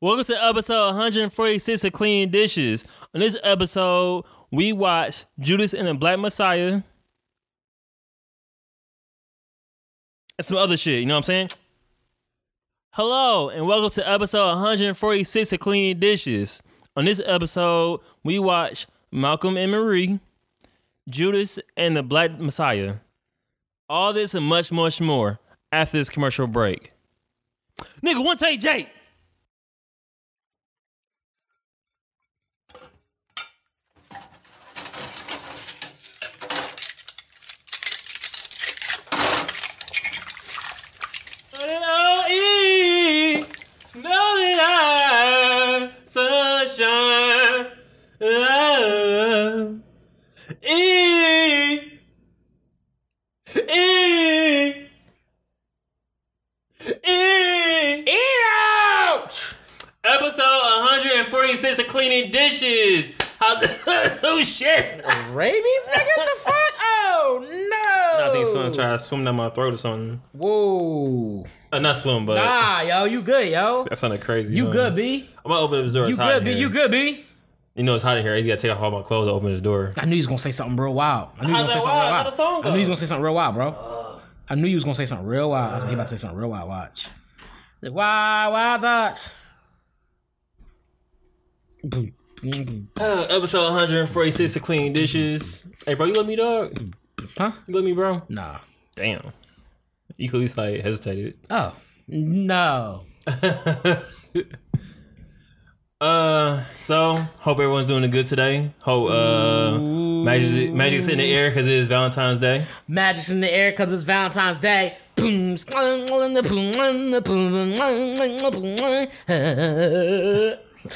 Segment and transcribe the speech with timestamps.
[0.00, 2.84] Welcome to episode 146 of Clean Dishes.
[3.12, 6.82] On this episode, we watch Judas and the Black Messiah
[10.38, 11.00] and some other shit.
[11.00, 11.48] You know what I'm saying?
[12.92, 16.62] Hello, and welcome to episode 146 of Clean Dishes.
[16.96, 20.20] On this episode, we watch Malcolm and Marie,
[21.10, 22.98] Judas and the Black Messiah.
[23.88, 25.40] All this and much, much more
[25.72, 26.92] after this commercial break.
[28.00, 28.90] Nigga, one take Jake.
[41.60, 43.36] L-E,
[43.96, 47.66] know that I sunshine.
[48.22, 49.66] Ah.
[50.68, 51.80] E,
[53.56, 54.74] E,
[57.06, 58.08] E.
[59.08, 59.56] Ouch!
[60.04, 63.12] Episode 146 of cleaning dishes.
[63.38, 63.64] How's
[64.22, 65.02] oh shit?
[65.30, 66.16] Rabies, nigga?
[66.16, 66.54] the fuck?
[66.82, 68.28] Oh no!
[68.28, 70.20] I think someone tried to swim down my throat or something.
[70.32, 71.46] Whoa!
[71.72, 73.86] Uh, not swim, but Nah, yo, you good, yo?
[73.88, 74.54] that sounded crazy.
[74.54, 74.72] You huh?
[74.72, 75.30] good, B?
[75.46, 76.08] I'm gonna open this door.
[76.08, 76.60] You good, in B?
[76.60, 77.24] You good, B?
[77.78, 78.34] You know it's hot in here.
[78.34, 79.92] I gotta take off all my clothes to open this door.
[79.96, 81.28] I knew you was gonna say something real wild.
[81.38, 82.10] I knew you How's was gonna say something real wild?
[82.10, 82.26] How wild.
[82.26, 84.20] the song I knew you was gonna say something real wild, bro.
[84.50, 85.70] I knew you was gonna say something real wild.
[85.70, 86.68] I was like, he about to say something real wild.
[86.68, 87.06] Watch.
[87.80, 89.30] Like, Wild, wild thoughts.
[91.84, 95.64] Uh, episode 146 of clean dishes.
[95.86, 96.94] Hey, bro, you love me, dog?
[97.36, 97.52] Huh?
[97.68, 98.22] You love me, bro?
[98.28, 98.58] Nah.
[98.96, 99.32] Damn.
[100.16, 101.38] You could at least like hesitated.
[101.48, 101.76] Oh
[102.08, 103.04] no.
[106.00, 108.72] uh, so hope everyone's doing a good today.
[108.80, 112.66] Hope uh, magic magic's in the air because it is Valentine's Day.
[112.86, 114.96] Magic's in the air because it's Valentine's Day.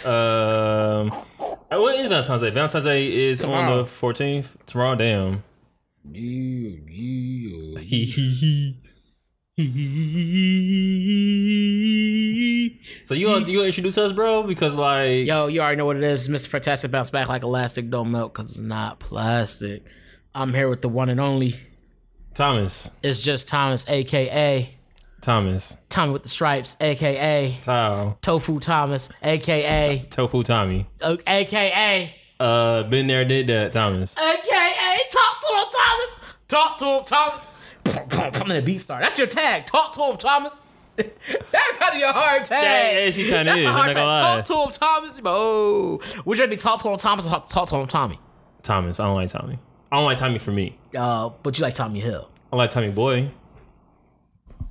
[0.04, 1.10] Um, uh,
[1.70, 2.50] what is Valentine's Day?
[2.50, 3.72] Valentine's Day is Tomorrow.
[3.72, 4.46] on the 14th.
[4.66, 5.42] Tomorrow, damn.
[13.04, 14.42] So you gonna, you gonna introduce us, bro?
[14.42, 16.28] Because like, Yo, you already know what it is.
[16.28, 16.48] Mr.
[16.48, 19.84] Fantastic bounce back like elastic, don't melt because it's not plastic.
[20.34, 21.54] I'm here with the one and only.
[22.34, 24.74] Thomas, It's just Thomas, aka
[25.20, 30.86] Thomas, Tommy with the stripes, aka Tao, Tofu Thomas, aka Tofu Tommy.
[31.02, 34.16] uh, aka Uh, been there, did that, Thomas.
[34.16, 36.34] aka Talk to him, Thomas.
[36.48, 37.46] Talk to him, Thomas.
[38.42, 39.00] I'm in the beat star.
[39.00, 39.66] That's your tag.
[39.66, 40.62] Talk to him, Thomas.
[40.96, 42.64] That's kind of your hard tag.
[42.64, 44.44] Yeah, yeah, she kinda is, a hard tag.
[44.44, 45.20] Talk to him, Thomas.
[45.24, 48.18] Oh, would you rather be talk to him, Thomas, or talk, talk to him, Tommy?
[48.62, 49.58] Thomas, I don't like Tommy.
[49.90, 50.78] I don't like Tommy for me.
[50.96, 52.28] Uh, but you like Tommy Hill.
[52.52, 53.30] I like Tommy Boy.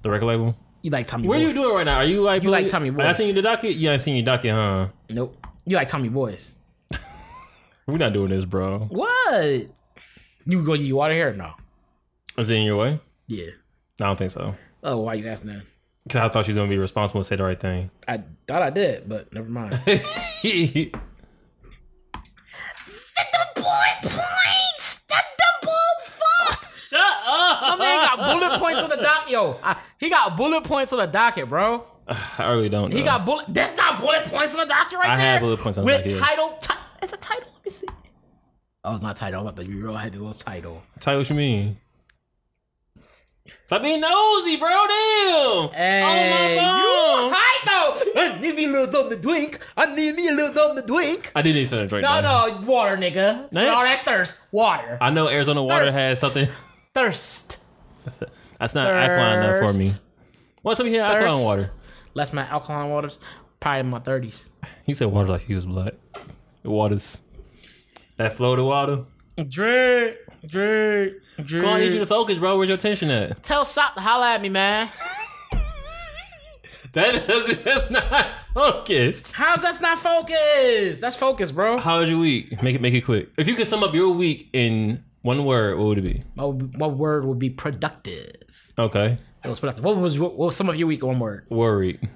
[0.02, 0.58] The record label.
[0.82, 1.28] You like Tommy.
[1.28, 1.98] Where are you doing right now?
[1.98, 3.04] Are you like You like Tommy Boy?
[3.04, 3.76] I seen you the docket.
[3.76, 4.88] You ain't seen your docket, huh?
[5.10, 5.46] Nope.
[5.66, 6.58] You like Tommy Boys.
[7.88, 8.80] We're not doing this, bro.
[8.90, 9.68] What?
[10.46, 11.54] You go you water here or no?
[12.38, 13.00] Is it in your way?
[13.28, 13.52] Yeah.
[14.00, 14.56] I don't think so.
[14.84, 15.64] Oh, why are you asking that?
[16.10, 17.92] Cause I thought she was gonna be responsible and say the right thing.
[18.08, 19.80] I thought I did, but never mind.
[23.72, 25.00] bullet points.
[25.10, 26.64] That the bull fuck.
[26.90, 27.62] Shut up!
[27.62, 29.30] My man got bullet points on the dock.
[29.30, 31.86] Yo, I, he got bullet points on the docket, bro.
[32.08, 32.92] I really don't.
[32.92, 33.46] He got bullet.
[33.50, 35.26] That's not bullet points on the docket right I there.
[35.34, 36.20] had bullet points on the with docket, yeah.
[36.26, 36.58] title.
[36.62, 37.48] Ti- it's a title.
[37.54, 37.88] Let me see.
[38.84, 39.42] Oh, it's not title.
[39.42, 40.18] I'm about to be real happy.
[40.18, 40.82] It was title.
[41.04, 41.78] What you mean.
[43.66, 44.68] Stop being nosy, bro.
[44.68, 45.70] Damn.
[45.70, 47.32] Hey, oh my you phone.
[47.34, 48.22] high though.
[48.22, 49.60] I need me a little something to drink.
[49.78, 51.32] I need me a little something to drink.
[51.36, 52.04] I did need something to drink.
[52.04, 52.60] No, though.
[52.60, 53.52] no, water, nigga.
[53.54, 53.70] No.
[53.74, 55.96] All that thirst, water, I know Arizona water Thirst.
[55.98, 56.48] has something.
[56.94, 57.58] thirst.
[58.60, 59.94] That's not alkaline enough for me.
[60.62, 61.04] What's up here?
[61.04, 61.44] Alkaline Thirst.
[61.44, 61.72] water.
[62.14, 63.20] Less my alkaline waters.
[63.60, 64.50] Probably in my thirties.
[64.86, 65.94] He said water like he was black.
[66.64, 67.22] Waters.
[68.18, 69.06] That floated water.
[69.48, 71.14] Drake, Drake,
[71.44, 71.62] Drake.
[71.64, 72.58] Come on, I need you to focus, bro.
[72.58, 73.44] Where's your attention at?
[73.44, 74.90] Tell Sop to holla at me, man.
[76.94, 77.64] That doesn't.
[77.64, 79.32] That's not focused.
[79.32, 81.00] How's that's not focused?
[81.00, 81.78] That's focused, bro.
[81.78, 82.62] How was your week?
[82.62, 83.30] Make it make it quick.
[83.38, 86.22] If you could sum up your week in one word, what would it be?
[86.36, 88.36] My, my word would be productive.
[88.78, 89.18] Okay.
[89.44, 89.86] It was productive.
[89.86, 91.02] What was what was some of your week?
[91.02, 91.46] in One word.
[91.50, 92.10] Worried.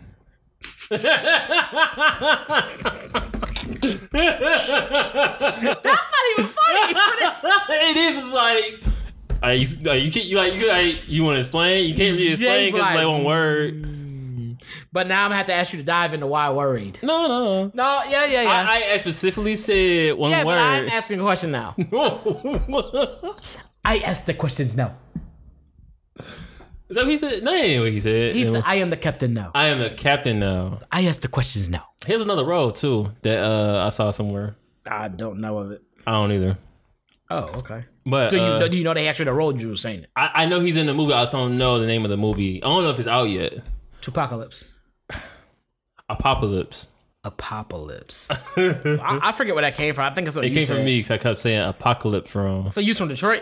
[3.66, 4.04] That's
[6.12, 6.94] not even funny.
[7.90, 8.82] it is it's like
[9.44, 12.16] uh, you, uh, you can't you like you like, you want to explain you can't
[12.18, 14.58] really explain because it's like one word.
[14.92, 17.00] but now I'm gonna have to ask you to dive into why worried.
[17.04, 17.72] No, no.
[17.74, 18.66] No, yeah, yeah, yeah.
[18.68, 21.76] I, I specifically said one yeah, but I'm asking a question now.
[23.86, 24.96] I ask the questions now.
[26.88, 27.44] Is that what he said?
[27.44, 28.36] No, that ain't what he said.
[28.36, 29.52] He said, "I am the captain now.
[29.56, 30.80] I am the captain now.
[30.92, 34.56] I ask the questions now." Here's another role too that uh, I saw somewhere.
[34.86, 35.82] I don't know of it.
[36.06, 36.58] I don't either.
[37.32, 37.86] Oh, okay.
[38.06, 38.68] But Do you uh, know?
[38.68, 40.10] Do you know they actually the role you were saying it?
[40.16, 41.14] I, I know he's in the movie.
[41.14, 42.62] I just don't know the name of the movie.
[42.62, 43.64] I don't know if it's out yet.
[44.02, 44.70] Tupacalypse.
[46.08, 46.88] Apocalypse.
[47.24, 48.30] Apocalypse.
[48.58, 50.06] I, I forget where that came from.
[50.06, 50.76] I think it's what It you came said.
[50.78, 52.70] from me because I kept saying apocalypse wrong.
[52.70, 53.42] So you from Detroit?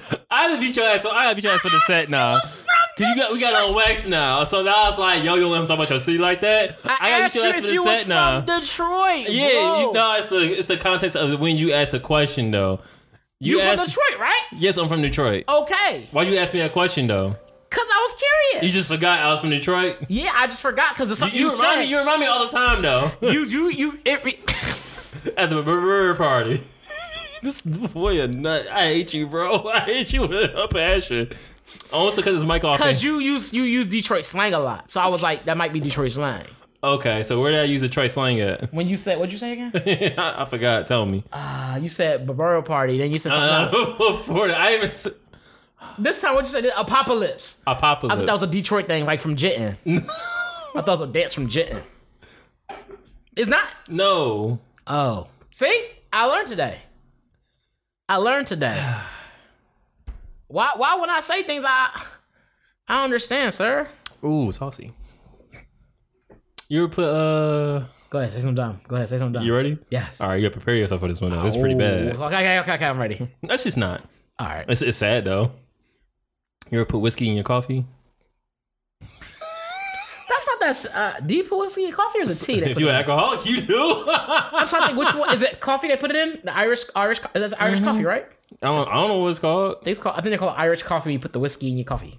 [0.30, 1.02] I had to beat your ass.
[1.02, 2.34] So I to beat your ass for the set now.
[2.38, 2.64] Cause
[2.98, 4.42] you got we got on wax now.
[4.44, 6.40] So now I was like, yo, you don't let him talk about your city like
[6.40, 6.76] that.
[6.84, 8.58] I, gotta asked beat you your ass if you the was set from now.
[8.60, 9.28] Detroit.
[9.28, 9.80] Yeah, bro.
[9.80, 12.80] you know it's the it's the context of when you asked the question though.
[13.40, 14.42] You, from asked- Detroit, right?
[14.56, 15.44] Yes, I'm from Detroit.
[15.48, 16.08] Okay.
[16.10, 17.36] Why'd you ask me that question though?
[17.70, 18.66] Cause I was curious.
[18.74, 19.98] You just forgot I was from Detroit.
[20.08, 21.84] yeah, I just forgot because it's You, something you you, remind said.
[21.84, 21.90] me.
[21.90, 23.12] You remind me all the time though.
[23.22, 23.98] you, you, you.
[24.04, 24.40] It re-
[25.36, 26.64] At the bird party.
[27.42, 28.66] this boy a nut.
[28.68, 29.68] I hate you, bro.
[29.72, 31.30] I hate you with a passion.
[31.92, 32.78] Also, because it's mic off.
[32.78, 35.72] Cause you use you use Detroit slang a lot, so I was like, that might
[35.72, 36.44] be Detroit slang.
[36.82, 38.72] Okay, so where did I use Detroit slang at?
[38.72, 39.72] When you said, what'd you say again?
[40.18, 40.86] I, I forgot.
[40.86, 41.24] Tell me.
[41.32, 43.74] Ah, you said burial party, then you said something else.
[43.74, 45.08] Uh, before that, I even s-
[45.98, 46.64] This time, what you said?
[46.76, 47.62] Apocalypse.
[47.66, 48.20] I apocalypse.
[48.20, 49.76] thought that was a Detroit thing, like from Jitten.
[49.86, 49.98] I
[50.82, 51.82] thought it was a dance from Jitten.
[53.36, 53.66] It's not.
[53.88, 54.58] no.
[54.86, 56.78] Oh, see, I learned today.
[58.08, 58.82] I learned today.
[60.48, 60.72] Why?
[60.76, 62.02] Why when I say things, I
[62.86, 63.88] I understand, sir.
[64.24, 64.92] Ooh, saucy.
[66.68, 67.84] You ever put uh?
[68.10, 68.80] Go ahead, say something dumb.
[68.88, 69.44] Go ahead, say something dumb.
[69.44, 69.78] You ready?
[69.90, 70.20] Yes.
[70.20, 71.32] All right, you gotta prepare yourself for this one.
[71.32, 71.44] Though.
[71.44, 72.16] It's pretty bad.
[72.16, 73.28] Okay, okay, okay, okay, I'm ready.
[73.42, 74.02] That's just not.
[74.38, 74.64] All right.
[74.68, 75.52] It's, it's sad though.
[76.70, 77.84] You ever put whiskey in your coffee?
[80.38, 81.16] That's not that.
[81.18, 82.58] Uh, do you put whiskey in coffee or is it tea?
[82.62, 84.04] If you're an alcoholic, you do.
[84.08, 85.58] I'm trying to think which one is it.
[85.60, 87.20] Coffee they put it in the Irish Irish.
[87.32, 88.26] That's Irish coffee, right?
[88.62, 89.76] I don't, I don't know what it's called.
[89.80, 90.16] I think it's called.
[90.16, 91.12] I think they call it Irish coffee.
[91.12, 92.18] You put the whiskey in your coffee.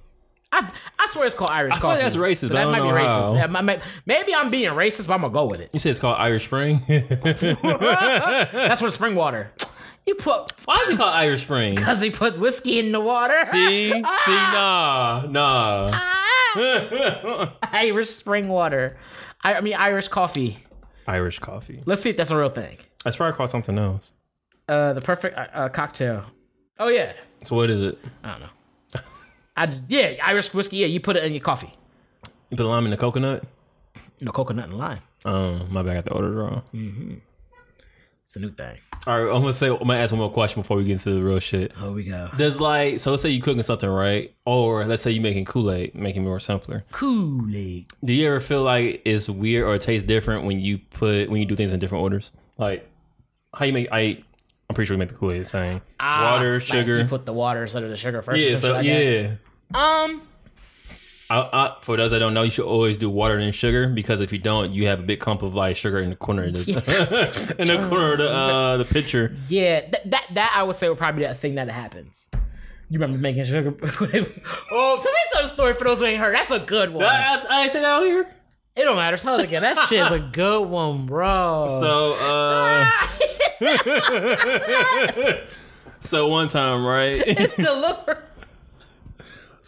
[0.52, 2.04] I, I swear it's called Irish I feel coffee.
[2.04, 3.26] like that's racist, but I that don't might know be racist.
[3.28, 3.34] how.
[3.36, 5.70] Yeah, might- might- maybe I'm being racist, but I'm gonna go with it.
[5.74, 6.80] You said it's called Irish Spring.
[6.88, 9.52] That's what spring water.
[10.06, 11.76] You put why is it called Irish Spring?
[11.76, 13.36] because they put whiskey in the water.
[13.46, 15.92] See, see, nah, nah.
[17.64, 18.98] Irish spring water.
[19.44, 20.58] I, I mean Irish coffee.
[21.08, 21.82] Irish coffee.
[21.86, 22.78] Let's see if that's a real thing.
[23.04, 24.12] That's probably called something else.
[24.68, 26.26] Uh, the perfect uh, uh, cocktail.
[26.78, 27.14] Oh yeah.
[27.44, 28.00] So what is it?
[28.24, 28.50] I don't know.
[29.58, 30.78] I just yeah Irish whiskey.
[30.78, 31.74] Yeah, you put it in your coffee.
[32.50, 33.44] You put lime in the coconut?
[34.22, 35.00] No coconut and lime.
[35.26, 37.22] Um, my bad, I got the order wrong.
[38.30, 38.78] It's a new thing.
[39.08, 41.16] All right, I'm gonna say I'm gonna ask one more question before we get into
[41.16, 41.76] the real shit.
[41.76, 42.30] Here we go.
[42.38, 45.72] Does like so let's say you cooking something right, or let's say you making Kool
[45.72, 46.86] Aid, making it more simpler.
[46.92, 47.88] Kool Aid.
[48.06, 51.42] Do you ever feel like it's weird or it tastes different when you put when
[51.42, 52.32] you do things in different orders?
[52.60, 52.88] Like
[53.52, 54.24] how you make I
[54.70, 55.74] I'm pretty sure we make the Kool Aid the same.
[55.74, 57.00] Water, Ah, Like, sugar.
[57.00, 58.40] you put the water instead of the sugar first.
[58.44, 59.38] yeah, so shit like that.
[59.74, 60.04] yeah.
[60.04, 60.22] Um.
[61.32, 64.20] I, I, for those that don't know, you should always do water and sugar because
[64.20, 66.54] if you don't, you have a big clump of like sugar in the corner of
[66.54, 69.36] the in the corner of the uh, the pitcher.
[69.48, 72.30] Yeah, th- that that I would say would probably be a thing that happens.
[72.90, 73.76] You remember making sugar?
[74.72, 76.34] oh, tell me some story for those who ain't heard.
[76.34, 77.06] That's a good one.
[77.06, 78.28] I, I, I said out here.
[78.76, 79.16] it don't matter.
[79.16, 79.62] Tell it again.
[79.62, 81.68] That shit is a good one, bro.
[81.80, 82.90] So uh,
[86.00, 87.22] so one time, right?
[87.28, 88.24] it's the look.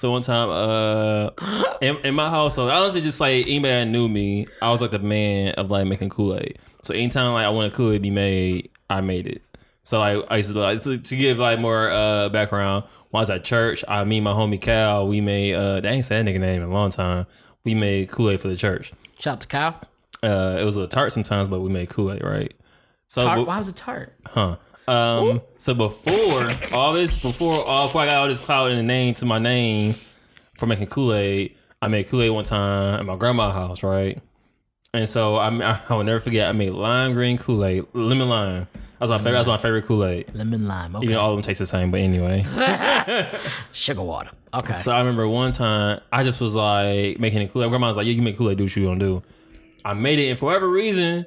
[0.01, 1.30] So one time, uh,
[1.80, 4.89] in, in my household, I honestly, just like anybody that knew me, I was like
[4.89, 6.57] the man of like making Kool Aid.
[6.81, 9.44] So anytime like I wanted Kool Aid to be made, I made it.
[9.83, 12.85] So like I used to like to, to give like more uh background.
[13.11, 15.90] When I was at church, I me and my homie Cal, we made uh, they
[15.90, 17.28] ain't said that nigga name in a long time.
[17.64, 18.94] We made Kool Aid for the church.
[19.19, 19.81] Shout out to Kyle.
[20.23, 22.52] Uh, it was a tart sometimes, but we made Kool Aid, right?
[23.07, 23.37] So Tart.
[23.37, 24.16] bu- Why was it tart?
[24.26, 24.56] Huh.
[24.88, 25.42] Um.
[25.57, 29.14] So before all this, before all, before I got all this cloud in the name
[29.16, 29.95] to my name
[30.57, 34.21] for making Kool Aid, I made Kool Aid one time at my grandma's house, right?
[34.94, 35.47] And so I,
[35.90, 36.50] I will never forget.
[36.50, 38.68] I made lime green Kool Aid, lemon lime.
[39.00, 39.33] That's my favorite.
[39.33, 40.30] That's my favorite Kool Aid.
[40.35, 40.95] Lemon lime.
[40.95, 41.07] Okay.
[41.07, 42.44] You know, all of them taste the same, but anyway.
[43.73, 44.30] Sugar water.
[44.54, 44.73] Okay.
[44.73, 47.69] So I remember one time I just was like making a Kool Aid.
[47.69, 48.57] Grandma was like, "Yeah, you can make Kool Aid.
[48.57, 49.23] Do what you gonna do."
[49.83, 51.26] I made it, and for whatever reason,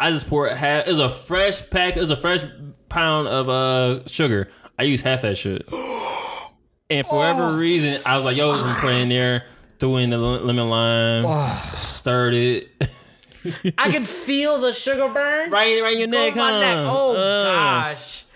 [0.00, 0.86] I just poured half.
[0.86, 1.96] It was a fresh pack.
[1.96, 2.42] It was a fresh
[2.88, 4.48] pound of uh sugar.
[4.78, 5.64] I use half that shit,
[6.90, 9.44] and for whatever reason, I was like, "Yo, I'm putting in there."
[9.78, 12.68] Threw in the lemon lime, stirred it
[13.78, 15.50] I can feel the sugar burn.
[15.50, 16.60] right, right in your neck, huh?
[16.60, 16.76] neck.
[16.86, 17.44] Oh Uh.
[17.94, 18.26] gosh.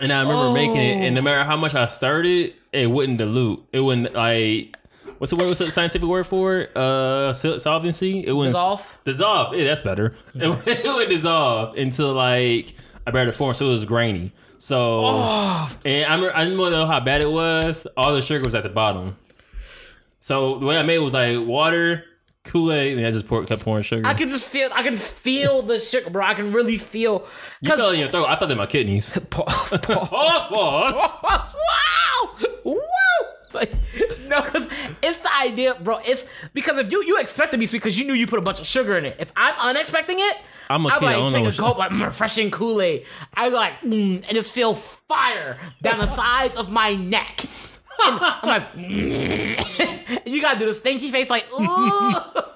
[0.00, 1.00] And I remember making it, Oh.
[1.02, 3.64] and no matter how much I stirred it, it wouldn't dilute.
[3.72, 4.76] It wouldn't like
[5.22, 5.46] what's the word?
[5.46, 6.76] What's the scientific word for it?
[6.76, 8.26] Uh, solvency.
[8.26, 8.98] It wouldn't Dissolve?
[9.04, 9.54] Dissolve.
[9.54, 10.14] Yeah, that's better.
[10.34, 12.74] It, would- it would dissolve until like
[13.06, 14.32] I buried it four, so it was grainy.
[14.58, 17.86] So Oh, and I remember, I didn't know how bad it was.
[17.96, 19.16] All the sugar was at the bottom.
[20.18, 22.04] So the way I made it was like water,
[22.42, 24.04] Kool Aid, and I just pour, kept pouring sugar.
[24.04, 24.70] I can just feel.
[24.74, 26.26] I can feel the sugar, bro.
[26.26, 27.28] I can really feel.
[27.60, 28.26] you felt it in your throat.
[28.26, 29.10] I felt it in my kidneys.
[29.30, 30.08] pause, pause.
[30.08, 30.46] Pause,
[31.16, 31.54] pause.
[31.54, 32.80] wow, wow.
[33.54, 33.72] It's
[34.28, 34.68] like, no, because
[35.02, 35.98] it's the idea, bro.
[35.98, 38.42] It's because if you you expect to be sweet because you knew you put a
[38.42, 39.16] bunch of sugar in it.
[39.18, 40.36] If I'm unexpecting it,
[40.68, 42.80] I'm a I'm kid, I like don't know take a gulp, like mm, refreshing Kool
[42.80, 43.04] Aid.
[43.34, 47.44] I like mm, and just feel fire down the sides of my neck.
[48.04, 50.26] And I'm like, mm.
[50.26, 52.14] you gotta do the stinky face, like, ooh.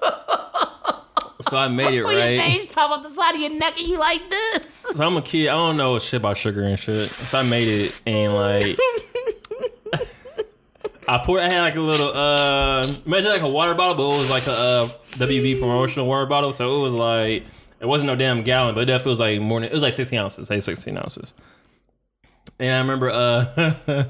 [1.41, 2.39] So I made it your right.
[2.39, 4.85] face pop up the side of your neck and you like this.
[4.95, 5.49] So I'm a kid.
[5.49, 7.07] I don't know shit about sugar and shit.
[7.07, 8.77] So I made it and like
[11.07, 11.41] I poured.
[11.41, 14.47] I had like a little uh, imagine like a water bottle, but it was like
[14.47, 16.51] a uh, WB promotional water bottle.
[16.51, 17.45] So it was like
[17.79, 19.93] it wasn't no damn gallon, but it definitely was like more than it was like
[19.93, 20.51] 16 ounces.
[20.51, 21.33] I say 16 ounces.
[22.59, 24.05] And I remember uh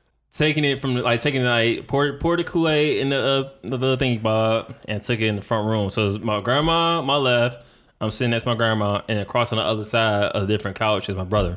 [0.32, 3.78] taking it from like taking like poured poured the Kool Aid in the uh, the
[3.78, 5.90] little thingy bob and took it in the front room.
[5.90, 7.64] So it my grandma, my left.
[8.00, 10.76] I'm sitting next to my grandma, and across on the other side of a different
[10.76, 11.56] couch is my brother.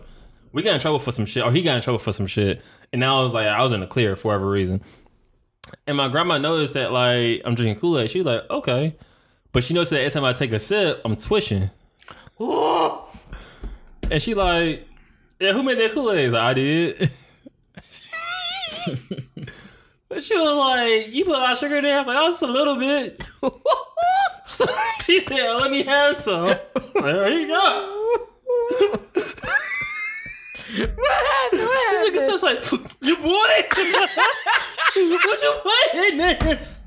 [0.52, 2.62] We got in trouble for some shit, or he got in trouble for some shit.
[2.92, 4.82] And now I was like, I was in the clear for whatever reason.
[5.88, 8.12] And my grandma noticed that like I'm drinking Kool Aid.
[8.12, 8.96] She's like, okay,
[9.52, 11.70] but she noticed that every time I take a sip, I'm twitching.
[14.12, 14.88] And she like,
[15.40, 16.30] yeah, who made that Kool Aid?
[16.30, 17.12] Like, I did.
[20.16, 21.96] But she was like, you put a lot of sugar in there?
[21.96, 23.22] I was like, oh, just a little bit.
[24.48, 24.66] So
[25.04, 26.46] she said, let me have some.
[26.46, 28.28] Like, there you go.
[30.80, 31.62] What happened?
[31.62, 32.14] What She happened?
[32.14, 32.62] took a sip, like,
[33.02, 33.66] you bought it?
[35.26, 36.80] what you put in this?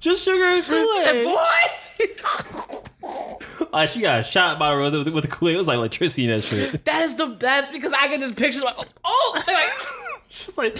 [0.00, 1.24] Just sugar and Kool-Aid.
[1.24, 1.36] boy.
[3.72, 5.54] Like, she got shot by her with, with the Kool-Aid.
[5.54, 6.84] It was like electricity in that shit.
[6.84, 9.66] That is the best because I can just picture like, oh, like,
[10.28, 10.74] She's like,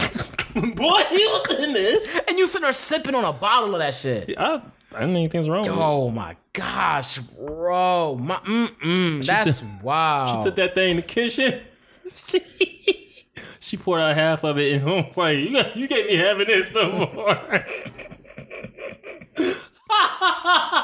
[0.54, 2.20] boy, he was in this.
[2.26, 4.34] and you sitting there sipping on a bottle of that shit.
[4.36, 5.76] I, I didn't think anything's wrong with it.
[5.78, 10.36] Oh my gosh, bro, my, mm-mm, that's wow.
[10.40, 11.60] She took that thing in the kitchen.
[13.60, 16.46] she poured out half of it, and I was like, "You, you can't be having
[16.46, 17.64] this no more."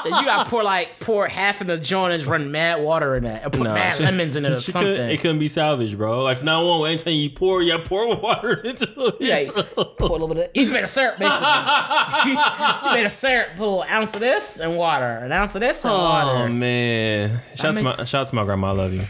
[0.03, 3.23] You gotta pour like pour half in the joint and just run mad water in
[3.25, 5.09] that, and put Nah, mad she- lemons in it or something.
[5.09, 6.23] it couldn't be salvaged, bro.
[6.23, 9.15] Like now on, anytime you pour, you pour water into it.
[9.19, 9.43] Yeah,
[9.97, 10.37] pour a little bit.
[10.37, 11.45] Of, he's made a syrup basically.
[12.31, 13.49] he made a syrup.
[13.57, 16.49] Put a little ounce of this and water, an ounce of this and oh water.
[16.49, 17.41] man!
[17.55, 18.69] Shout to my shout to my grandma.
[18.69, 19.03] I love you.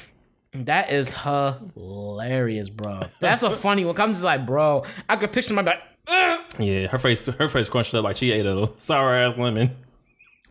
[0.54, 3.02] That is hilarious, bro.
[3.20, 3.96] That's a funny one.
[3.96, 7.94] Comes like, bro, I could picture my like, "Ugh." Yeah, her face her face crunched
[7.94, 9.76] up like she ate a sour ass lemon.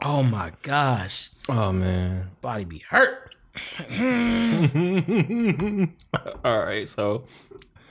[0.03, 2.31] oh my gosh, Oh man!
[2.41, 3.35] body be hurt.
[6.45, 7.25] All right, so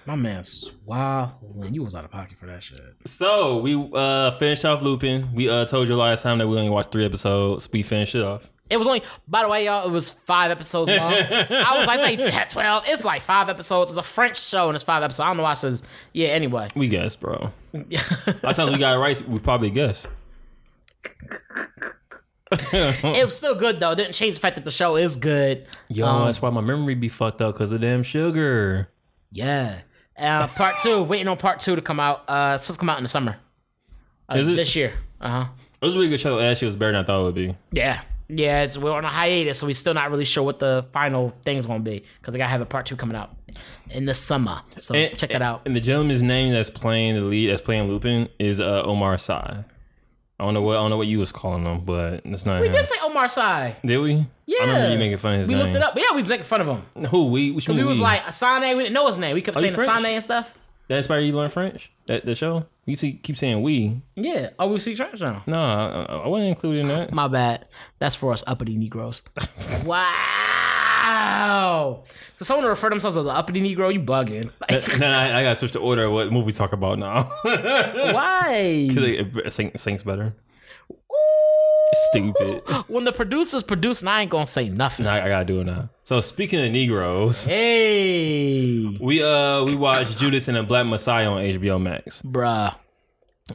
[0.06, 1.34] My man's wow.
[1.70, 2.80] You was out of pocket for that shit.
[3.06, 5.34] So we uh finished off Lupin.
[5.36, 7.70] We uh told you last time that we only watched three episodes.
[7.72, 8.50] We finished it off.
[8.69, 11.11] It was only, by the way, y'all, it was five episodes long.
[11.13, 12.83] I was like, say 12.
[12.88, 13.89] It's like five episodes.
[13.89, 15.21] It's a French show and it's five episodes.
[15.21, 15.81] I don't know why it says,
[16.13, 16.67] yeah, anyway.
[16.75, 17.51] We guess, bro.
[18.43, 20.07] Last time we got it right, we probably guessed.
[22.51, 23.91] it was still good, though.
[23.91, 25.65] It didn't change the fact that the show is good.
[25.88, 28.89] Yo, Um, that's why my memory be fucked up because of damn sugar.
[29.31, 29.79] Yeah.
[30.17, 32.23] Uh, part two, waiting on part two to come out.
[32.27, 33.38] Uh, it's supposed to come out in the summer.
[34.27, 34.55] Uh, Is it?
[34.55, 34.93] This year.
[35.21, 35.45] Uh huh.
[35.81, 36.39] It was a really good show.
[36.39, 37.55] Actually, it was better than I thought it would be.
[37.71, 38.01] Yeah.
[38.31, 41.29] Yeah, it's, we're on a hiatus, so we're still not really sure what the final
[41.43, 43.36] thing's gonna be because they gotta have a part two coming out
[43.89, 44.62] in the summer.
[44.77, 45.63] So And- check that out.
[45.65, 49.63] And the gentleman's name that's playing the lead, that's playing Lupin, is uh, Omar Sy.
[50.41, 52.62] I don't know what I don't know what you was calling him, but that's not
[52.62, 52.74] We him.
[52.74, 53.75] did say Omar Sy.
[53.83, 54.25] Did we?
[54.45, 54.57] Yeah.
[54.62, 55.63] I remember you making fun of his We name.
[55.65, 55.93] looked it up.
[55.98, 57.05] Yeah, we was making fun of him.
[57.07, 57.27] Who?
[57.27, 57.51] We?
[57.51, 57.67] Which?
[57.67, 58.03] We was we?
[58.03, 58.77] like Assane.
[58.77, 59.33] We didn't know his name.
[59.33, 59.74] We kept Are saying?
[59.74, 60.53] Assane and stuff.
[60.88, 61.91] that inspired you to learn French?
[62.05, 62.65] That the show?
[62.89, 64.01] You see, keep saying we.
[64.15, 64.50] Yeah.
[64.58, 65.43] Oh, we speak French now.
[65.46, 67.13] No, I, I wasn't including that.
[67.13, 67.67] My bad.
[68.00, 69.22] That's for us uppity Negroes.
[69.86, 70.10] wow.
[72.36, 74.50] So someone to refer themselves as an uppity Negro, you bugging.
[74.62, 77.31] Like, then I, I gotta switch the order of what movie talk about now.
[77.43, 78.51] Because why?
[78.89, 80.34] it, it sing, sings better.
[82.11, 82.63] Stupid.
[82.88, 85.05] When the producers produce, and I ain't gonna say nothing.
[85.05, 85.89] Now I gotta do it now.
[86.03, 91.41] So speaking of Negroes, Hey, we uh we watched Judas and the Black Messiah on
[91.41, 92.21] HBO Max.
[92.21, 92.75] bruh.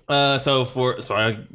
[0.09, 1.47] Uh, so for so I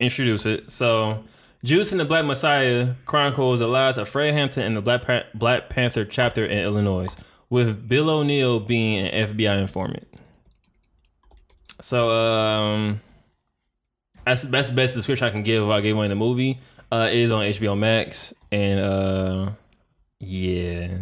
[0.00, 0.70] introduce it.
[0.72, 1.24] So
[1.64, 5.02] Judas and the Black Messiah chronicles the lives of Fred Hampton and the Black
[5.34, 7.08] Black Panther chapter in Illinois,
[7.50, 10.08] with Bill O'Neal being an FBI informant.
[11.80, 13.00] So um,
[14.24, 15.68] that's the best description I can give.
[15.68, 16.60] I gave one in the movie,
[16.90, 19.50] uh, it is on HBO Max, and uh,
[20.20, 20.98] yeah,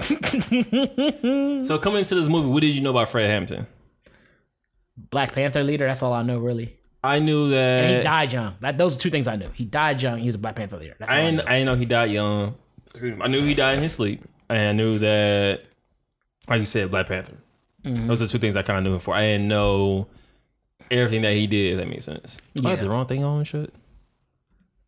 [0.00, 3.66] So coming into this movie, what did you know about Fred Hampton?
[4.96, 5.86] Black Panther leader.
[5.86, 6.76] That's all I know, really.
[7.02, 8.56] I knew And he died young.
[8.60, 9.50] That those are two things I knew.
[9.54, 10.18] He died young.
[10.18, 10.96] He was a Black Panther leader.
[10.98, 11.44] That's I I, didn't, know.
[11.46, 12.54] I didn't know he died young.
[13.20, 15.62] I knew he died in his sleep, and I knew that,
[16.48, 17.36] like you said, Black Panther.
[17.84, 18.08] Mm-hmm.
[18.08, 19.14] Those are two things I kind of knew him for.
[19.14, 20.08] I didn't know
[20.90, 21.72] everything that he did.
[21.72, 22.40] If that makes sense.
[22.64, 22.84] I had Yeah.
[22.84, 23.72] the wrong thing on and shit.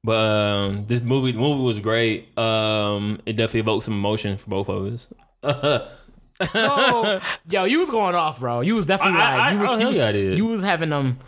[0.04, 2.36] But um, this movie, the movie was great.
[2.36, 5.08] Um, it definitely evoked some emotion for both of us.
[6.54, 8.60] oh, yo, you was going off, bro.
[8.62, 10.62] You was definitely I- I- like, you was, oh, you, was yeah, I you was
[10.62, 11.18] having them,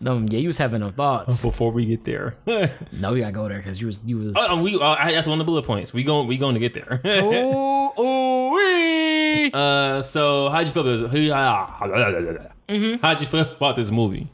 [0.00, 1.42] them, yeah, you was having them thoughts.
[1.42, 4.34] Before we get there, no, we gotta go there because you was, you was.
[4.38, 5.92] Oh, we uh, I, that's one of the bullet points.
[5.92, 7.00] We going we going to get there.
[7.22, 9.50] Ooh, ooh, wee.
[9.52, 12.48] uh, so how'd you feel about this?
[12.68, 13.00] Mm-hmm.
[13.02, 14.28] How'd you feel about this movie?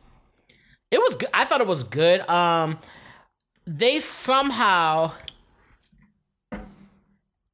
[0.91, 1.17] It was.
[1.17, 1.29] good.
[1.35, 2.21] I thought it was good.
[2.29, 2.79] Um,
[3.67, 5.13] they somehow.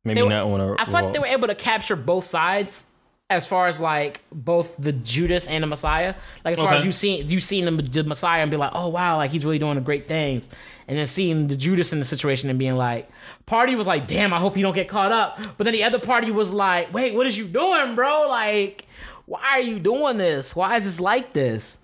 [0.04, 0.82] Maybe They were- not want to.
[0.82, 2.88] I thought they were able to capture both sides
[3.32, 6.14] as far as like both the Judas and the Messiah.
[6.44, 8.88] Like as far as you seen you seen the, the Messiah and be like, oh
[8.88, 10.48] wow, like he's really doing the great things,
[10.88, 13.08] and then seeing the Judas in the situation and being like,
[13.46, 15.40] party was like, damn, I hope you don't get caught up.
[15.56, 18.26] But then the other party was like, wait, what is you doing, bro?
[18.28, 18.86] Like,
[19.26, 20.54] why are you doing this?
[20.54, 21.78] Why is this like this?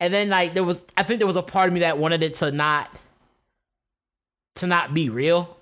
[0.00, 2.22] And then like there was, I think there was a part of me that wanted
[2.22, 2.90] it to not,
[4.56, 5.56] to not be real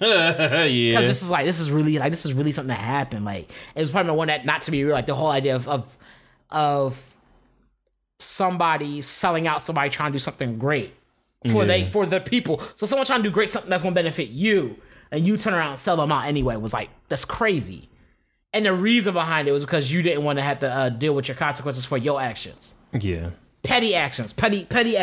[0.00, 0.66] yeah.
[0.66, 3.24] because this is like this is really like this is really something that happened.
[3.24, 4.94] Like it was probably the one that not to be real.
[4.94, 5.96] Like the whole idea of of
[6.50, 7.16] of
[8.18, 10.94] somebody selling out somebody trying to do something great
[11.50, 12.60] for they for the people.
[12.74, 14.76] So someone trying to do great something that's gonna benefit you,
[15.10, 17.88] and you turn around and sell them out anyway was like that's crazy.
[18.52, 21.14] And the reason behind it was because you didn't want to have to uh, deal
[21.14, 23.30] with your consequences for your actions, yeah.
[23.64, 24.96] petty actions, petty petty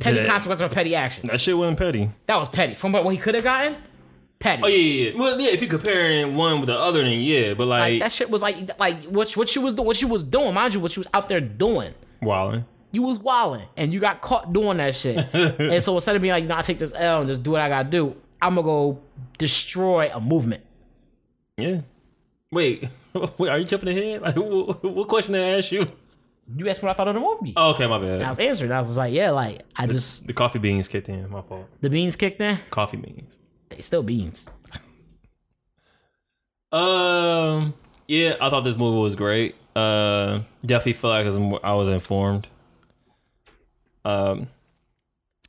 [0.00, 0.26] petty Yeah.
[0.26, 1.30] consequences for petty actions.
[1.30, 2.10] That shit wasn't petty.
[2.26, 2.74] That was petty.
[2.74, 3.76] From what he could have gotten,
[4.38, 4.62] petty.
[4.64, 5.18] Oh yeah, yeah.
[5.18, 5.50] Well, yeah.
[5.50, 7.54] If you comparing one with the other, then yeah.
[7.54, 10.06] But Like like, that shit was like like what what she was doing what she
[10.06, 11.94] was doing, mind you, what she was out there doing.
[12.22, 12.64] wilding.
[12.92, 15.16] You was wilding and you got caught doing that shit.
[15.34, 17.50] and so instead of being like, you know, I take this L and just do
[17.50, 19.00] what I gotta do, I'm gonna go
[19.38, 20.62] destroy a movement.
[21.58, 21.80] Yeah.
[22.50, 22.88] Wait,
[23.38, 23.48] wait.
[23.50, 24.22] Are you jumping ahead?
[24.22, 25.90] Like, what, what question did I ask you?
[26.56, 27.52] You asked what I thought of the movie.
[27.56, 28.22] Oh, okay, my bad.
[28.22, 28.70] I was answering.
[28.70, 31.28] I was like, yeah, like I just The coffee beans kicked in.
[31.28, 31.66] My fault.
[31.80, 32.56] the beans kicked in.
[32.70, 33.36] Coffee beans.
[33.68, 34.50] They still beans.
[36.72, 37.74] Um.
[38.08, 39.56] Yeah, I thought this movie was great.
[39.74, 41.26] Uh, definitely feel like
[41.64, 42.48] I was, informed.
[44.04, 44.46] Um,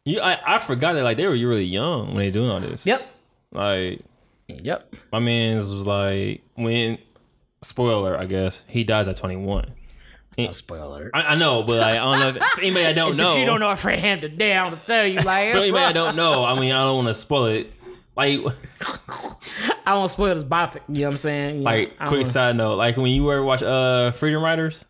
[0.03, 2.86] you, I, I forgot that like they were really young when they doing all this.
[2.86, 3.01] Yep.
[3.51, 4.01] Like
[4.47, 4.95] Yep.
[5.12, 6.97] my man's was like when
[7.62, 9.71] spoiler, I guess he dies at twenty one.
[10.38, 11.10] No spoiler.
[11.13, 13.34] I, I know, but like, I don't know if, if anybody I don't know.
[13.34, 15.93] If you don't know if Fred Hampton down to tell you, like, For anybody I
[15.93, 17.71] don't know, I mean, I don't want to spoil it.
[18.17, 18.39] Like,
[19.86, 20.82] I don't spoil this biopic.
[20.89, 21.56] You know what I'm saying?
[21.58, 24.84] You like don't quick wanna- side note, like when you ever watch uh Freedom Writers,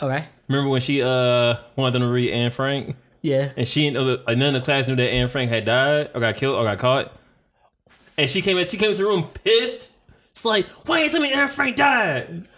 [0.00, 0.24] Okay.
[0.48, 2.96] remember when she uh wanted them to read Anne Frank?
[3.22, 3.52] Yeah.
[3.56, 5.64] and she didn't know that, like none of the class knew that Anne Frank had
[5.64, 7.12] died or got killed or got caught.
[8.18, 9.88] And she came in, she came into the room pissed.
[10.32, 12.48] It's like, "Why you tell me Anne Frank died?"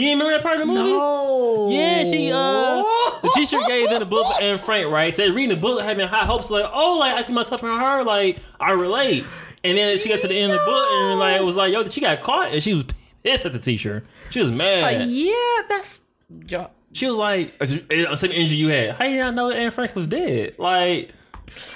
[0.00, 0.90] You didn't remember that part of the movie?
[0.90, 1.68] No.
[1.70, 2.82] Yeah, she uh,
[3.22, 5.14] the teacher gave them the book Anne Frank, right?
[5.14, 8.02] Said reading the book, having high hopes, like, oh, like I see myself in her,
[8.04, 9.24] like I relate.
[9.62, 11.72] And then she got to the end of the book and like it was like,
[11.72, 12.84] yo, she got caught, and she was
[13.22, 14.04] pissed at the teacher.
[14.30, 14.82] She was mad.
[15.00, 16.02] Like, yeah, that's.
[16.46, 18.92] yo- She was like, "Same injury you had.
[18.96, 20.54] How you not know Anne Frank was dead?
[20.58, 21.10] Like,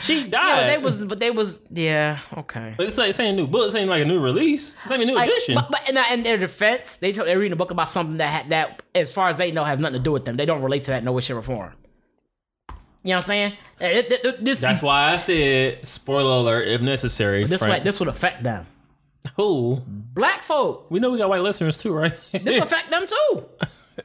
[0.00, 0.30] she died.
[0.46, 2.74] Yeah, but they was, but they was, yeah, okay.
[2.76, 4.74] But it's like saying new book, saying like a new release.
[4.82, 5.54] It's like a new Like, edition.
[5.54, 8.28] but, but in, in their defense, they told, they're reading a book about something that
[8.28, 10.36] had, that, as far as they know, has nothing to do with them.
[10.36, 11.72] They don't relate to that in no way, shape, or form.
[13.02, 13.52] You know what I'm saying?
[13.80, 17.44] Eh, it- This, That's why I said spoiler alert if necessary.
[17.44, 18.66] this, this would affect them.
[19.36, 19.82] Who?
[19.86, 22.12] Black folk, We know we got white listeners too, right?
[22.32, 23.44] this affect them too.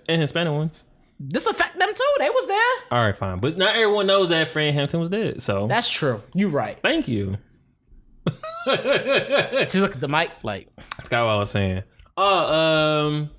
[0.08, 0.84] and Hispanic ones.
[1.20, 2.14] This affect them too.
[2.20, 2.98] They was there.
[2.98, 3.40] All right, fine.
[3.40, 5.42] But not everyone knows that Fred Hampton was dead.
[5.42, 6.24] So That's true.
[6.34, 6.80] You're right.
[6.82, 7.38] thank you.
[8.28, 11.84] She look at the mic like, I forgot what I was saying.
[12.16, 13.30] Oh, um,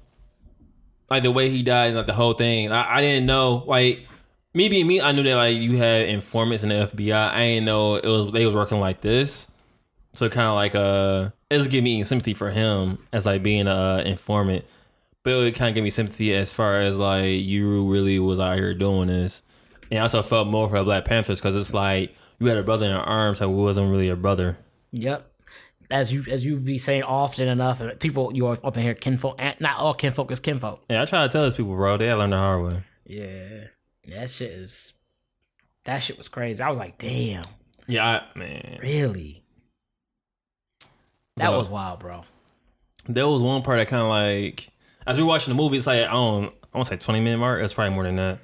[1.08, 2.72] like the way he died, and like the whole thing.
[2.72, 3.62] I, I didn't know.
[3.66, 4.06] Like
[4.54, 7.30] me being me, I knew that like you had informants in the FBI.
[7.30, 9.46] I didn't know it was they was working like this.
[10.14, 13.74] So kind of like uh, it's giving me sympathy for him as like being a
[13.74, 14.64] uh, informant,
[15.22, 18.56] but it kind of gave me sympathy as far as like you really was out
[18.56, 19.42] here doing this,
[19.90, 22.62] and I also felt more for the Black Panthers because it's like you had a
[22.62, 24.56] brother in arms who wasn't really a brother.
[24.92, 25.26] Yep.
[25.90, 29.40] As you as you be saying often enough, and people you often hear kinfolk.
[29.60, 30.82] Not all kinfolk is kinfolk.
[30.88, 32.82] Yeah, I try to tell these people, bro, they learn the hard way.
[33.06, 33.64] Yeah,
[34.06, 34.92] that shit is.
[35.84, 36.62] That shit was crazy.
[36.62, 37.44] I was like, damn,
[37.88, 38.78] Yeah, I, man.
[38.82, 39.42] really.
[41.36, 42.22] That So- was wild, bro.
[43.08, 44.68] there was one part that kind of like
[45.06, 47.20] as we were watching the movie, it's like I don't I want to say twenty
[47.20, 47.62] minute mark.
[47.62, 48.38] It's probably more than that.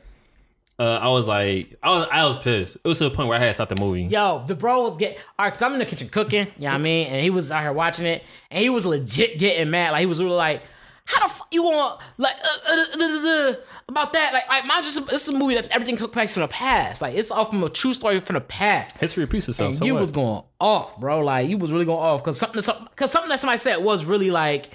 [0.79, 2.77] Uh, I was like, I was, I was pissed.
[2.77, 4.03] It was to the point where I had to stop the movie.
[4.03, 6.69] Yo, the bro was getting all right, cause I'm in the kitchen cooking, you know
[6.69, 7.07] what I mean?
[7.07, 9.92] And he was out here watching it, and he was legit getting mad.
[9.92, 10.62] Like he was really like,
[11.07, 13.55] How the fuck you want like uh, uh, uh, uh, uh,
[13.88, 14.35] about that?
[14.35, 17.01] Like, like mind just this is a movie that everything took place from the past.
[17.01, 18.99] Like it's all from a true story from the past.
[18.99, 19.71] History repeats itself.
[19.71, 20.01] And So you what?
[20.01, 21.21] was going off, bro.
[21.21, 24.31] Like you was really going off because something, because something that somebody said was really
[24.31, 24.69] like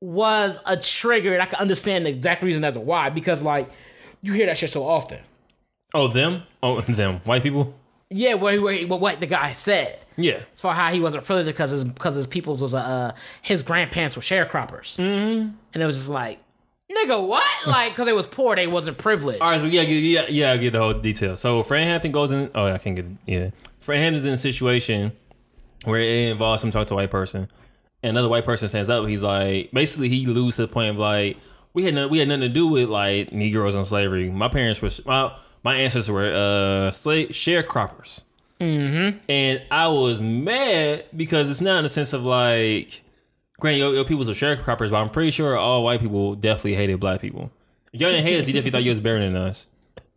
[0.00, 3.10] was a trigger, and I can understand the exact reason as to why.
[3.10, 3.70] Because like
[4.22, 5.20] you hear that shit so often.
[5.94, 7.74] oh them, oh them, white people.
[8.10, 10.00] Yeah, what what, what, what the guy said.
[10.18, 13.12] Yeah, As far how he wasn't privileged because his because his peoples was a uh,
[13.42, 15.50] his grandparents were sharecroppers, mm-hmm.
[15.74, 16.38] and it was just like
[16.90, 19.42] nigga what like because they was poor they wasn't privileged.
[19.42, 21.36] All right, so yeah, yeah, yeah, yeah, I get the whole detail.
[21.36, 22.50] So Fran Hampton goes in.
[22.54, 23.06] Oh, I can't get.
[23.26, 25.12] Yeah, Fran Hampton's in a situation
[25.84, 27.48] where it involves him talking to a white person,
[28.06, 29.06] and another white person stands up.
[29.06, 31.36] He's like, basically, he loses to the point of like,
[31.74, 34.30] we had no, we had nothing to do with like Negroes and slavery.
[34.30, 38.22] My parents were my my ancestors were uh slave sharecroppers,
[38.60, 39.18] mm-hmm.
[39.28, 43.02] and I was mad because it's not in the sense of like.
[43.58, 47.00] Granted, your, your people's are sharecroppers, but I'm pretty sure all white people definitely hated
[47.00, 47.50] black people.
[47.90, 49.66] You didn't hate us, you definitely thought you was better than us.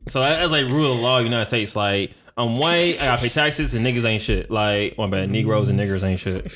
[0.07, 1.73] So that- that's like rule of law United States.
[1.73, 4.49] Like, I'm white, I gotta pay taxes, and niggas ain't shit.
[4.49, 6.49] Like, oh, one bad, Negroes and niggers ain't shit.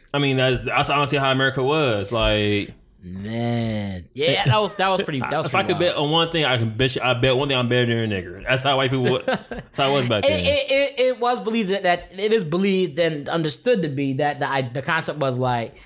[0.14, 2.12] I mean, that's, that's honestly how America was.
[2.12, 5.20] Like, Man, yeah, that was that was pretty.
[5.20, 5.78] That was if I could wild.
[5.80, 8.12] bet on one thing, I can bet you, I bet one thing I'm better than
[8.12, 8.42] a nigger.
[8.42, 10.44] That's how white people, that's how it was back It, then.
[10.44, 14.40] it, it, it was believed that, that it is believed and understood to be that
[14.40, 15.76] the the concept was like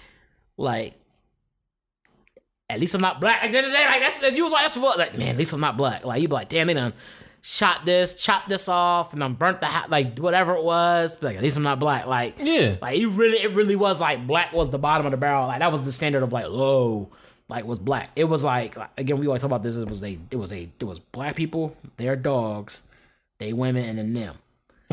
[0.57, 0.95] like
[2.71, 3.43] at least I'm not black.
[3.43, 5.19] Like, the end of the day, like that's if you was like that's what like
[5.19, 6.07] man, at least I'm not black.
[6.07, 6.95] Like you'd be like, damn, they done
[7.43, 11.17] shot this, chopped this off, and then burnt the house, like whatever it was.
[11.17, 12.07] But like, at least I'm not black.
[12.07, 12.77] Like yeah.
[12.81, 15.47] like it really, it really was like black was the bottom of the barrel.
[15.47, 17.11] Like that was the standard of like low,
[17.49, 18.11] like was black.
[18.17, 19.77] It was like, like, again, we always talk about this.
[19.77, 22.83] It was a, it was a, it was black people, their dogs,
[23.39, 24.37] they women, and then them.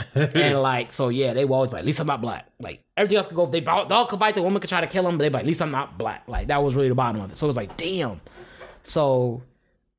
[0.16, 2.48] and like so, yeah, they were always like, at least I'm not black.
[2.60, 3.48] Like everything else could go.
[3.48, 5.42] They dog dog could bite the woman could try to kill him, but they like,
[5.42, 6.24] at least I'm not black.
[6.28, 7.38] Like that was really the bottom of it.
[7.38, 8.22] So it was like, damn.
[8.84, 9.42] So.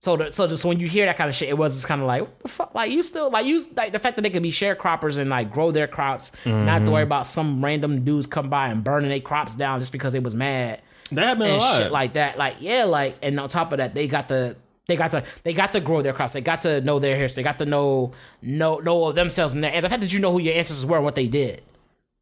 [0.01, 2.01] So, the, so just when you hear that kind of shit, it was just kind
[2.01, 2.73] of like, what the fuck?
[2.75, 5.51] Like, you still, like, you, like, the fact that they can be sharecroppers and, like,
[5.51, 7.09] grow their crops, not to worry mm-hmm.
[7.09, 10.37] about some random dudes come by and burning their crops down just because they was
[10.37, 10.81] mad
[11.11, 11.79] That happened a and lot.
[11.79, 12.39] shit like that.
[12.39, 14.55] Like, yeah, like, and on top of that, they got the,
[14.87, 16.33] they got to, they got to grow their crops.
[16.33, 17.43] They got to know their history.
[17.43, 20.31] They got to know, know, know themselves and, their, and the fact that you know
[20.31, 21.63] who your ancestors were and what they did.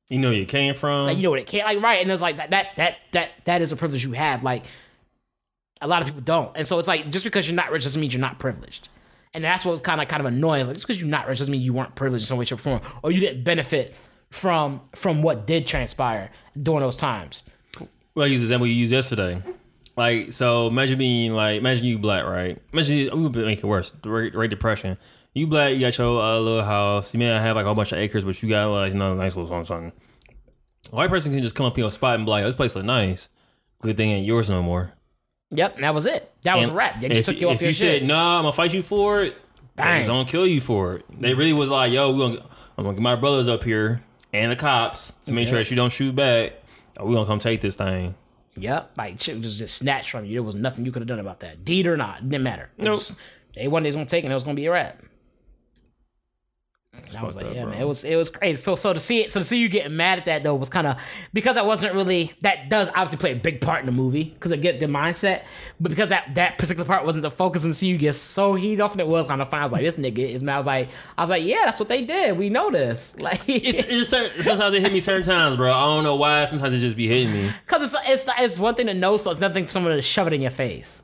[0.08, 1.08] you know where you came from.
[1.08, 2.00] Like, you know what it can't, like, right?
[2.00, 4.42] And it's like that, that, that, that, that is a privilege you have.
[4.42, 4.64] Like,
[5.86, 8.00] a lot of people don't, and so it's like just because you're not rich doesn't
[8.00, 8.88] mean you're not privileged.
[9.32, 10.60] And that's what was kind of kind of annoying.
[10.60, 12.44] It's like just because you're not rich doesn't mean you weren't privileged in some way,
[12.44, 13.94] shape, or form, or you didn't benefit
[14.30, 17.48] from from what did transpire during those times.
[18.14, 19.42] Well, I use the example you used yesterday.
[19.96, 22.60] Like, so imagine being like, imagine you black, right?
[22.72, 23.92] Imagine we would make it worse.
[24.02, 24.98] The Depression.
[25.32, 27.12] You black, you got your uh, little house.
[27.12, 28.98] You may not have like a whole bunch of acres, but you got like you
[28.98, 29.66] know, nice little something.
[29.66, 29.92] something.
[30.92, 32.54] A white person can just come up to your spot and be like, "Oh, "This
[32.54, 33.28] place look nice."
[33.82, 34.92] Good thing ain't yours no more.
[35.50, 36.32] Yep, that was it.
[36.42, 37.00] That was a wrap.
[37.00, 38.00] They just took you off if your you shit.
[38.00, 39.36] said, "No, I'm gonna fight you for it,"
[39.76, 40.02] Bang.
[40.02, 41.04] they gonna kill you for it.
[41.20, 44.50] They really was like, "Yo, we gonna, I'm gonna get my brothers up here and
[44.50, 46.54] the cops to make sure that you don't shoot back.
[46.98, 48.14] Oh, we gonna come take this thing."
[48.56, 50.32] Yep, like shit was just snatched from you.
[50.34, 51.64] There was nothing you could have done about that.
[51.64, 52.70] Deed or not, didn't matter.
[52.78, 53.02] It Nope.
[53.54, 55.00] They one they was gonna take and it was gonna be a wrap.
[57.18, 57.72] I was like, up, yeah, bro.
[57.72, 58.60] man, it was it was crazy.
[58.60, 60.68] So so to see it, so to see you getting mad at that though was
[60.68, 60.98] kind of
[61.32, 64.52] because I wasn't really that does obviously play a big part in the movie because
[64.52, 65.42] I get the mindset,
[65.80, 68.80] but because that that particular part wasn't the focus and see you get so heated
[68.80, 69.60] off and it was kind of fun.
[69.60, 70.54] I was like, this nigga is mad.
[70.54, 72.36] I was like, I was like, yeah, that's what they did.
[72.36, 75.72] We know this, like, It's, it's certain, sometimes it hit me certain times, bro.
[75.72, 76.44] I don't know why.
[76.44, 77.50] Sometimes it just be hitting me.
[77.66, 80.26] because it's it's it's one thing to know, so it's nothing for someone to shove
[80.26, 81.02] it in your face.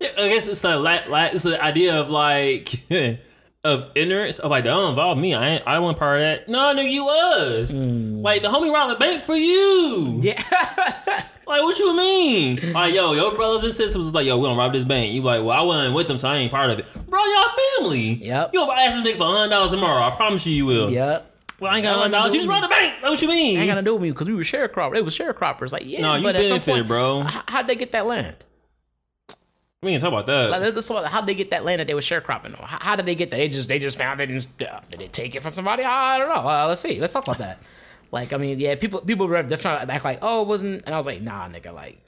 [0.00, 2.70] Yeah, I guess it's the la- la- it's the idea of like
[3.64, 5.34] of ignorance of like don't involve me.
[5.34, 6.48] I ain't, I wasn't part of that.
[6.48, 8.20] No, nigga, you was hmm.
[8.20, 10.20] like the homie robbed the bank for you.
[10.22, 11.24] Yeah.
[11.44, 12.72] Like what you mean?
[12.72, 15.12] Like yo, your brothers and sisters was like yo, we gonna rob this bank.
[15.12, 16.86] You like well, I wasn't with them, so I ain't part of it.
[17.10, 17.48] Bro, y'all
[17.80, 18.24] family.
[18.24, 18.50] Yep.
[18.54, 20.02] You gonna ask this nigga for hundred dollars tomorrow?
[20.02, 20.90] I promise you, you will.
[20.90, 21.34] Yep.
[21.58, 22.32] Well, I ain't got That hundred dollars.
[22.32, 22.94] You just robbed the bank.
[23.02, 23.58] Like, what you mean?
[23.58, 24.96] ain't gonna do with me because we were sharecroppers.
[24.96, 25.72] It was sharecroppers.
[25.72, 27.22] Like, yeah, No, you but at some benefited, point, bro.
[27.22, 28.36] How'd they get that land?
[29.82, 30.50] We ain't talk about that.
[30.50, 32.54] Like, let's, talk about how'd they get that land that they were sharecropping?
[32.54, 33.38] How, how did they get that?
[33.38, 35.82] They just they just found it and uh, did they take it from somebody?
[35.82, 36.48] I don't know.
[36.48, 37.00] Uh, let's see.
[37.00, 37.58] Let's talk about that.
[38.12, 40.84] like, I mean, yeah, people people were they're trying to act like, oh, it wasn't,
[40.86, 41.98] and I was like, nah, nigga, like,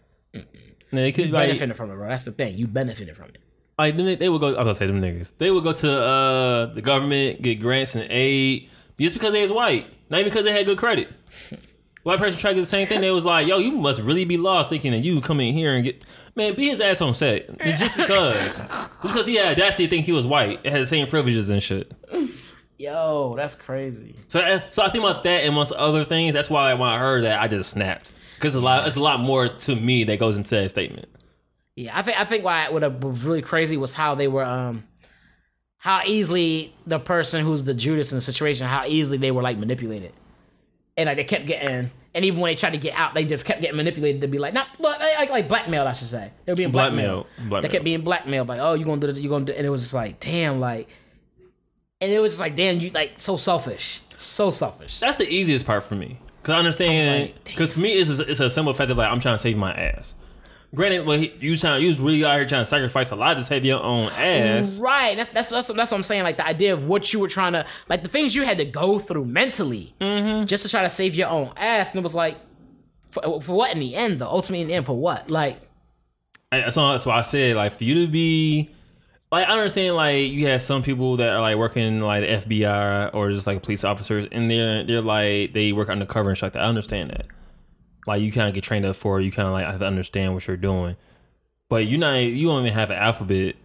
[0.92, 2.08] they could you like, benefited from it, bro.
[2.08, 2.56] That's the thing.
[2.56, 3.38] You benefited from it.
[3.76, 4.48] like then they, they would go.
[4.48, 5.32] I was gonna say them niggas.
[5.38, 9.50] They would go to uh the government, get grants and aid just because they was
[9.50, 11.08] white, not even because they had good credit.
[12.04, 13.00] White person tried to get the same thing.
[13.00, 15.74] They was like, "Yo, you must really be lost thinking that you come in here
[15.74, 16.04] and get
[16.36, 18.58] man, be his ass on set just because
[19.02, 21.90] because he had audacity to think he was white, had the same privileges and shit."
[22.76, 24.16] Yo, that's crazy.
[24.28, 26.34] So, uh, so I think about that and amongst other things.
[26.34, 29.20] That's why when I heard that, I just snapped because a lot, it's a lot
[29.20, 31.08] more to me that goes into that statement.
[31.76, 34.84] Yeah, I think I think what what was really crazy was how they were um
[35.78, 39.58] how easily the person who's the Judas in the situation, how easily they were like
[39.58, 40.12] manipulated.
[40.96, 43.44] And like they kept getting and even when they tried to get out, they just
[43.44, 46.30] kept getting manipulated to be like, not like, like blackmailed, I should say.
[46.44, 47.26] They were being blackmailed.
[47.36, 47.62] Blackmail.
[47.62, 49.70] They kept being blackmailed, like, oh, you're gonna do this, you're gonna do and it
[49.70, 50.88] was just like, damn, like
[52.00, 54.02] and it was just like, damn, you like so selfish.
[54.16, 55.00] So selfish.
[55.00, 57.32] That's the easiest part for me because I understand.
[57.44, 59.56] Because for me, it's a, it's a simple fact of like I'm trying to save
[59.56, 60.14] my ass.
[60.74, 63.34] Granted, well, he, you trying you was really out here trying to sacrifice a lot
[63.34, 64.78] to save your own ass.
[64.80, 65.16] Right.
[65.16, 66.24] That's that's that's, that's what I'm saying.
[66.24, 68.64] Like the idea of what you were trying to like the things you had to
[68.64, 70.46] go through mentally mm-hmm.
[70.46, 72.36] just to try to save your own ass, and it was like
[73.10, 74.28] for, for what in the end though?
[74.28, 75.30] Ultimately in the end for what?
[75.30, 75.60] Like
[76.50, 78.70] I- That's why, that's why I said like for you to be
[79.30, 83.14] like I understand like you have some people that are like working like the FBI
[83.14, 86.52] or just like police officers and they're they're like they work undercover and shit like
[86.54, 86.62] that.
[86.62, 87.26] I understand that.
[88.06, 89.24] Like you kind of get trained up for it.
[89.24, 90.96] You kind of like have to understand what you're doing,
[91.68, 93.56] but you not you don't even have an alphabet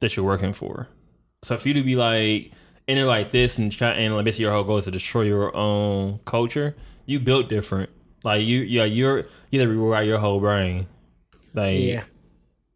[0.00, 0.88] that you're working for.
[1.42, 2.52] So if you to be like
[2.86, 5.22] in there like this and try and like basically your whole goal is to destroy
[5.22, 7.90] your own culture, you built different.
[8.24, 10.86] Like you yeah you're you have to rewrite your whole brain.
[11.54, 12.04] Like yeah.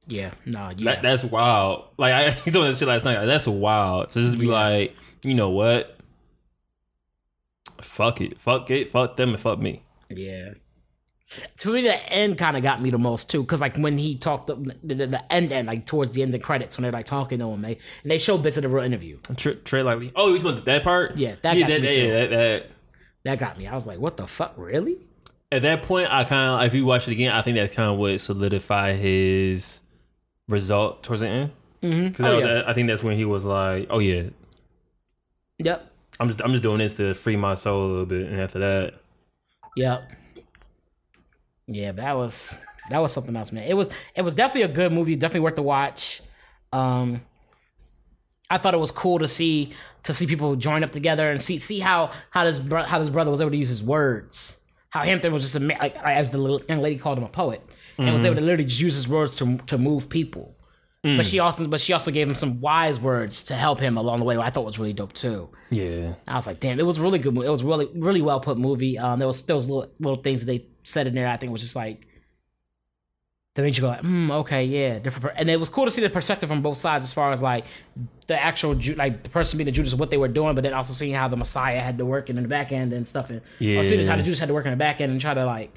[0.09, 0.93] Yeah, no, yeah.
[0.95, 1.87] that, that's wild.
[1.99, 3.19] Like I told that shit last night.
[3.19, 4.53] Like, that's wild to just be Yeah.
[4.53, 5.97] like, you know what?
[7.81, 9.83] Fuck it, fuck it, fuck them, and fuck me.
[10.09, 10.55] Yeah.
[11.59, 14.17] To me, the end kind of got me the most too, because like when he
[14.17, 16.93] talked, the, the, the end, end, like towards the end of the credits, when they're
[16.93, 19.19] like talking to him, they and they show bits of the real interview.
[19.37, 20.13] Trey, tread lightly.
[20.15, 21.17] Oh, you just want that part?
[21.17, 22.67] Yeah, that yeah, got that, me that, yeah, that, that.
[23.25, 23.67] That got me.
[23.67, 24.99] I was like, what the fuck, really?
[25.51, 27.91] At that point, I kind of, if you watch it again, I think that kind
[27.91, 29.81] of would solidify his
[30.49, 31.51] result towards the end.
[31.83, 32.09] Mm-hmm.
[32.09, 32.63] Because Oh, yeah.
[32.67, 34.31] I think that's when he was like, "Oh yeah,
[35.59, 35.91] Yep.
[36.21, 38.59] I'm just, I'm just doing this to free my soul a little bit," and after
[38.61, 38.95] that,
[39.77, 40.13] Yep.
[41.67, 43.65] Yeah, but that was that was something else, man.
[43.65, 46.23] It was it was definitely a good movie, definitely worth the watch.
[46.73, 47.23] Um
[48.49, 49.73] I thought it was cool to see
[50.05, 53.11] to see people join up together and see see how how this bro- how this
[53.11, 54.61] brother was able to use his words.
[54.91, 57.61] How Hampton was just a like as the young lady called him a poet
[57.99, 60.56] and was able to literally just use his words to to move people.
[61.17, 64.19] But she also but she also gave him some wise words to help him along
[64.19, 64.37] the way.
[64.37, 65.51] I thought was really dope too.
[65.71, 67.37] yeah, I was like, damn, it was a really good.
[67.37, 68.99] It was really, really well put movie.
[68.99, 71.29] Um, there was those little little things that they said in there.
[71.29, 72.07] I think was just like
[73.55, 75.23] that made you go, like, mm, okay, yeah, different.
[75.23, 75.41] Per-.
[75.41, 77.65] And it was cool to see the perspective from both sides, as far as like
[78.27, 80.75] the actual Ju- like the person being the Judas, what they were doing, but then
[80.75, 83.41] also seeing how the Messiah had to work in the back end and stuff, and
[83.41, 85.47] or seeing how the Judas had to work in the back end and try to
[85.47, 85.75] like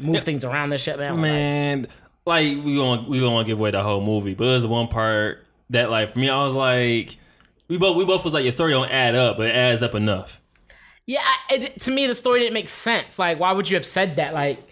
[0.00, 1.20] move things around this shit, man.
[1.20, 1.90] Man, like
[2.26, 6.10] we gonna we gonna give away the whole movie, but there's one part that like
[6.10, 7.16] for me, I was like,
[7.68, 9.94] we both we both was like your story don't add up, but it adds up
[9.94, 10.40] enough.
[11.06, 13.18] yeah, it, to me the story didn't make sense.
[13.18, 14.34] Like, why would you have said that?
[14.34, 14.62] Like,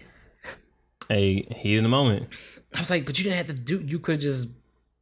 [1.07, 2.27] Hey, heat in the moment.
[2.75, 3.81] I was like, but you didn't have to do.
[3.83, 4.47] You could just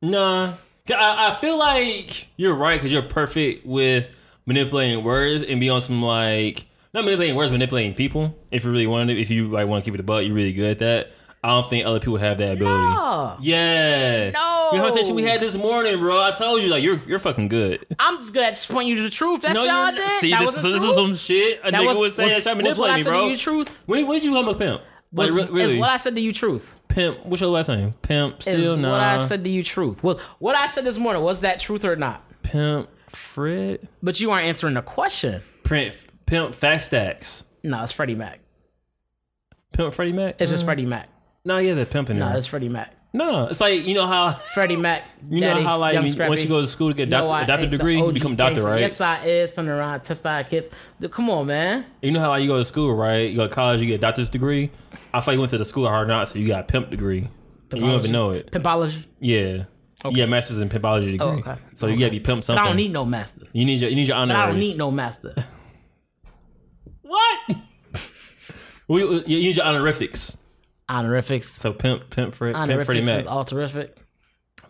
[0.02, 0.54] Nah,
[0.90, 4.10] I, I feel like you're right because you're perfect with
[4.46, 8.38] manipulating words and be on some like not manipulating words, manipulating people.
[8.52, 10.34] If you really want to, if you like want to keep it a butt, you're
[10.36, 11.12] really good at that.
[11.44, 12.76] I don't think other people have that ability.
[12.76, 13.38] Oh.
[13.40, 14.34] Yes.
[14.34, 14.70] No.
[14.72, 16.22] What conversation we had this morning, bro.
[16.22, 17.86] I told you like you're you're fucking good.
[18.00, 19.42] I'm just good at pointing you to the truth.
[19.42, 20.10] That's all I did.
[20.20, 22.34] See, that this, was so this is some shit a that nigga was, was saying
[22.34, 23.22] was, trying to was what manipulate I me, said bro.
[23.26, 23.84] to you truth.
[23.86, 24.82] When when did you become a pimp?
[25.14, 25.74] Was, Like re- really?
[25.76, 26.76] is what I said to you truth.
[26.90, 27.26] pimp.
[27.26, 27.94] What's your last name?
[28.02, 28.40] Pimp.
[28.40, 28.92] Is Still nah.
[28.92, 30.04] what I said to you truth.
[30.04, 32.24] Well, what I said this morning was that truth or not?
[32.44, 32.90] Pimp.
[33.10, 33.88] Fred.
[34.04, 35.42] But you aren't answering the question.
[35.64, 35.96] Print.
[36.26, 36.54] Pimp.
[36.56, 37.46] Fact stacks.
[37.64, 38.40] No, it's Freddie Mac.
[39.72, 39.94] Pimp.
[39.94, 40.36] Freddie Mac.
[40.42, 40.66] It's just mm.
[40.66, 41.08] Freddie Mac.
[41.48, 42.20] No, yeah, they're pimping.
[42.20, 42.94] No, No, it's Freddie Mac.
[43.14, 45.02] no, it's like you know how Freddie Mac.
[45.30, 47.20] you know Daddy, how like when- once you go to school to get a No,
[47.20, 48.70] doctor, I a doctor degree, you become a doctor, gangster.
[48.70, 48.80] right?
[48.82, 49.56] Yes, I is.
[49.56, 50.68] Turn around, test our kids.
[51.00, 51.86] Dude, Come on, man.
[52.02, 53.30] You know how like you go to school, right?
[53.32, 54.72] You go to college, you get a doctor's degree.
[55.14, 56.90] I thought you went to the school of hard knocks, so you got a pimp
[56.90, 57.30] degree.
[57.74, 58.52] You don't even know it.
[58.52, 59.06] Pimpology.
[59.22, 59.64] Yeah.
[60.10, 61.44] Yeah, master's in pimpology oh, degree.
[61.48, 61.62] Oh, okay.
[61.76, 62.64] So you gotta be pimp But something.
[62.64, 63.48] I don't need no master.
[63.54, 64.36] you need your you need your But honor.
[64.36, 65.34] I don't need no master.
[67.02, 67.40] what?
[68.90, 70.37] we, you need your honorifics.
[70.90, 71.50] Honorifics.
[71.50, 73.98] So pimp, pimp, Fred, pimp, Freddie Mac, all terrific.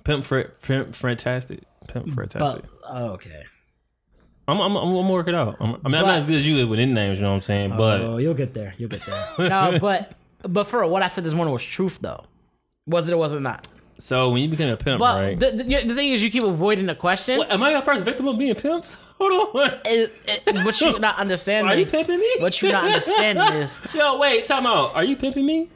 [0.03, 2.63] pimp, Fred, pimp, fantastic, pimp, fantastic.
[2.63, 3.43] But, oh, okay.
[4.47, 5.57] I'm, I'm, I'm gonna work it out.
[5.59, 7.19] I'm, I mean, I'm not as good as you with nicknames.
[7.19, 7.73] You know what I'm saying?
[7.73, 8.73] Oh, but oh, you'll get there.
[8.77, 9.27] You'll get there.
[9.49, 12.23] no, but but for what I said this morning was truth, though.
[12.85, 13.67] Was it or was it not?
[13.99, 15.39] so when you became a pimp, But right?
[15.39, 17.39] the, the, the thing is, you keep avoiding the question.
[17.39, 18.95] What, am I your first victim of being pimped?
[19.17, 19.79] Hold on.
[19.85, 20.13] It,
[20.45, 21.71] it, what you not understanding?
[21.71, 22.35] Are you pimping me?
[22.39, 24.93] What you not understanding is Yo, wait, time out.
[24.93, 25.69] Are you pimping me?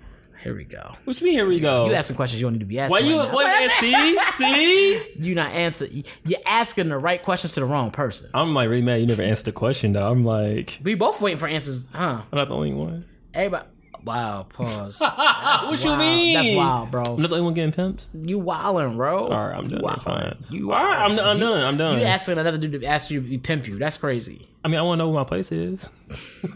[0.43, 0.93] Here we go.
[1.03, 1.35] What you mean?
[1.35, 1.85] Here we go.
[1.87, 2.91] You asking questions you don't need to be asking.
[2.91, 3.19] Why you?
[3.19, 3.35] right now.
[3.37, 5.13] Wait, see, see.
[5.19, 5.87] You not answer.
[6.25, 8.29] You're asking the right questions to the wrong person.
[8.33, 9.01] I'm like really mad.
[9.01, 10.09] You never answered the question though.
[10.09, 12.23] I'm like, We both waiting for answers, huh?
[12.31, 13.05] I'm not the only one.
[13.33, 13.67] Everybody.
[14.03, 14.47] Wow.
[14.49, 14.99] Pause.
[15.17, 16.33] That's what you mean?
[16.33, 17.03] That's wild, bro.
[17.03, 18.07] I'm not the only one getting pimped.
[18.13, 19.27] You wildin', bro.
[19.27, 19.81] All right, I'm You done.
[19.81, 20.01] wildin'.
[20.03, 20.37] Fine.
[20.49, 21.11] You All right, I'm.
[21.19, 21.63] I'm done.
[21.63, 21.99] I'm done.
[21.99, 23.77] You asking another dude to ask you to pimp you?
[23.77, 24.47] That's crazy.
[24.65, 25.87] I mean, I want to know where my place is.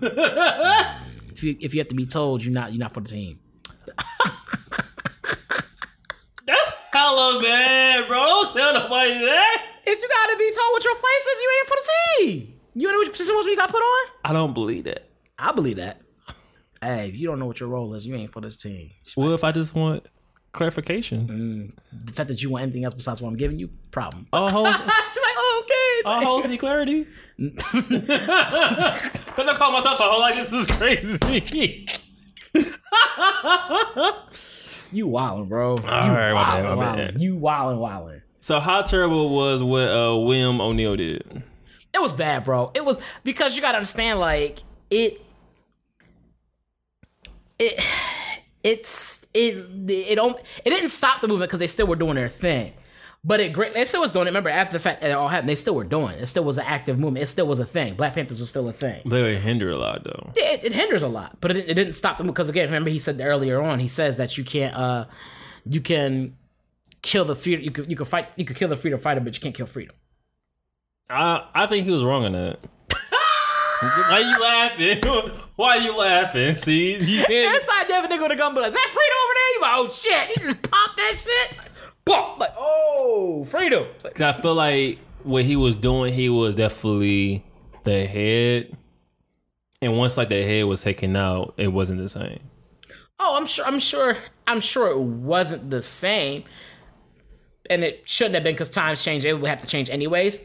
[1.36, 3.39] If you if you have to be told, you're not you're not for the team.
[6.96, 8.18] That's hella bad, bro.
[8.18, 9.66] Don't tell nobody that.
[9.86, 12.54] If you gotta be told what your place is, you ain't for the team.
[12.74, 14.08] You know which position was we got put on?
[14.24, 15.10] I don't believe that.
[15.38, 16.00] I believe that.
[16.82, 18.92] Hey, if you don't know what your role is, you ain't for this team.
[19.18, 20.08] Well, if I just want
[20.54, 21.28] clarification?
[21.28, 21.74] Mm,
[22.06, 24.28] the fact that you want anything else besides what I'm giving you, problem.
[24.32, 26.00] All hoes, She's like, oh, okay.
[26.00, 27.08] It's all like- hoes need clarity.
[29.36, 31.88] Cause I call myself a hoe like this is crazy.
[34.96, 35.76] You wildin', bro.
[35.78, 37.14] you right, wildin', my wildin'.
[37.14, 37.22] bad.
[37.22, 38.22] You wildin', wildin'.
[38.40, 41.44] so how terrible was what uh, William O'Neal did?
[41.94, 42.72] It was bad, bro.
[42.74, 45.22] It was because you gotta understand, like it,
[47.60, 47.84] it,
[48.64, 52.30] it's it it don't it didn't stop the movement because they still were doing their
[52.30, 52.72] thing,
[53.26, 54.30] but it great they still was doing it.
[54.30, 56.22] Remember after the fact it all happened, they still were doing it.
[56.22, 57.24] It still was an active movement.
[57.24, 57.96] It still was a thing.
[57.96, 59.02] Black Panthers was still a thing.
[59.06, 60.32] They would hinder a lot though.
[60.36, 63.00] it, it hinders a lot, but it, it didn't stop them because again, remember he
[63.00, 65.06] said earlier on, he says that you can't, uh,
[65.66, 66.38] you can
[67.02, 69.34] kill the freedom, you could, you could fight, you could kill the freedom fighter, but
[69.36, 69.96] you can't kill freedom.
[71.10, 72.60] I I think he was wrong on that.
[74.10, 75.32] Why you laughing?
[75.56, 76.56] Why you laughing?
[76.56, 77.56] See, you can't.
[77.56, 79.54] Inside Devin nigga with a gun, but is that freedom over there?
[79.54, 81.64] You like, oh shit, he just popped that shit.
[82.06, 83.86] Boom, like, oh, freedom.
[83.96, 87.44] It's like, I feel like what he was doing, he was definitely
[87.84, 88.76] the head.
[89.82, 92.39] And once like the head was taken out, it wasn't the same.
[93.20, 96.44] oh, I'm sure, I'm sure, I'm sure it wasn't the same,
[97.70, 99.26] and it shouldn't have been because times change.
[99.26, 100.39] It would have to change anyways.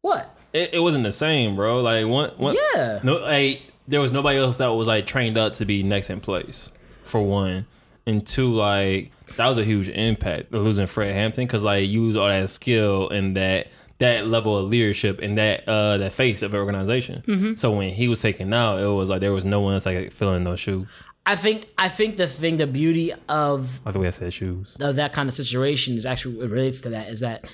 [0.00, 0.36] What?
[0.52, 1.80] It, it wasn't the same, bro.
[1.82, 3.00] Like one, one Yeah.
[3.02, 6.20] no, like there was nobody else that was like trained up to be next in
[6.20, 6.70] place.
[7.04, 7.66] For one,
[8.06, 12.16] and two, like that was a huge impact losing Fred Hampton because like you lose
[12.16, 16.52] all that skill and that that level of leadership and that uh that face of
[16.52, 17.22] an organization.
[17.26, 17.54] Mm-hmm.
[17.54, 20.12] So when he was taken out, it was like there was no one else like
[20.12, 20.88] filling those shoes.
[21.26, 24.76] I think, I think the thing, the beauty of Like the way I said shoes.
[24.78, 27.46] of that kind of situation is actually it relates to that is that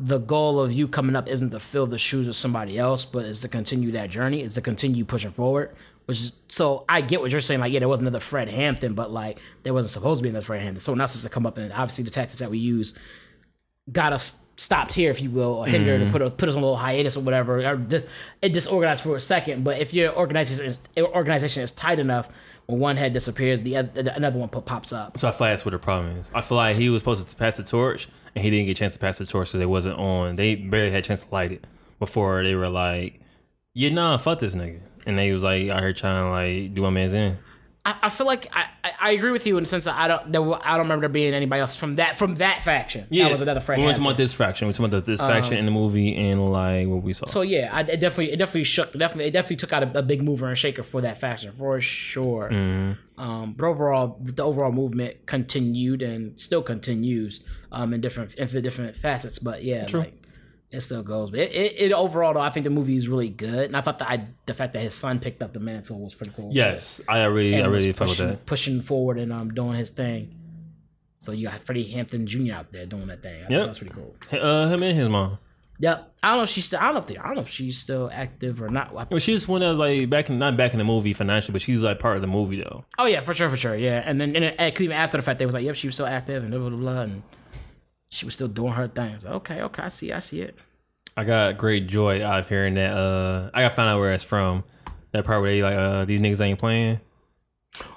[0.00, 3.24] the goal of you coming up isn't to fill the shoes of somebody else, but
[3.24, 5.74] is to continue that journey, is to continue pushing forward.
[6.08, 7.60] Which is so I get what you're saying.
[7.60, 10.44] Like, yeah, there wasn't another Fred Hampton, but like there wasn't supposed to be another
[10.44, 10.80] Fred Hampton.
[10.80, 12.94] Someone else has to come up and obviously the tactics that we use
[13.92, 16.12] got us stopped here, if you will, or hindered to mm-hmm.
[16.12, 17.64] put us put us on a little hiatus or whatever.
[17.64, 18.04] Or dis,
[18.40, 19.64] it disorganized for a second.
[19.64, 22.30] But if your organization is, organization is tight enough,
[22.66, 25.18] when one head disappears, the other, another one pops up.
[25.18, 26.30] So I feel like that's what the problem is.
[26.34, 28.74] I feel like he was supposed to pass the torch, and he didn't get a
[28.74, 30.36] chance to pass the torch because it wasn't on.
[30.36, 31.66] They barely had a chance to light it
[31.98, 33.20] before they were like,
[33.74, 36.82] "Yeah, nah, fuck this nigga." And they was like, "I heard trying to like do
[36.82, 37.38] my man's in."
[37.88, 38.66] I, I feel like I,
[39.00, 41.08] I, agree with you in the sense that I don't there, I don't remember there
[41.08, 43.06] being anybody else from that from that faction.
[43.08, 43.78] Yeah, that was another Fred.
[43.78, 44.68] We went about this faction.
[44.68, 47.24] We talking about this faction in the movie and like what we saw.
[47.26, 50.02] So yeah, I, it definitely it definitely shook definitely it definitely took out a, a
[50.02, 52.50] big mover and shaker for that faction for sure.
[52.50, 53.20] Mm-hmm.
[53.20, 57.40] Um, but overall, the overall movement continued and still continues
[57.72, 59.38] um, in different in the different facets.
[59.38, 60.27] But yeah, like
[60.70, 61.30] it still goes.
[61.30, 63.80] But it, it, it overall though, I think the movie is really good, and I
[63.80, 66.50] thought that I the fact that his son picked up the mantle was pretty cool.
[66.52, 68.46] yes, I really, I really with pushing, that.
[68.46, 70.34] pushing forward and um doing his thing.
[71.20, 72.52] So you got Freddie Hampton Jr.
[72.54, 73.34] out there doing that thing.
[73.36, 73.66] I think Yep.
[73.66, 74.14] that's pretty cool.
[74.40, 75.38] Uh, him and his mom.
[75.80, 76.12] Yep.
[76.22, 76.78] I don't know if she's still.
[76.80, 78.92] I don't know if they, I don't know if she's still active or not.
[79.10, 81.62] Well, she's one that was like back in not back in the movie financially, but
[81.62, 82.84] she's like part of the movie though.
[82.98, 84.02] Oh yeah, for sure, for sure, yeah.
[84.04, 86.06] And then and, and even after the fact, they was like, "Yep, she was still
[86.06, 87.22] active and blah blah blah," and
[88.08, 89.10] she was still doing her thing.
[89.10, 90.56] I was like, okay, okay, I see, I see it.
[91.16, 92.96] I got great joy out of hearing that.
[92.96, 94.64] Uh, I got to find out where it's from.
[95.12, 97.00] That part where they like, uh, these niggas ain't playing.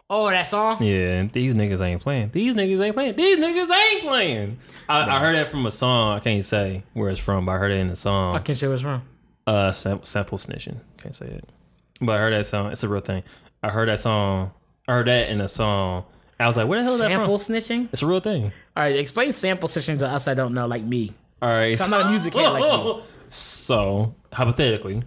[0.10, 0.84] Oh, that song.
[0.84, 2.30] Yeah, these niggas ain't playing.
[2.30, 3.15] These niggas ain't playing.
[3.15, 4.58] These niggas ain't playing.
[4.89, 6.16] I, I heard that from a song.
[6.16, 8.36] I can't say where it's from, but I heard it in the song.
[8.36, 9.03] I can't say where it's from.
[9.47, 10.80] Uh, sam- sample snitching.
[10.97, 11.49] Can't say it,
[12.01, 12.72] but I heard that song.
[12.72, 13.24] It's a real thing.
[13.64, 14.51] I heard that song.
[14.88, 16.03] I heard that in a song.
[16.44, 17.54] I was like, where the hell is that Sample from?
[17.56, 17.89] snitching.
[17.94, 18.46] It's a real thing.
[18.76, 21.12] All right, explain sample snitching to us that don't know, like me.
[21.42, 23.02] All right, so I'm not a music head like you.
[23.30, 25.04] So hypothetically,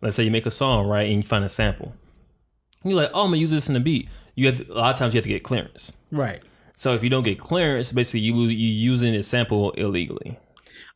[0.00, 1.92] let's say you make a song right and you find a sample.
[2.82, 4.08] You're like, oh, I'm gonna use this in the beat.
[4.36, 5.92] You have a lot of times you have to get clearance.
[6.10, 6.42] Right.
[6.74, 10.38] So if you don't get clearance, basically you lose, you using a sample illegally.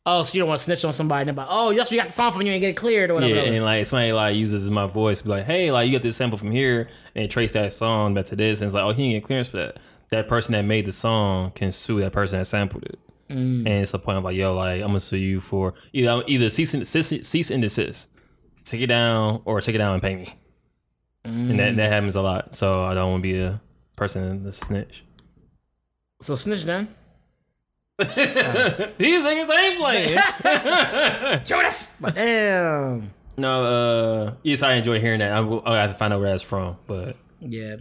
[0.05, 1.29] Oh, so you don't want to snitch on somebody?
[1.29, 2.41] And like, oh, yes, we got the song from.
[2.41, 3.35] You and get it cleared or whatever.
[3.35, 6.17] Yeah, and like somebody like uses my voice, be like, "Hey, like you got this
[6.17, 9.03] sample from here," and trace that song back to this, and it's like, "Oh, he
[9.03, 9.77] didn't get clearance for that."
[10.09, 12.99] That person that made the song can sue that person that sampled it,
[13.29, 13.59] mm.
[13.59, 16.49] and it's the point of like, "Yo, like I'm gonna sue you for either either
[16.49, 18.07] cease and cease, cease and desist,
[18.65, 20.35] take it down, or take it down and pay me."
[21.23, 21.75] And that mm.
[21.77, 23.61] that happens a lot, so I don't want to be a
[23.95, 25.05] person in the snitch.
[26.19, 26.93] so snitch then.
[27.99, 30.19] These niggas ain't playing.
[31.45, 31.95] Judas.
[32.01, 33.13] But damn.
[33.37, 35.31] no, uh, yes, I enjoy hearing that.
[35.31, 37.75] I, will, I have to find out where that's from, but Yeah.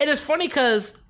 [0.00, 1.00] And it's funny because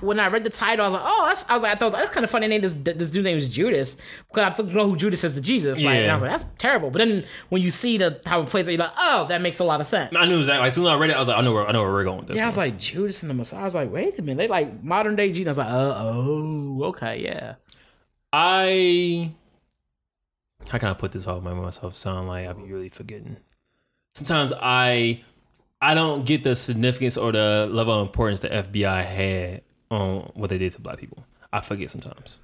[0.00, 1.92] when I read the title, I was like, oh, that's, I was like, I thought
[1.92, 2.60] that's kind of funny name.
[2.60, 3.96] This this dude name is Judas
[4.28, 5.80] because I know who Judas is, the Jesus.
[5.80, 6.90] Like, and I was like, that's terrible.
[6.90, 9.58] But then when you see the how it plays, out, you're like, oh, that makes
[9.58, 10.14] a lot of sense.
[10.16, 10.68] I knew exactly.
[10.68, 11.92] As soon as I read it, I was like, I know where I know where
[11.92, 12.36] we're going with this.
[12.36, 13.60] Yeah, I was like Judas and the Messiah.
[13.60, 15.46] I was like, wait a minute, they like modern day Jesus.
[15.46, 17.54] I was like, uh, oh, okay, yeah.
[18.32, 19.32] I
[20.68, 23.36] how can I put this off my myself sound like I be really forgetting.
[24.14, 25.22] Sometimes I
[25.80, 30.50] I don't get the significance or the level of importance the FBI had on what
[30.50, 31.24] they did to black people.
[31.52, 32.38] I forget sometimes.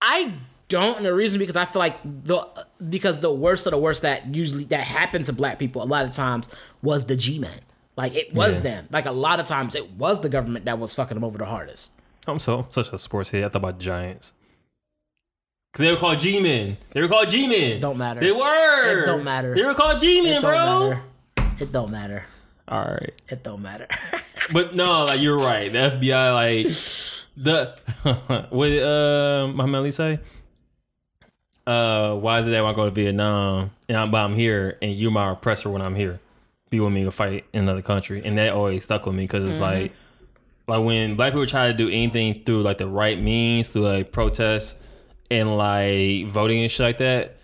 [0.00, 0.34] I
[0.68, 2.44] don't, and the reason because I feel like the
[2.88, 6.04] because the worst of the worst that usually that happened to black people a lot
[6.04, 6.48] of times
[6.82, 7.60] was the G men.
[7.96, 8.62] Like it was Yeah.
[8.62, 8.88] them.
[8.90, 11.44] Like a lot of times it was the government that was fucking them over the
[11.44, 11.92] hardest.
[12.26, 13.44] I'm so such a sports head.
[13.44, 14.32] I thought about Giants.
[15.74, 16.76] Cause they were called G-men.
[16.90, 17.80] They were called G-men.
[17.80, 18.20] Don't matter.
[18.20, 19.02] They were.
[19.02, 19.54] It don't matter.
[19.54, 20.90] They were called G-men, bro.
[20.90, 21.02] matter.
[21.60, 22.24] It don't matter.
[22.72, 23.12] All right.
[23.28, 23.86] It don't matter.
[24.52, 25.70] But no, like you're right.
[25.70, 26.66] The FBI, like
[27.36, 30.18] the what did uh Muhammad Ali say?
[31.64, 34.78] Uh, why is it that when I go to Vietnam and I'm, but I'm here
[34.82, 36.18] and you're my oppressor when I'm here?
[36.70, 39.44] Be with me to fight in another country, and that always stuck with me because
[39.44, 39.92] it's like,
[40.66, 44.10] like when black people try to do anything through like the right means, through like
[44.10, 44.74] protests
[45.30, 47.36] and like voting and shit like that,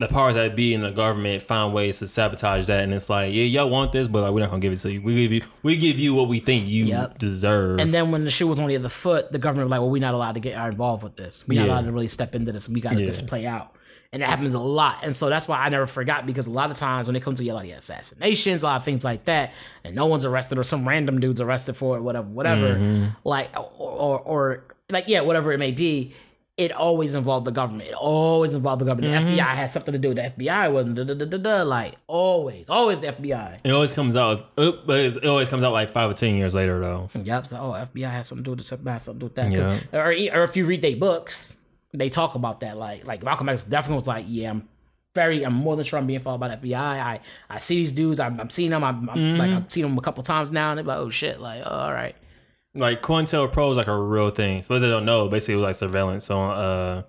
[0.00, 3.34] the powers that be in the government find ways to sabotage that, and it's like,
[3.34, 5.02] yeah, y'all want this, but like we're not gonna give it to you.
[5.02, 7.18] We give you, we give you what we think you Yep.
[7.18, 7.80] deserve.
[7.80, 9.90] and then when the shoe was on the other foot, the government was like, well,
[9.90, 11.42] we're not allowed to get involved with this.
[11.48, 12.68] We're not allowed to really step into this.
[12.68, 13.06] We got to Yeah.
[13.06, 13.74] just play out.
[14.12, 14.98] And it happens a lot.
[15.02, 17.40] And so that's why I never forgot because a lot of times when it comes
[17.40, 19.52] to a lot of assassinations, a lot of things like that,
[19.84, 23.06] and no one's arrested or some random dude's arrested for it, whatever, whatever, Mm-hmm.
[23.24, 26.14] like, or, or, or, like, yeah, whatever it may be,
[26.58, 27.88] it always involved the government.
[27.88, 29.14] It always involved the government.
[29.14, 29.36] Mm-hmm.
[29.36, 31.62] The FBI had something to do with the FBI, wasn't da, da, da, da, da,
[31.62, 33.60] like, always, always the FBI.
[33.62, 36.80] it always comes out, but it always comes out like five or ten years later,
[36.80, 37.10] though.
[37.14, 37.46] Yep.
[37.46, 38.70] So, oh, FBI has something to do with this.
[38.72, 39.82] FBI has something to do with that.
[39.92, 40.36] Yeah.
[40.36, 41.56] Or, or if you read their books,
[41.92, 42.76] they talk about that.
[42.76, 44.68] Like, like Malcolm X definitely was like, yeah, I'm
[45.14, 46.76] very, I'm more than sure I'm being followed by the FBI.
[46.76, 48.18] I, I see these dudes.
[48.18, 48.82] I'm, I'm seeing them.
[48.82, 51.40] I'm, I'm like, I've seen them a couple times now, and they're like, oh shit,
[51.40, 52.16] like, oh, all right.
[52.74, 54.62] Like COINTELPRO is like a real thing.
[54.62, 57.02] So those that don't know, basically it was like surveillance So uh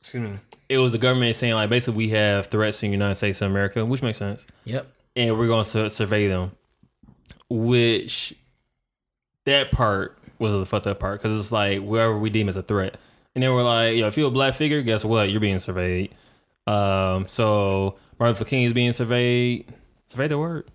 [0.00, 0.38] Excuse me.
[0.68, 3.50] It was the government saying like basically we have threats in the United States of
[3.50, 4.46] America, which makes sense.
[4.64, 4.86] Yep.
[5.16, 6.52] and we're going to survey them.
[7.48, 8.34] Which
[9.44, 12.62] that part was the fucked up part because it's like wherever we deem as a
[12.62, 12.96] threat,
[13.34, 15.30] and then we're like, yo, if you're a black figure, guess what?
[15.30, 16.14] You're being surveyed.
[16.66, 19.66] Um, so Martin Luther King is being surveyed.
[20.08, 20.70] Surveyed the word.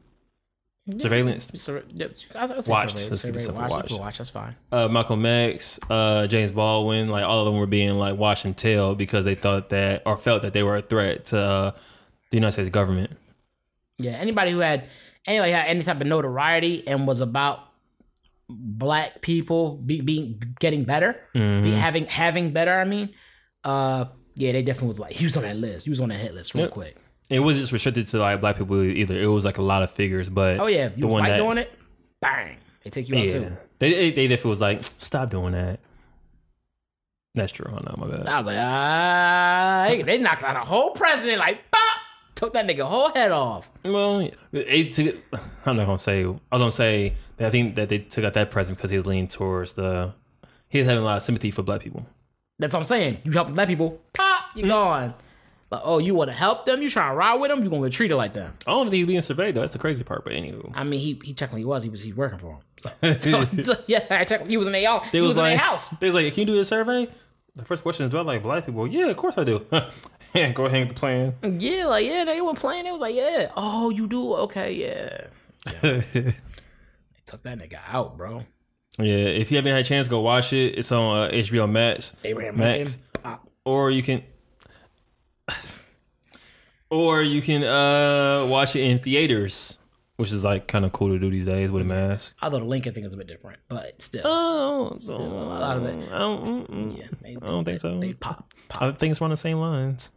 [0.99, 1.51] Surveillance.
[1.55, 2.15] So, yep.
[2.33, 2.97] I thought it was Watched.
[2.99, 3.69] survey- Let's keep it watch.
[3.71, 3.99] Watched.
[3.99, 4.17] Watch.
[4.19, 4.55] That's fine.
[4.71, 8.55] Uh, Malcolm X, uh, James Baldwin, like all of them were being like watched and
[8.55, 11.71] tailed because they thought that or felt that they were a threat to uh,
[12.31, 13.11] the United States government.
[13.97, 14.11] Yeah.
[14.11, 14.87] Anybody who had
[15.25, 17.59] anybody had any type of notoriety and was about
[18.49, 21.63] black people be, being getting better, Mm-hmm.
[21.63, 22.79] be having having better.
[22.79, 23.13] I mean,
[23.65, 25.83] uh, yeah, they definitely was like he was on that list.
[25.85, 26.71] He was on that hit list real Yep.
[26.71, 26.97] quick.
[27.29, 29.19] It wasn't just restricted to like black people either.
[29.19, 31.37] It was like a lot of figures, but Oh yeah, the you was one that
[31.37, 31.71] doing it,
[32.21, 33.51] bang, they take you out yeah, too.
[33.79, 35.79] they they, they definitely was like, stop doing that.
[37.35, 37.69] That's true.
[37.69, 38.27] Oh no, my bad.
[38.27, 41.81] I was like, ah, they, they knocked out a whole president, like, bop,
[42.33, 43.69] took that nigga whole head off.
[43.83, 45.17] Well, it took,
[45.65, 46.23] I'm not gonna say.
[46.23, 48.97] I was gonna say that I think that they took out that president because he
[48.97, 50.13] was leaning towards the.
[50.69, 52.05] He was having a lot of sympathy for black people.
[52.59, 53.19] That's what I'm saying.
[53.23, 55.13] You help black people, pop, you're gone.
[55.69, 56.81] Like, oh, you want to help them?
[56.81, 57.61] You trying to ride with them?
[57.63, 58.53] You gonna get treated like them?
[58.65, 59.59] I don't think he's being surveyed though.
[59.61, 60.23] That's the crazy part.
[60.23, 61.83] But anywho, I mean, he he technically was.
[61.83, 62.59] He was he working for
[63.03, 63.17] him.
[63.19, 65.05] So, so, yeah, technically he was in a house.
[65.11, 65.89] they He was, was in like, a house.
[65.89, 67.07] they was like, can you do a survey?
[67.55, 68.87] The first question is, do I like black people?
[68.87, 69.65] Yeah, of course I do.
[70.35, 71.33] and go ahead with the plan.
[71.59, 72.85] Yeah, like yeah, they were playing.
[72.85, 73.51] They was like, yeah.
[73.57, 74.33] Oh, you do?
[74.35, 75.27] Okay, yeah.
[75.81, 76.35] They
[77.25, 78.43] took that nigga out, bro.
[78.99, 80.77] Yeah, if you haven't had a chance, go watch it.
[80.77, 82.13] It's on uh, HBO Max.
[82.23, 82.97] Abraham Max.
[83.23, 83.39] Lincoln.
[83.65, 84.23] Or you can,
[86.89, 89.77] or you can uh watch it in theaters
[90.17, 92.33] which is like kind of cool to do these days with a mask.
[92.41, 95.85] Although the Lincoln thing is a bit different, but still, Oh, still a lot of
[95.85, 96.09] it.
[96.11, 96.95] I don't.
[96.97, 97.99] Yeah, they, I don't think so.
[97.99, 98.81] They pop, pop.
[98.81, 100.09] I think it's on the same lines.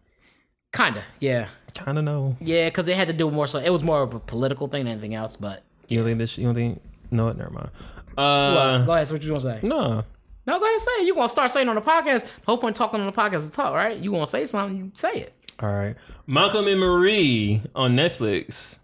[0.72, 2.34] Kinda, yeah, Kind of know.
[2.40, 3.46] yeah, because they had to do more.
[3.46, 5.36] So it was more of a political thing than anything else.
[5.36, 6.38] But You don't think this?
[6.38, 6.80] You don't think?
[7.10, 7.68] No, never mind.
[8.16, 9.06] Well, Uh, go ahead.
[9.08, 9.60] So what you want to say?
[9.68, 10.04] no.
[10.50, 10.72] No, go ahead.
[10.74, 11.06] and Say it.
[11.06, 12.22] You gonna start saying on the podcast?
[12.22, 13.96] The whole point talking on the podcast is talk, right?
[13.96, 14.76] You gonna say something?
[14.76, 15.34] You say it.
[15.60, 15.94] All right.
[16.26, 18.74] Malcolm and Marie on Netflix.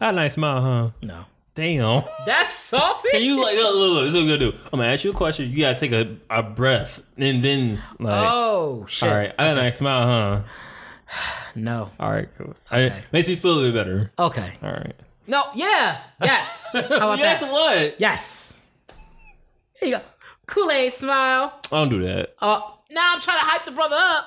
[0.00, 0.90] I had a nice smile, huh?
[1.02, 1.24] No,
[1.54, 2.04] Damn.
[2.24, 3.10] that's salty.
[3.10, 4.58] Can you like look, look, look, this is what we're gonna do.
[4.72, 5.50] I'm gonna ask you a question.
[5.50, 9.08] You gotta take a, a breath and then like oh shit!
[9.10, 10.42] all right, I got a nice smile, huh?
[11.54, 11.90] No.
[12.00, 12.54] All right, cool.
[12.70, 13.02] I- Okay.
[13.12, 14.12] makes me feel a little bit better.
[14.18, 14.50] Okay.
[14.62, 14.94] All right.
[15.26, 15.44] No.
[15.54, 16.00] Yeah.
[16.22, 16.66] Yes.
[16.72, 17.52] How about yes, that?
[17.52, 18.00] what?
[18.00, 18.55] Yes.
[19.80, 20.02] Here you go.
[20.46, 21.52] Kool Aid smile.
[21.72, 22.34] I don't do that.
[22.40, 22.60] Uh,
[22.90, 24.24] now I'm trying to hype the brother up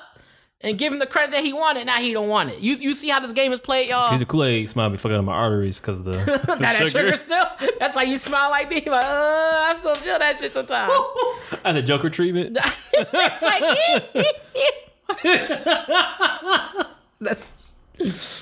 [0.60, 1.86] and give him the credit that he wanted.
[1.86, 2.60] Now he don't want it.
[2.60, 4.16] You you see how this game is played, y'all?
[4.18, 6.12] The Kool Aid smile be fucking up my arteries because of the,
[6.46, 6.90] the Now that sugar.
[6.90, 7.46] sugar still.
[7.78, 8.76] That's why you smile like me.
[8.86, 10.92] Like, uh, I still feel that shit sometimes.
[11.64, 12.58] Had the Joker treatment.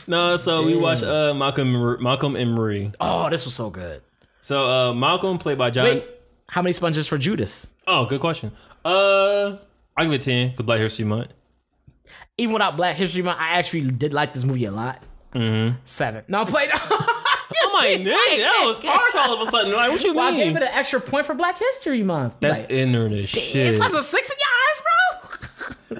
[0.06, 2.92] No, so we watched uh, Malcolm Malcolm and Marie.
[3.00, 4.02] oh, this was so good.
[4.40, 5.84] So uh, Malcolm played by John.
[5.86, 6.04] Wait,
[6.48, 7.70] how many sponges for Judas?
[7.86, 8.52] Oh, good question.
[8.84, 9.56] Uh,
[9.96, 10.54] I give it ten.
[10.54, 11.32] Cause Black History Month.
[12.38, 15.02] Even without Black History Month, I actually did like this movie a lot.
[15.34, 15.76] Mm-hmm.
[15.84, 16.24] Seven.
[16.28, 16.68] No, play.
[16.72, 16.80] I'm
[17.74, 19.72] like, nigga, that was harsh all of a sudden.
[19.72, 20.40] Like, what you Well, I mean?
[20.40, 22.34] gave it an extra point for Black History Month.
[22.40, 23.80] That's like, ignorant as shit.
[23.80, 25.07] has a six in your eyes, bro.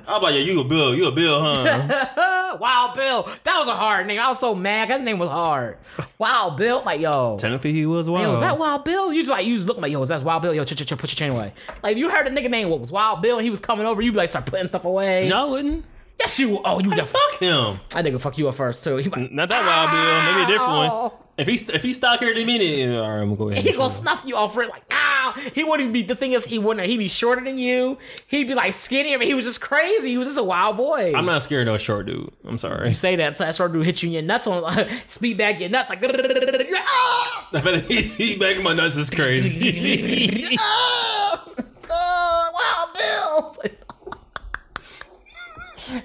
[0.06, 2.56] I'm like, yeah, you a bill, you a bill, huh?
[2.60, 3.28] Wild Bill.
[3.44, 4.20] That was a hard name.
[4.20, 4.90] I was so mad.
[4.90, 5.78] His name was hard.
[6.18, 6.82] Wild Bill.
[6.84, 7.36] Like, yo.
[7.38, 8.26] Technically, he was wild.
[8.26, 9.12] Yo, was that Wild Bill?
[9.12, 10.54] You just like you just look like yo, is that Wild Bill?
[10.54, 11.52] Yo, ch ch ch put your chain away.
[11.82, 13.86] Like if you heard a nigga name what was Wild Bill and he was coming
[13.86, 15.28] over, you like start putting stuff away.
[15.28, 15.84] No, I wouldn't.
[16.18, 16.60] Yes, you.
[16.64, 17.20] Oh, you the fuck.
[17.30, 17.80] Fuck him.
[17.90, 18.96] That nigga fuck you up first too.
[18.98, 20.32] Like, Not that wild bill.
[20.34, 21.10] Maybe a different one.
[21.38, 23.48] If he if he stock here in a minute, yeah, all right, I'm gonna go
[23.50, 23.64] ahead.
[23.64, 25.40] he gonna snuff you off it like ah.
[25.54, 26.02] He wouldn't be.
[26.02, 26.86] The thing is, he wouldn't.
[26.88, 27.98] He'd be shorter than you.
[28.26, 30.10] He'd be like skinnier, but he was just crazy.
[30.10, 31.12] He was just a wild boy.
[31.14, 32.32] I'm not scared of no short dude.
[32.44, 32.94] I'm sorry.
[32.94, 35.68] say that until I start to hit you in your nuts on speed back your
[35.68, 37.48] nuts like ah!
[37.52, 40.56] I bet he, he back my nuts is crazy.
[40.60, 41.54] oh,
[41.90, 43.72] oh, wow, Bill.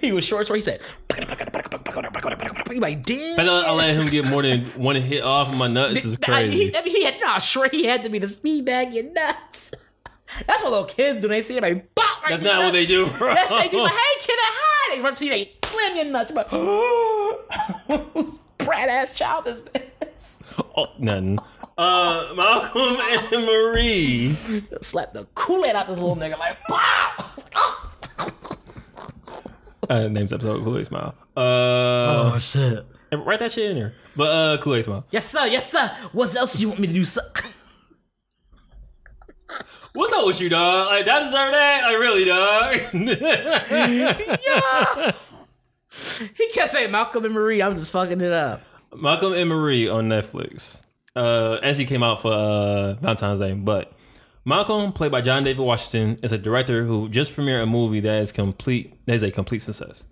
[0.01, 0.81] He was short, so he said,
[1.15, 3.39] he like, damn.
[3.39, 6.05] I, I let him get more than one hit off of my nuts.
[6.05, 6.75] Is Nah, He, crazy.
[6.75, 9.71] I mean, he had not sure he had to be the speed bag your nuts.
[10.47, 11.27] That's what little kids do.
[11.27, 13.33] They see it like, bop, right That's not what they do, bro.
[13.33, 13.81] That's they do.
[13.83, 14.95] Like, hey, kid, hi.
[14.95, 16.31] They run to you, they slam your nuts.
[16.31, 20.39] Like, whose brat ass child is this?
[20.75, 21.39] Oh, nothing.
[21.77, 24.35] Uh, Malcolm and Marie.
[24.81, 27.31] Slap the Kool Aid out this little nigga like, wow.
[29.93, 31.13] Uh, name's episode Kool Aid Smile.
[31.37, 32.83] Uh, shit.
[33.11, 33.93] write that shit in there.
[34.15, 35.05] But uh, Kool Aid Smile.
[35.11, 35.45] Yes, sir.
[35.45, 35.95] Yes, sir.
[36.13, 37.21] What else you want me to do, sir?
[39.93, 40.87] What's up with you, dog?
[40.87, 41.83] Like that deserve that?
[41.83, 42.75] Like really, dog?
[44.43, 45.11] yeah.
[46.35, 47.61] He kept saying Malcolm and Marie.
[47.61, 48.63] I'm just fucking it up.
[48.97, 50.81] Malcolm and Marie on Netflix.
[51.15, 53.93] Uh, actually came out for uh, Valentine's Day, but
[54.45, 58.21] Malcolm, played by John David Washington, is a director who just premiered a movie that
[58.21, 60.05] is complete that is a complete success.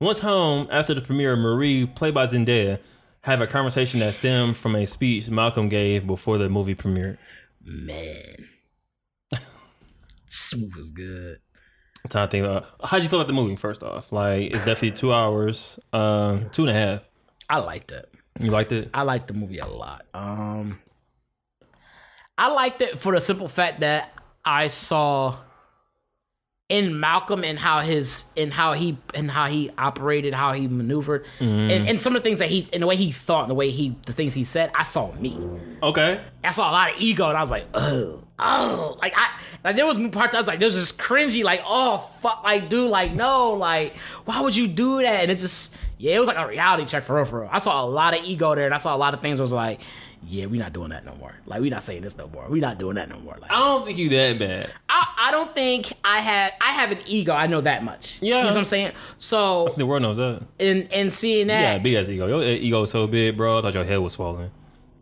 [0.00, 2.80] Once home, after the premiere, Marie, played by Zendaya,
[3.22, 7.18] have a conversation that stemmed from a speech Malcolm gave before the movie premiered.
[7.64, 8.48] Man.
[10.28, 11.38] Smooth was good.
[12.04, 14.12] I'm trying to think about how'd you feel about the movie first off?
[14.12, 17.02] Like it's definitely two hours, um, two and a half.
[17.48, 18.12] I liked it.
[18.40, 18.90] You liked it?
[18.92, 20.04] I liked the movie a lot.
[20.14, 20.80] Um
[22.38, 24.12] I liked it for the simple fact that
[24.44, 25.38] I saw
[26.68, 31.24] in Malcolm and how his and how he and how he operated, how he maneuvered,
[31.38, 31.70] mm-hmm.
[31.70, 33.54] and, and some of the things that he and the way he thought and the
[33.54, 35.38] way he the things he said, I saw me.
[35.82, 36.20] Okay.
[36.42, 39.30] I saw a lot of ego, and I was like, oh, oh, like I,
[39.62, 42.90] like there was parts I was like, was just cringy, like, oh fuck, like dude,
[42.90, 45.22] like no, like why would you do that?
[45.22, 47.50] And it just, yeah, it was like a reality check for real, for real.
[47.52, 49.40] I saw a lot of ego there, and I saw a lot of things.
[49.40, 49.80] Was like,
[50.28, 51.32] yeah, we not doing that no more.
[51.46, 52.46] Like we not saying this no more.
[52.48, 53.36] We not doing that no more.
[53.40, 54.70] Like I don't think you that bad.
[54.88, 57.32] I, I don't think I had, I have an ego.
[57.32, 58.18] I know that much.
[58.20, 58.36] Yeah.
[58.36, 58.92] you know what I'm saying.
[59.18, 60.42] So The world knows that.
[60.58, 62.26] And and seeing that, Yeah, big ass ego.
[62.26, 63.58] Your ego is so big, bro.
[63.58, 64.50] I thought your head was swollen.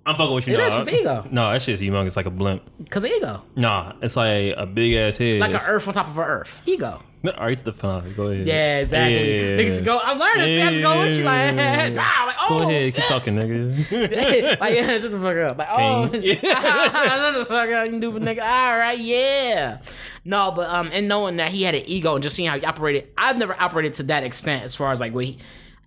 [0.06, 0.54] I'm fucking with you.
[0.54, 0.80] It nah.
[0.82, 1.26] is ego.
[1.30, 2.62] No, that shit's humongous like a blimp.
[2.78, 5.40] because ego, Nah, it's like a big ass head.
[5.40, 7.00] like an Earth on top of an Earth, ego.
[7.38, 8.12] Right, the finale.
[8.12, 8.46] Go ahead.
[8.46, 9.14] Yeah, exactly.
[9.14, 9.62] Yeah, yeah, yeah.
[9.62, 9.98] Niggas go.
[9.98, 10.46] I'm learning.
[10.46, 11.56] Yeah, Yeah, go with you like,
[11.96, 12.94] wow, like, oh, Go ahead, shit.
[12.96, 14.60] keep talking, nigga.
[14.60, 15.56] like, yeah, shut the fuck up.
[15.58, 18.42] Like, oh, shut the fuck up, you stupid nigga.
[18.42, 19.78] All right, yeah.
[20.24, 22.64] No, but um, and knowing that he had an ego and just seeing how he
[22.64, 25.38] operated, I've never operated to that extent as far as like what he.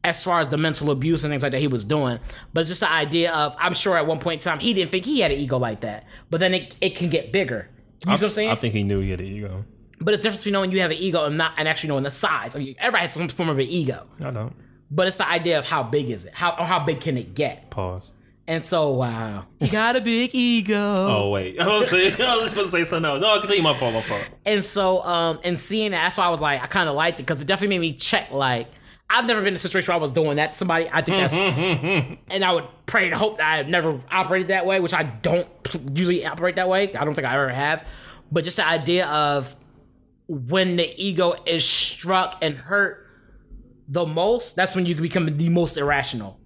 [0.03, 2.19] as far as the mental abuse and things like that he was doing.
[2.53, 4.91] But it's just the idea of I'm sure at one point in time he didn't
[4.91, 6.05] think he had an ego like that.
[6.29, 7.67] But then it, it can get bigger.
[8.05, 8.49] You know what I'm saying?
[8.51, 9.65] I think he knew he had an ego.
[9.99, 12.11] But it's different between knowing you have an ego and not and actually knowing the
[12.11, 12.55] size.
[12.55, 14.05] I mean, everybody has some form of an ego.
[14.19, 14.53] I don't.
[14.89, 16.33] But it's the idea of how big is it?
[16.33, 17.69] How or how big can it get?
[17.69, 18.11] Pause.
[18.49, 19.45] And so wow.
[19.59, 20.77] You got a big ego.
[20.77, 23.21] Oh wait, I was, saying, I was supposed to say something else.
[23.21, 23.61] No, i continue.
[23.63, 23.93] My fault.
[23.93, 24.23] My fault.
[24.45, 27.19] And so, um, and seeing that, that's why I was like, I kind of liked
[27.19, 28.31] it because it definitely made me check.
[28.31, 28.69] Like,
[29.09, 30.89] I've never been in a situation where I was doing that to somebody.
[30.91, 33.67] I think that's, mm, mm, mm, and I would pray and hope that I have
[33.67, 35.47] never operated that way, which I don't
[35.93, 36.93] usually operate that way.
[36.93, 37.85] I don't think I ever have.
[38.31, 39.55] But just the idea of
[40.27, 43.07] when the ego is struck and hurt
[43.87, 46.39] the most, that's when you can become the most irrational.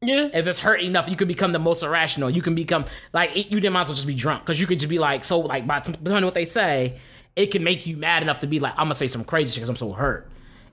[0.00, 0.28] Yeah.
[0.32, 2.30] If it's hurt enough, you can become the most irrational.
[2.30, 4.66] You can become like it, you didn't might as well just be drunk because you
[4.66, 6.98] could just be like so like by depending what they say,
[7.36, 9.56] it can make you mad enough to be like I'm gonna say some crazy shit
[9.56, 10.30] because I'm so hurt.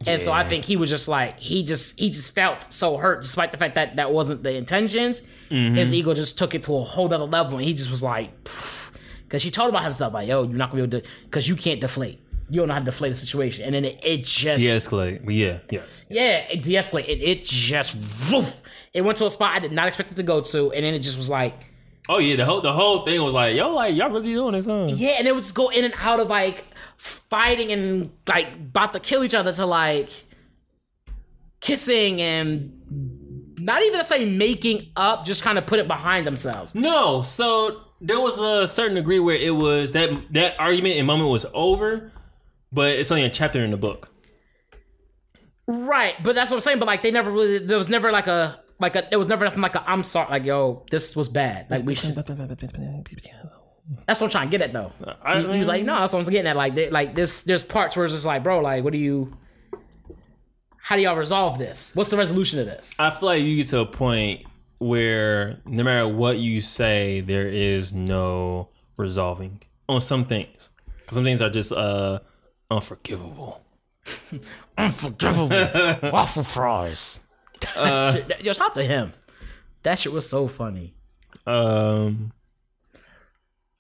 [0.07, 3.21] And so I think he was just like he just he just felt so hurt
[3.21, 5.21] despite the fact that that wasn't the intentions.
[5.49, 5.75] Mm-hmm.
[5.75, 8.31] His ego just took it to a whole other level and he just was like,
[9.31, 11.55] because she told about himself like, yo, you're not gonna be able to because you
[11.55, 12.19] can't deflate.
[12.49, 15.23] You don't know how to deflate the situation, and then it, it just De-escalate.
[15.23, 15.59] But yeah.
[15.69, 16.05] Yes.
[16.09, 17.07] yeah, it de-escalated.
[17.07, 17.95] It, it just
[18.29, 18.61] woof.
[18.93, 20.93] It went to a spot I did not expect it to go to, and then
[20.93, 21.53] it just was like,
[22.09, 22.35] Oh yeah.
[22.35, 24.89] The whole the whole thing was like, yo, like y'all really doing this, huh?
[24.93, 26.65] yeah, and it would just go in and out of like
[26.97, 30.09] fighting and like about to kill each other to like
[31.61, 36.75] kissing and not even to say making up, just kind of put it behind themselves.
[36.75, 41.29] No, so there was a certain degree where it was that that argument and moment
[41.29, 42.11] was over,
[42.71, 44.09] but it's only a chapter in the book.
[45.67, 46.79] Right, but that's what I'm saying.
[46.79, 47.59] But like, they never really.
[47.59, 49.07] There was never like a like a.
[49.09, 49.89] There was never nothing like a.
[49.89, 50.29] I'm sorry.
[50.31, 51.69] Like, yo, this was bad.
[51.69, 52.15] Like we should.
[54.07, 54.93] That's what I'm trying to get at, though.
[55.21, 56.55] I he, he was like, no, that's what I'm getting at.
[56.55, 59.35] Like, they, like this, there's parts where it's just like, bro, like, what do you?
[60.77, 61.93] How do y'all resolve this?
[61.93, 62.95] What's the resolution of this?
[62.99, 64.45] I feel like you get to a point
[64.81, 70.69] where no matter what you say, there is no resolving on some things.
[71.11, 72.19] some things are just uh
[72.69, 73.61] unforgivable.
[74.77, 75.49] Unforgivable
[76.11, 77.21] waffle fries.
[77.61, 79.13] Shit, that- yo, shout out to him.
[79.83, 80.93] That shit was so funny.
[81.45, 82.31] Um.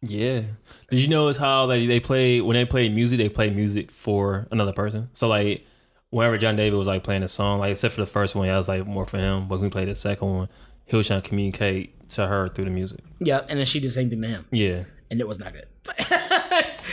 [0.03, 0.41] Yeah.
[0.89, 4.47] Did you notice how they they play when they play music, they play music for
[4.51, 5.09] another person.
[5.13, 5.65] So like
[6.09, 8.53] whenever John David was like playing a song, like except for the first one, yeah,
[8.53, 9.47] that was like more for him.
[9.47, 10.49] But when we played the second one,
[10.85, 12.99] he was trying to communicate to her through the music.
[13.19, 14.83] Yeah, and then she did the same thing to him, Yeah.
[15.09, 15.65] and it was not good.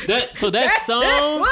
[0.06, 1.46] That so that song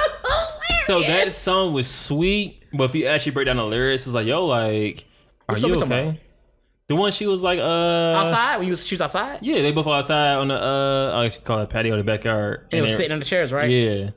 [0.84, 4.26] so that song was sweet, but if you actually break down the lyrics, it's like,
[4.26, 5.04] yo, like,
[5.48, 6.20] are you okay?
[6.88, 7.62] The one she was like, uh
[8.16, 11.24] outside when you was she was outside, Yeah, they both outside on the uh I
[11.24, 12.68] guess you call it patio, in the backyard.
[12.70, 13.68] and it was sitting on the chairs, right?
[13.68, 14.10] Yeah.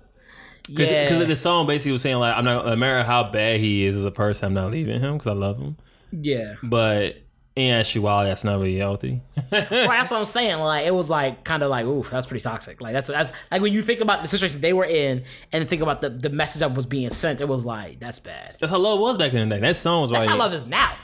[0.67, 3.85] Because yeah, the song basically was saying like I'm not no matter how bad he
[3.85, 5.75] is as a person, I'm not leaving him because I love him.
[6.11, 6.53] yeah.
[6.61, 7.15] But
[7.59, 9.21] in actuality, that's not really healthy.
[9.51, 10.59] Right, that's what I'm saying.
[10.59, 12.79] Like it was like kind of like, oof, that's pretty toxic.
[12.81, 15.81] Like that's that's like when you think about the situation they were in and think
[15.81, 18.57] about the the message that was being sent, it was like that's bad.
[18.59, 19.61] that's how love was back in the day.
[19.61, 20.19] That song was right.
[20.19, 20.95] That's like how love is now.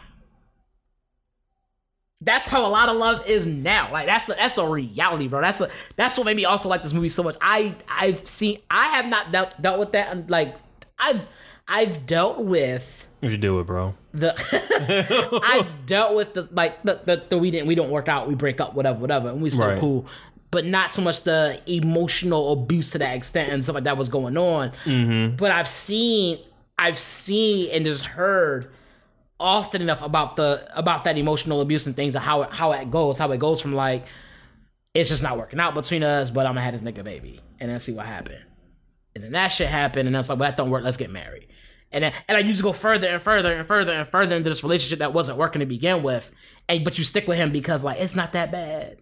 [2.22, 3.91] That's how a lot of love is now.
[3.91, 5.41] Like that's that's a reality, bro.
[5.41, 7.36] That's a, that's what made me also like this movie so much.
[7.41, 10.08] I I've seen I have not dealt, dealt with that.
[10.12, 10.56] and, Like
[10.97, 11.28] I've
[11.68, 13.95] I've dealt with you should do it, bro.
[14.13, 14.34] the
[15.43, 18.36] I've dealt with the like the, the the we didn't we don't work out we
[18.36, 19.80] break up whatever whatever and we still Right.
[19.80, 20.05] cool
[20.51, 24.09] but not so much the emotional abuse to that extent and stuff like that was
[24.09, 25.38] going on Mm-hmm.
[25.38, 26.39] but I've seen
[26.78, 28.72] I've seen and just heard
[29.39, 32.91] often enough about the about that emotional abuse and things and how it, how it
[32.91, 34.05] goes how it goes from like
[34.93, 37.72] it's just not working out between us but I'm gonna have this nigga baby and
[37.72, 38.43] then see what happened
[39.16, 41.09] and then that shit happened and I was like well that don't work let's get
[41.09, 41.47] married
[41.92, 44.50] and then, and I used to go further and further and further and further into
[44.50, 46.32] this relationship that wasn't working to begin with.
[46.68, 48.98] And but you stick with him because like it's not that bad.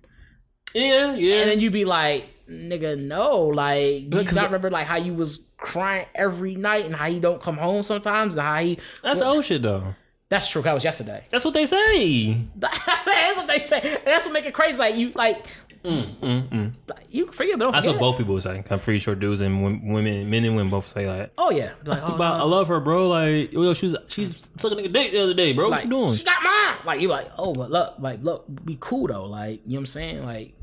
[0.74, 1.42] Yeah, yeah.
[1.42, 5.40] And then you be like, nigga, no, like Because I remember like how you was
[5.58, 9.46] crying every night and how you don't come home sometimes and how he that's old
[9.46, 9.96] shit though.
[10.30, 10.62] that's true.
[10.62, 11.26] That was yesterday.
[11.30, 12.46] That's what they say.
[12.58, 13.80] that's what they say.
[13.82, 14.78] And that's what make it crazy.
[14.78, 15.46] Like you like
[15.84, 16.74] Mm.
[16.88, 18.00] like, you forget, but don't That's forget.
[18.00, 18.64] what both people say.
[18.70, 22.02] I'm pretty sure dudes and women, men and women both say like, Oh yeah, like,
[22.02, 23.10] oh, "But I love her, bro.
[23.10, 25.70] Like, yo, she's she's sucking a nigga dick the other day, bro.
[25.70, 26.14] What you doing?
[26.16, 26.78] She got mine.
[26.86, 29.26] Like you like, oh, but look, like look, be cool though.
[29.26, 30.26] Like you know what I'm saying?
[30.26, 30.56] Like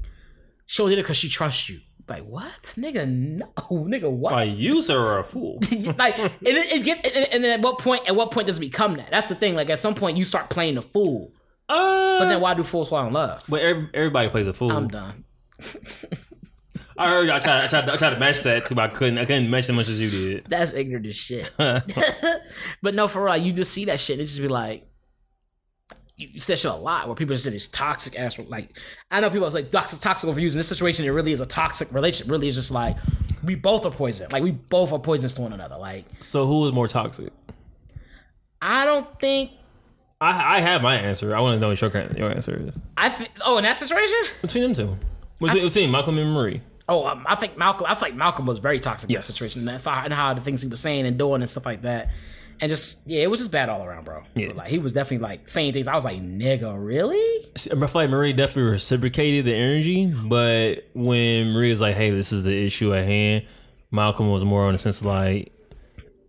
[0.66, 1.80] she only did it because she trusts you.
[2.08, 3.08] Like what, nigga?
[3.08, 4.32] No, nigga, what?
[4.32, 5.60] Like, you sir are a fool.
[5.98, 8.08] like and it, it gets and, and then at what point?
[8.08, 9.10] At what point does it become that?
[9.10, 9.54] That's the thing.
[9.54, 11.32] Like at some point you start playing the fool.
[11.70, 13.42] Uh, But then why do fools fall in love?
[13.48, 14.72] but every, everybody plays a fool.
[14.72, 15.24] I'm done.
[16.98, 17.30] I heard.
[17.30, 17.64] I tried.
[17.64, 17.88] I tried.
[17.88, 19.16] I tried to match that too, but I couldn't.
[19.18, 20.46] I couldn't match as much as you did.
[20.48, 21.50] That's ignorant as shit.
[21.56, 24.14] but no, for real, you just see that shit.
[24.14, 24.86] And it just be like,
[26.16, 28.76] you said shit a lot where people just say this toxic ass like
[29.10, 31.90] I know people say toxic toxic overuse in this situation it really is a toxic
[31.94, 32.98] relationship really is just like
[33.42, 36.60] we both are poison like we both are poisonous to one another like So who
[36.60, 37.32] was more toxic?
[38.60, 39.52] I don't think
[40.20, 41.34] I I have my answer.
[41.34, 42.74] I want to know what your, your answer is.
[42.96, 44.96] I th- oh in that situation Between them two.
[45.40, 46.60] Between, between Malcolm and Marie.
[46.88, 49.82] oh um, I think Malcolm I think Malcolm was very toxic in that situation and,
[49.86, 52.10] I- and how the things he was saying and doing and stuff like that
[52.60, 54.52] and just yeah it was just bad all around bro Yeah.
[54.54, 58.10] like he was definitely like saying things I was like nigga really I feel like
[58.10, 62.94] Marie definitely reciprocated the energy, but when Marie was like, "Hey, this is the issue
[62.94, 63.44] at hand,"
[63.90, 65.52] Malcolm was more on the sense of like,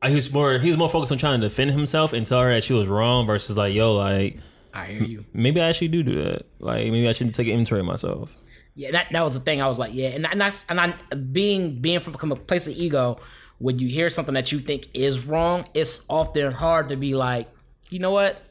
[0.02, 2.41] Uh, he was more he was more focused on trying to defend himself and tell
[2.41, 4.39] her that she was wrong versus like, "Yo, like
[4.74, 6.47] I hear you maybe I actually do do that.
[6.60, 8.36] Like maybe I should take an inventory of myself."
[8.74, 9.62] Yeah, that that was the thing.
[9.62, 10.93] I was like, yeah, and and that's and I
[11.32, 13.20] being being from a place of ego,
[13.60, 17.47] when you hear something that you think is wrong, it's often hard to be like,
[17.89, 18.41] you know what?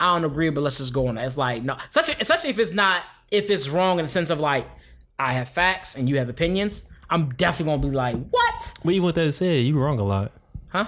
[0.00, 1.14] I don't agree, but let's just go on.
[1.14, 1.24] that.
[1.24, 4.40] It's like no, especially especially if it's not if it's wrong in the sense of
[4.40, 4.66] like
[5.18, 6.84] I have facts and you have opinions.
[7.10, 8.74] I'm definitely gonna be like, what?
[8.84, 10.32] But even with that said, you were wrong a lot.
[10.68, 10.86] Huh?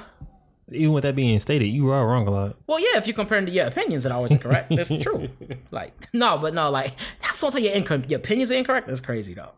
[0.72, 2.56] Even with that being stated, you are wrong a lot.
[2.66, 5.28] Well, yeah, if you're comparing to your opinions are always incorrect, that's true.
[5.70, 8.04] Like, no, but no, like that's also your income.
[8.08, 8.86] Your opinions are incorrect.
[8.86, 9.50] That's crazy though.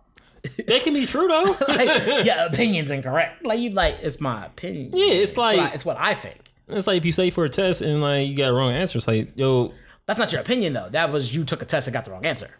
[0.66, 1.56] That can be true though.
[1.68, 3.44] like, your opinion's incorrect.
[3.44, 4.90] Like you like, it's my opinion.
[4.94, 6.50] Yeah, it's what I- like it's what I think.
[6.68, 8.98] it's like if you say for a test and like you got a wrong answer,
[8.98, 9.72] it's like yo,
[10.06, 10.88] That's not your opinion though.
[10.90, 12.50] That was you took a test and got the wrong answer.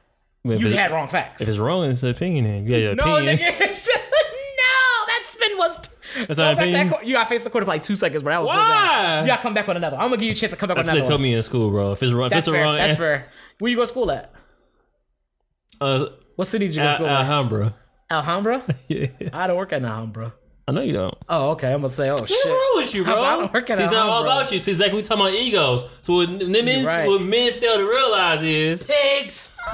[0.45, 1.41] if, You it's, had wrong facts.
[1.41, 2.45] if it's wrong, it's an opinion.
[2.45, 3.39] Then you got your no, opinion.
[3.39, 5.07] nigga, it's just no.
[5.07, 5.89] That spin was.
[6.15, 8.33] That's back to that you got face the court for like two seconds, bro.
[8.33, 9.21] That was Why?
[9.23, 9.97] You got to come back with another.
[9.97, 11.23] I'm gonna give you a chance to come back That's with what they told one.
[11.23, 11.93] me in school, bro.
[11.93, 12.63] If it's wrong, if That's it's a fair.
[12.65, 13.27] wrong, That's fair.
[13.59, 14.33] Where you go to school at?
[15.81, 16.07] uh,
[16.37, 17.21] What city did you go to school at?
[17.21, 17.75] Alhambra.
[18.11, 18.65] Alhambra.
[18.89, 20.35] Yeah, I don't work at Alhambra.
[20.69, 21.15] I know you don't.
[21.29, 21.69] Oh, okay.
[21.73, 22.31] I'm gonna say, oh shit.
[22.31, 23.15] What's wrong with you, bro?
[23.25, 24.59] I don't work at See, it's not all about you.
[24.61, 25.85] See, exactly we talking about egos.
[26.03, 27.07] So what men, right.
[27.07, 29.57] what men fail to realize is Pigs.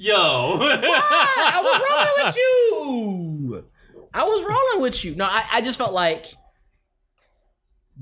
[0.00, 0.56] yo.
[0.58, 0.80] what?
[0.84, 3.64] I was rolling with you.
[4.12, 5.14] I was rolling with you.
[5.14, 6.34] No, I, I just felt like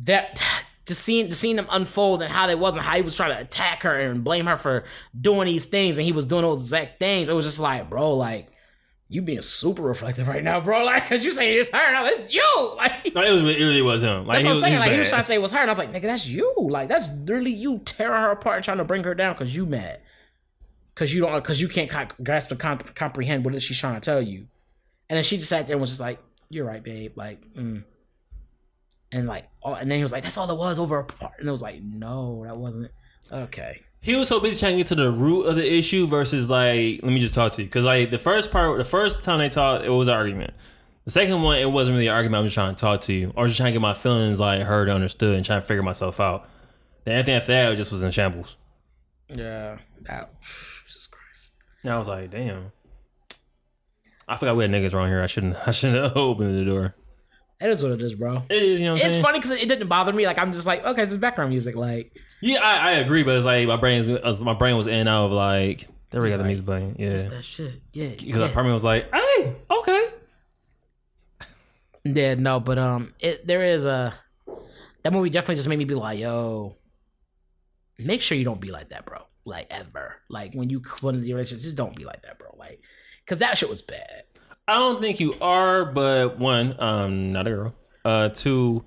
[0.04, 0.40] that
[0.86, 3.40] just seeing just seeing them unfold and how they wasn't how he was trying to
[3.40, 4.84] attack her and blame her for
[5.18, 7.28] doing these things and he was doing those exact things.
[7.28, 8.48] It was just like, bro, like
[9.10, 10.84] you being super reflective right now, bro.
[10.88, 12.42] Like, cause you say it's her, no, it's you.
[12.76, 14.26] Like no, it was it really was him.
[14.26, 14.74] Like that's what I'm was, saying.
[14.74, 16.02] he Like he was trying to say it was her, and I was like, nigga,
[16.02, 16.54] that's you.
[16.56, 19.66] Like that's literally you tearing her apart and trying to bring her down because you
[19.66, 20.00] mad.
[20.98, 23.94] Cause you don't, cause you can't co- grasp and comp- comprehend what is she's trying
[23.94, 24.48] to tell you.
[25.08, 26.18] And then she just sat there and was just like,
[26.50, 27.84] "You're right, babe." Like, mm.
[29.12, 31.34] and like, oh, and then he was like, "That's all it was over a part."
[31.38, 32.90] And it was like, "No, that wasn't."
[33.30, 33.80] Okay.
[34.00, 37.00] he was so busy trying to get to the root of the issue versus like
[37.02, 39.48] let me just talk to you because like the first part the first time they
[39.48, 40.54] talked it was an argument
[41.04, 43.12] the second one it wasn't really an argument i was just trying to talk to
[43.12, 45.82] you or just trying to get my feelings like heard understood and trying to figure
[45.82, 46.48] myself out
[47.04, 48.56] the anything after that just was in shambles
[49.30, 49.78] Yeah.
[50.02, 51.54] That, Jesus Christ.
[51.82, 52.72] and i was like damn
[54.26, 56.94] i forgot we had niggas around here i shouldn't i shouldn't have opened the door
[57.60, 58.42] It is what it is, bro.
[58.48, 60.26] it is you know what It's saying funny because it didn't bother me.
[60.26, 61.74] Like I'm just like, okay, this is background music.
[61.76, 64.94] Like, yeah I, I agree but it's like my brain's uh, my brain was in
[64.94, 67.82] and out of like there we got the music playing yeah just that shit.
[67.92, 68.08] Yeah.
[68.10, 68.36] because yeah.
[68.38, 70.08] the apartment was like hey okay
[72.04, 74.14] Yeah, no, but um, it there is a
[75.02, 76.76] that movie definitely just made me be like, yo,
[77.98, 79.18] make sure you don't be like that, bro.
[79.44, 82.54] Like ever, like when you put in the relationship, just don't be like that, bro.
[82.56, 82.80] Like,
[83.26, 84.24] cause that shit was bad.
[84.66, 87.74] I don't think you are, but one, um, not a girl.
[88.04, 88.84] Uh, two,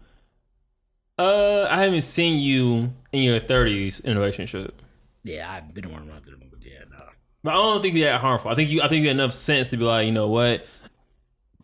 [1.18, 4.80] uh, I haven't seen you in your thirties in a relationship.
[5.24, 6.72] Yeah, I've been around after the movie.
[6.72, 7.04] Yeah, no.
[7.44, 8.52] But I don't think you're that harmful.
[8.52, 10.66] I think you, I think you got enough sense to be like, you know what?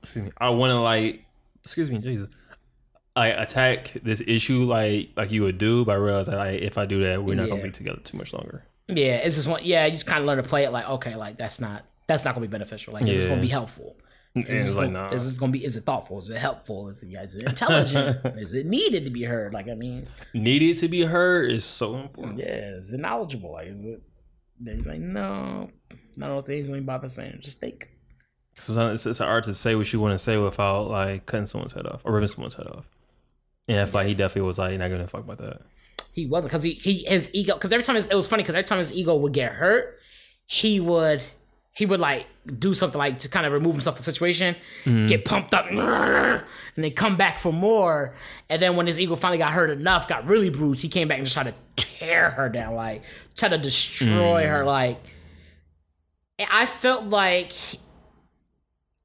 [0.01, 0.31] Excuse me.
[0.37, 1.23] I want to like,
[1.63, 2.29] excuse me, Jesus.
[3.17, 6.77] I attack this issue like like you would do, but I realize that like, if
[6.77, 8.63] I do that, we're not gonna be together too much longer.
[8.87, 9.61] Yeah, it's just one.
[9.63, 12.23] Yeah, you just kind of learn to play it like, okay, like that's not that's
[12.23, 12.93] not gonna be beneficial.
[12.93, 13.97] Like, is this gonna be helpful?
[14.35, 15.15] Mm, is it's this, like, gonna, nah.
[15.15, 15.65] is this gonna be?
[15.65, 16.19] Is it thoughtful?
[16.19, 16.89] Is it helpful?
[16.89, 18.23] Is it, is it intelligent?
[18.37, 19.51] is it needed to be heard?
[19.51, 20.05] Like, I mean,
[20.35, 22.37] Needed to be heard is so important.
[22.37, 23.53] Yeah, is it knowledgeable?
[23.53, 24.01] Like, is it?
[24.59, 25.71] Then you're like, no,
[26.17, 27.39] none of those things don't bother saying.
[27.41, 27.89] Just think.
[28.55, 31.73] Sometimes it's, it's hard to say what you want to say without like cutting someone's
[31.73, 32.85] head off or ripping someone's head off.
[33.67, 35.61] Feel like he definitely was like you're not gonna fuck about that.
[36.13, 37.53] He wasn't because he he his ego.
[37.55, 39.99] Because every time his, it was funny because every time his ego would get hurt,
[40.45, 41.21] he would
[41.77, 42.25] he would like
[42.57, 45.05] do something like to kind of remove himself from the situation, mm-hmm.
[45.05, 46.43] get pumped up, and
[46.75, 48.15] then come back for more.
[48.49, 51.19] And then when his ego finally got hurt enough, got really bruised, he came back
[51.19, 53.03] and just tried to tear her down, like
[53.35, 54.63] try to destroy her.
[54.63, 54.65] Mm.
[54.65, 55.01] Like
[56.49, 57.53] I felt like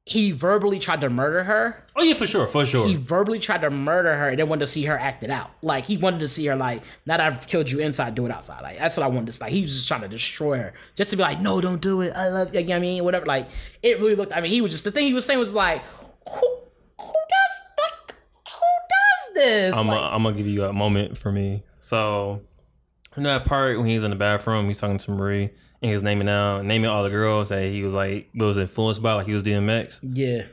[0.05, 1.84] he verbally tried to murder her.
[1.94, 2.88] Oh yeah, for sure, for sure.
[2.88, 5.50] He verbally tried to murder her and then wanted to see her act it out.
[5.62, 8.32] Like he wanted to see her like, now that I've killed you inside, do it
[8.32, 8.62] outside.
[8.62, 9.53] Like that's what I wanted to like.
[9.53, 10.74] He was just trying to destroy her.
[10.96, 12.12] Just to be like, no, don't do it.
[12.16, 12.61] I love you.
[12.61, 13.05] You know what I mean?
[13.05, 13.26] Whatever.
[13.26, 13.48] Like
[13.82, 15.82] it really looked I mean, he was just the thing he was saying was like,
[16.28, 16.59] who
[16.98, 18.14] who does like
[18.48, 19.74] who does this?
[19.76, 21.62] I'm like, i I'm gonna give you a moment for me.
[21.78, 22.42] So,
[23.17, 26.03] in that part when he's in the bathroom, he's talking to Marie and he was
[26.03, 29.35] naming out, naming all the girls that he was like was influenced by, like he
[29.35, 29.99] was DMX.
[30.03, 30.45] yeah.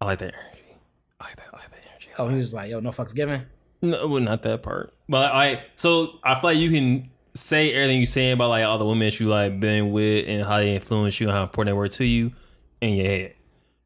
[0.00, 0.76] I like that energy.
[1.20, 1.46] I like that.
[1.52, 2.08] I like that energy.
[2.18, 3.44] Oh, he was like, yo, no fucks given.
[3.82, 4.94] No, well, not that part.
[5.08, 8.78] But I so I feel like you can say everything you saying about like all
[8.78, 11.74] the women that you like been with and how they influence you and how important
[11.74, 12.32] they were to you
[12.80, 13.34] in your head.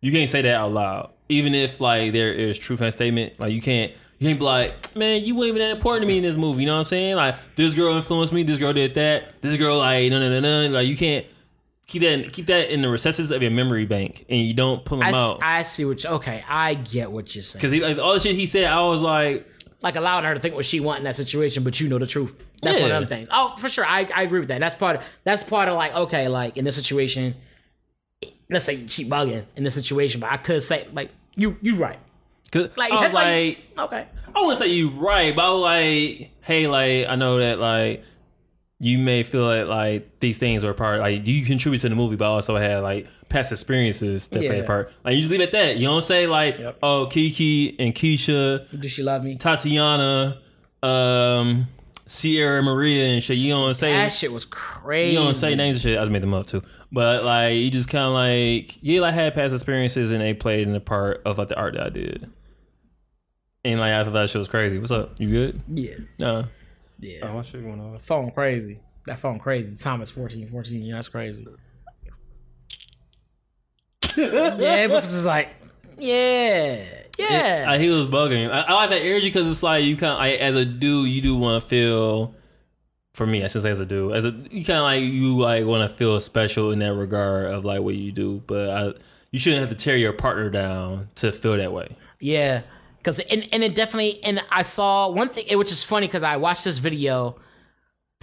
[0.01, 1.11] You can't say that out loud.
[1.29, 4.45] Even if like there is truth in that statement, like you can't you can't be
[4.45, 6.61] like, man, you weren't even that important to me in this movie.
[6.63, 7.17] You know what I'm saying?
[7.17, 10.69] Like this girl influenced me, this girl did that, this girl like no no no
[10.69, 10.75] no.
[10.75, 11.27] Like you can't
[11.87, 14.85] keep that in, keep that in the recesses of your memory bank and you don't
[14.85, 15.41] pull them s- out.
[15.43, 17.61] I see what you, okay, I get what you're saying.
[17.61, 19.47] Because like, all the shit he said, I was like,
[19.83, 22.07] like allowing her to think what she want in that situation, but you know the
[22.07, 22.43] truth.
[22.63, 23.29] That's one of the things.
[23.31, 24.59] Oh, for sure, I, I agree with that.
[24.61, 24.97] That's part.
[24.97, 27.35] Of, that's part of like okay, like in this situation,
[28.49, 31.99] let's say she bugging in this situation, but I could say like you you right.
[32.55, 35.61] Cause Like I was like, like okay, I wouldn't say you right, but I was
[35.63, 38.05] like, hey, like I know that like
[38.81, 42.17] you may feel that like these things are part like you contribute to the movie,
[42.17, 44.93] but also had like past experiences that play a part.
[45.05, 45.77] Like you just leave it at that.
[45.77, 46.79] You don't say like, Yep.
[46.83, 49.37] oh, Kiki and Keisha, do she love me?
[49.37, 50.41] Tatiana,
[50.83, 51.69] um,
[52.07, 53.39] Sierra Maria and shit.
[53.39, 55.17] You don't say That shit was crazy.
[55.17, 55.99] you don't say names and shit.
[55.99, 56.63] I just made them up too.
[56.93, 60.67] But like you just kind of like yeah, like had past experiences and they played
[60.67, 62.31] in the part of like the art that I did.
[63.65, 64.79] And like I thought that shit was crazy.
[64.79, 65.19] What's up?
[65.19, 65.61] You good?
[65.69, 66.45] Yeah, No.
[67.01, 67.21] yeah.
[67.23, 67.99] Oh, my shit going on.
[67.99, 68.81] Phone crazy.
[69.07, 69.71] That phone crazy.
[69.71, 70.83] The time is 14, 14.
[70.83, 71.47] Yeah, that's crazy.
[74.17, 75.49] yeah, but it's just like,
[75.99, 76.85] yeah,
[77.19, 77.65] yeah.
[77.69, 78.51] I, he was bugging.
[78.51, 81.09] I, I like that energy because it's like you kind of like as a dude,
[81.09, 82.35] you do want to feel.
[83.15, 85.39] For me, I should say as a dude, as a you kind of like you
[85.39, 88.93] like want to feel special in that regard of like what you do, but I,
[89.31, 91.97] you shouldn't have to tear your partner down to feel that way.
[92.19, 92.63] Yeah,
[93.05, 96.39] because and and it definitely and I saw one thing which is funny because I
[96.39, 97.37] watched this video,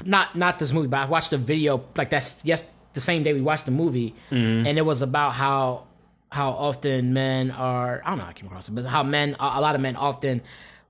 [0.03, 3.33] not not this movie, but I watched a video like that's yes the same day
[3.33, 4.65] we watched the movie, mm-hmm.
[4.67, 5.85] and it was about how
[6.31, 9.35] how often men are I don't know how I came across it, but how men
[9.39, 10.41] a a lot of men often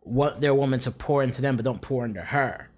[0.04, 2.70] want their woman to pour into them but don't pour into her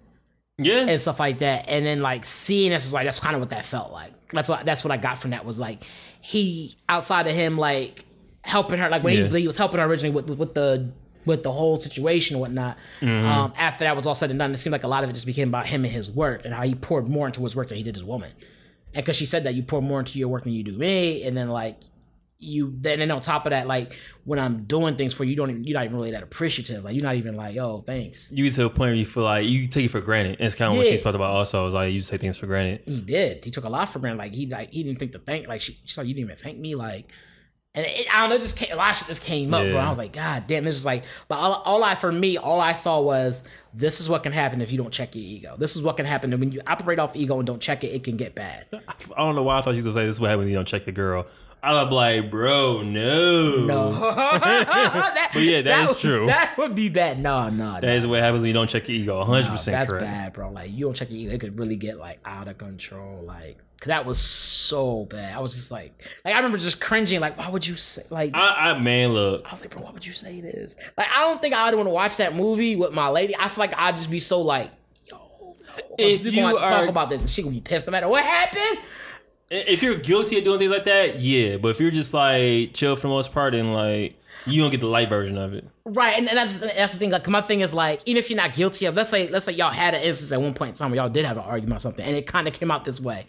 [0.58, 1.66] Yeah, and stuff like that.
[1.68, 4.12] And then like seeing this is like that's kind of what that felt like.
[4.32, 5.84] That's what that's what I got from that was like
[6.20, 8.04] he outside of him like
[8.42, 9.28] helping her like when Yeah.
[9.28, 10.92] he, he was helping her originally with, with the
[11.26, 12.76] with the whole situation and whatnot.
[13.00, 13.26] Mm-hmm.
[13.26, 15.14] Um, after that was all said and done, it seemed like a lot of it
[15.14, 17.68] just became about him and his work and how he poured more into his work
[17.68, 18.30] than he did his woman.
[18.94, 21.24] And because she said that you pour more into your work than you do me,
[21.24, 21.78] and then like
[22.38, 25.36] you then and on top of that, like when I'm doing things for you, you
[25.36, 26.84] don't even, you're not even really that appreciative.
[26.84, 28.30] Like you're not even like, oh, thanks.
[28.30, 30.36] you get to a point where you feel like you take it for granted.
[30.38, 30.92] And it's kind of what Yeah.
[30.92, 31.30] she's talked about.
[31.30, 32.82] Also, is like you just take things for granted.
[32.86, 33.44] he did.
[33.44, 34.18] He took a lot for granted.
[34.18, 35.48] Like he like he didn't think to thank.
[35.48, 36.74] Like she, she's like, you didn't even thank me.
[36.74, 37.10] Like,
[37.74, 38.38] and it, I don't know.
[38.38, 39.78] Just came, a lot of shit just came up, bro.
[39.78, 40.64] I was like, God damn.
[40.64, 44.08] This is like, but all, all I for me, all I saw was this is
[44.08, 45.56] what can happen if you don't check your ego.
[45.58, 47.88] This is what can happen when you operate off ego and don't check it.
[47.88, 48.66] It can get bad.
[48.72, 50.50] I don't know why I thought you was gonna say this is what happens when
[50.50, 51.26] you don't check your girl.
[51.64, 56.26] I was like, bro, no, No, that, But yeah, that is would- true.
[56.26, 57.18] That would be bad.
[57.20, 59.18] No, no, That is what happens when you don't check your ego.
[59.18, 60.04] 100 No, percent that's correct.
[60.06, 60.50] bad, bro.
[60.50, 63.22] Like you don't check your ego, it could really get like out of control.
[63.24, 65.34] Like 'cause that was so bad.
[65.34, 65.92] I was just like,
[66.24, 67.20] like I remember just cringing.
[67.20, 68.30] Like, why would you say like?
[68.34, 70.76] I, I man, look, I was like, bro, why would you say this?
[70.96, 73.34] Like, I don't think I'd want to watch that movie with my lady.
[73.38, 74.70] I feel like I'd just be so like,
[75.06, 75.56] yo, no.
[75.98, 78.08] If you want to are- talk about this, and she gonna be pissed no matter
[78.08, 78.78] what happened.
[79.50, 81.56] If you're guilty of doing things like that, yeah.
[81.56, 84.80] But if you're just like chill for the most part and like you don't get
[84.80, 85.66] the light version of it.
[85.84, 87.10] Right, and, and that's that's the thing.
[87.10, 89.52] Like, my thing is like, even if you're not guilty of, let's say, let's say
[89.52, 91.78] y'all had an instance at one point in time where y'all did have an argument
[91.78, 93.26] or something, and it kind of came out this way.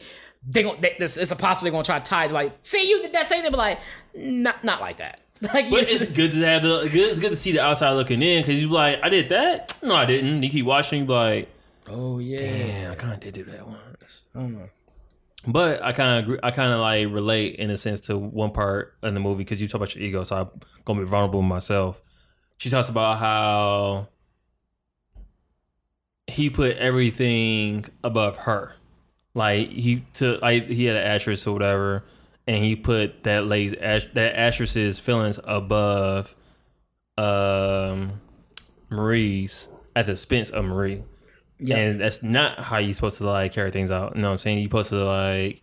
[0.48, 3.02] They gon' they, this, it's a possibility gonna try to tie it, like, see, you
[3.02, 3.80] did that same thing, but like,
[4.14, 5.22] not not like that.
[5.42, 7.10] Like, But it's good to have the good.
[7.10, 9.78] It's good to see the outside looking in because you be like, I did that.
[9.84, 10.42] No, I didn't.
[10.44, 11.50] You keep watching, you be like,
[11.88, 14.24] oh yeah, damn, I kind of did do that once.
[14.34, 14.70] I don't know.
[15.48, 18.96] But I kind of, I kind of like relate in a sense to one part
[19.04, 20.50] in the movie because you talk about your ego, so I'm
[20.86, 22.02] gonna be vulnerable myself.
[22.58, 24.08] She talks about how
[26.28, 28.74] he put everything above her,
[29.34, 32.04] like he took, like he had an actress or whatever,
[32.48, 33.76] and he put that lady's
[34.14, 36.36] that actress's feelings above,
[37.18, 38.20] um,
[38.90, 41.04] Marie's at the expense of Marie.
[41.60, 44.16] Yeah, And that's not how you're supposed to like carry things out.
[44.16, 44.58] You know what I'm saying?
[44.60, 45.62] You're supposed to like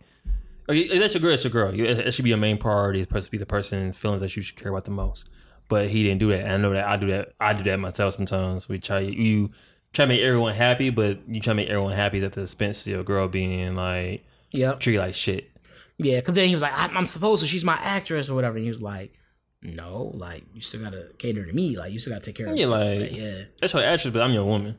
[0.69, 1.29] if that's your girl.
[1.31, 1.75] That's your girl.
[1.75, 3.01] You- It should be your main priority.
[3.01, 5.29] It's supposed to be the person's feelings that you should care about the most.
[5.69, 6.41] But he didn't do that.
[6.41, 7.33] And I know that I do that.
[7.39, 8.67] I do that myself sometimes.
[8.69, 9.51] We try you
[9.93, 12.81] try to make everyone happy, but you try to make everyone happy at the expense
[12.81, 14.79] of your girl being like Yep.
[14.79, 15.49] treated like shit.
[15.97, 17.47] Yeah, because then he was like, I'm, I'm supposed to.
[17.47, 18.55] She's my actress or whatever.
[18.55, 19.13] And he was like,
[19.61, 21.77] No, like you still gotta cater to me.
[21.77, 22.71] Like you still gotta take care of Yeah, me.
[22.71, 24.75] like yeah, that's your actress, but I'm your woman.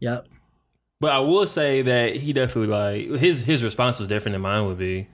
[0.00, 0.26] yep.
[1.00, 4.66] But I will say that he definitely like his his response was different than mine
[4.66, 5.08] would be.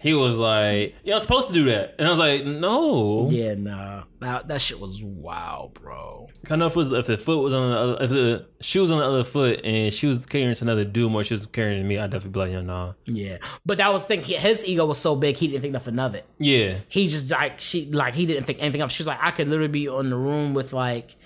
[0.00, 3.54] He was like, "Yeah, I'm supposed to do that," and I was like, "No." Yeah,
[3.54, 4.04] nah.
[4.20, 6.28] That, that shit was wow, bro.
[6.48, 8.90] I know if, was, if the foot was on the other, if the shoe was
[8.90, 11.82] on the other foot and she was carrying to another dude more, she was carrying
[11.82, 14.22] to me, I'd definitely be like, "Yeah, nah." Yeah, but that was the thing.
[14.22, 16.24] His ego was so big, he didn't think nothing of it.
[16.38, 18.88] Yeah, He just like she like he didn't think anything of.
[18.90, 18.92] it.
[18.92, 21.16] She was like, I could literally be in the room with like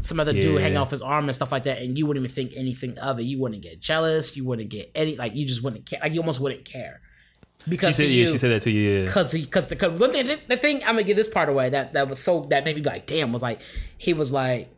[0.00, 0.60] some other dude Yeah.
[0.60, 3.18] hanging off his arm and stuff like that, and you wouldn't even think anything of
[3.20, 3.22] it.
[3.24, 4.36] You wouldn't get jealous.
[4.36, 6.00] You wouldn't get any like you just wouldn't care.
[6.02, 7.00] Like you almost wouldn't care
[7.64, 9.76] she because said, to "Yeah, you, she said that to you." Cause he, cause the,
[9.76, 12.40] cause one thing, the thing I'm gonna give this part away that that was so
[12.50, 13.60] that made me be like, damn, was like
[13.98, 14.68] he was like,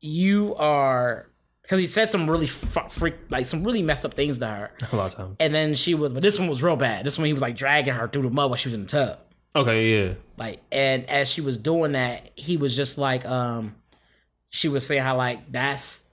[0.00, 1.28] you are,
[1.68, 4.96] cause he said some really freak, like some really messed up things to her, a
[4.96, 5.36] lot of times.
[5.38, 7.06] and then she was, but this one was real bad.
[7.06, 8.88] This one he was like dragging her through the mud while she was in the
[8.88, 9.18] tub,
[9.54, 13.76] Okay, yeah, like, and as she was doing that, he was just like, um,
[14.52, 16.04] she would say how like that's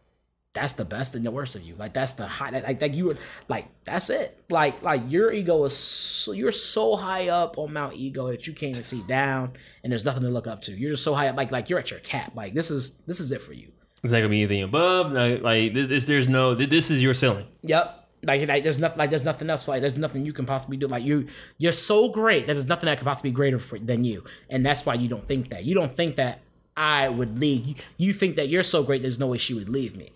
[0.53, 1.75] that's the best and the worst of you.
[1.75, 2.49] Like that's the high.
[2.49, 3.17] Like that you were
[3.49, 4.43] like that's it.
[4.49, 8.53] Like like your ego is so, you're so high up on Mount Ego that you
[8.53, 10.71] can't even see down, and there's nothing to look up to.
[10.71, 11.37] You're just so high up.
[11.37, 12.31] Like like you're at your cap.
[12.35, 13.71] Like this is this is it for you.
[14.03, 15.11] it's not gonna be anything above.
[15.11, 16.55] Like, like this, this, there's no.
[16.55, 17.45] This is your ceiling.
[17.61, 17.97] Yep.
[18.23, 20.87] Like, like there's nothing like there's nothing else like there's nothing you can possibly do
[20.87, 21.27] like you
[21.57, 24.65] you're so great that there's nothing that could possibly be greater for, than you and
[24.65, 26.41] that's why you don't think that you don't think that
[26.79, 29.67] I would leave you, you think that you're so great there's no way she would
[29.69, 30.11] leave me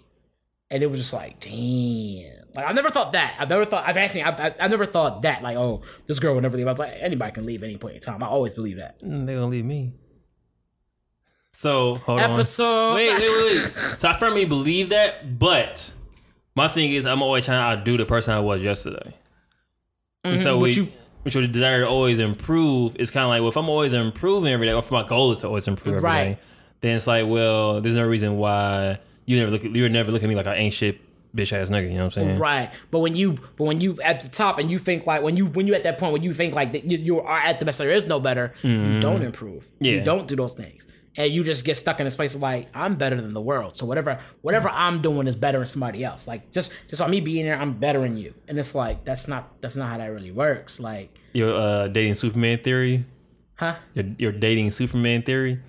[0.71, 3.97] and it was just like damn like I never thought that I've never thought I've
[3.97, 6.69] actually I've, I've, I've never thought that like oh this girl would never leave I
[6.71, 9.25] was like anybody can leave at any point in time I always believe that Mm,
[9.25, 9.93] They're gonna leave me.
[11.51, 12.31] So hold on.
[12.31, 13.99] episode Wait, wait, wait, wait.
[13.99, 15.91] So I firmly believe that, but
[16.55, 19.13] my thing is I'm always trying to outdo the person I was yesterday.
[20.23, 20.87] And so Mhm, we, but you-
[21.23, 22.95] which would desire to always improve.
[22.97, 25.31] is kind of like, well, if I'm always improving every day, or if my goal
[25.31, 26.39] is to always improve every day, Right.
[26.83, 29.63] Then it's like, well, there's no reason why you never look.
[29.63, 30.99] You would never look at me like I ain't shit,
[31.35, 31.83] bitch ass nigga.
[31.89, 32.39] You know what I'm saying?
[32.39, 35.37] Right, but when you, but when you at the top and you think like when
[35.37, 37.59] you when you at that point when you think like that you, you are at
[37.59, 38.53] the best, there is no better.
[38.61, 39.71] You don't improve.
[39.79, 42.67] You don't do those things, and you just get stuck in this place of like
[42.73, 43.77] I'm better than the world.
[43.77, 46.27] So whatever whatever I'm doing is better than somebody else.
[46.27, 48.33] Like just just by me being there, I'm better than you.
[48.49, 50.81] And it's like that's not that's not how that really works.
[50.81, 53.05] Like, Your uh, dating Superman theory.
[53.55, 53.75] huh?
[53.93, 55.59] Your, your dating Superman theory.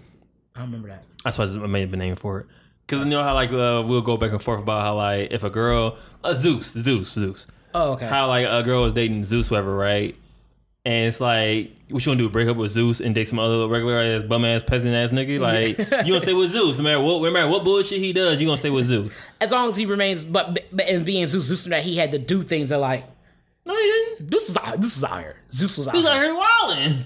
[0.55, 1.05] I don't remember that.
[1.25, 2.47] That's why I made a name for it.
[2.87, 5.43] Cause you know how like uh, we'll go back and forth about how like if
[5.43, 8.07] a girl, uh, Zeus, Zeus, Zeus, Oh, okay.
[8.07, 10.15] how like a girl was dating Zeus, whatever, right?
[10.87, 12.29] And it's like, what you gonna do?
[12.29, 15.41] Break up with Zeus and date some other regular ass bum ass peasant ass nigga?
[15.41, 18.39] Like you gonna stay with Zeus no matter what, no matter what bullshit he does,
[18.39, 19.17] you gonna stay with Zeus?
[19.41, 22.13] as long as he remains, but, but and being Zeus, Zeus and that he had
[22.13, 23.05] to do things that like
[23.65, 24.31] No, he didn't.
[24.31, 25.37] this was this was out here.
[25.51, 26.15] Zeus was out He was here.
[26.17, 27.05] out here wilding.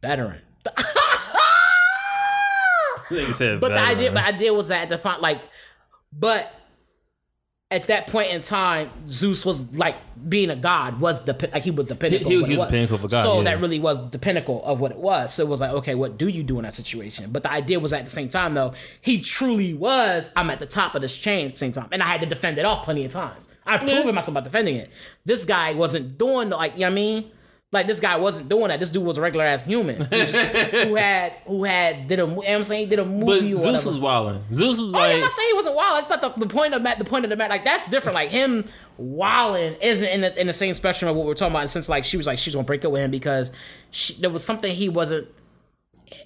[0.00, 0.40] veteran.
[3.26, 5.40] Like said, But the idea, but idea was that at the point, like,
[6.12, 6.52] but
[7.70, 9.96] at that point in time, Zeus was like
[10.26, 12.26] being a god was the like he was the pinnacle.
[12.30, 13.44] he- of what he it was the pinnacle a god, So yeah.
[13.44, 15.34] that really was the pinnacle of what it was.
[15.34, 17.30] So it was like, okay, what do you do in that situation?
[17.30, 20.30] But the idea was at the same time though, he truly was.
[20.34, 22.26] I'm at the top of this chain at the same time, and I had to
[22.26, 23.50] defend it off plenty of times.
[23.66, 24.90] I've proven myself by defending it.
[25.26, 27.30] This guy wasn't doing the, like you know what I mean.
[27.70, 28.80] Like this guy wasn't doing that.
[28.80, 32.22] This dude was a regular ass human who, just- who had who had did a
[32.22, 33.52] you know what I'm saying did a movie.
[33.52, 34.42] But Zeus was wilding.
[34.52, 35.98] Zeus was Oh, like, I'm not saying he wasn't wild.
[35.98, 36.82] That's not the, the point of.
[36.82, 38.14] The point of the match, like that's different.
[38.14, 38.64] Like him
[38.96, 41.68] wilding isn't in the, in the same spectrum of what we're talking about.
[41.68, 43.52] Sense, like she was like she's gonna break up with him because
[43.90, 45.28] she, there was something he wasn't.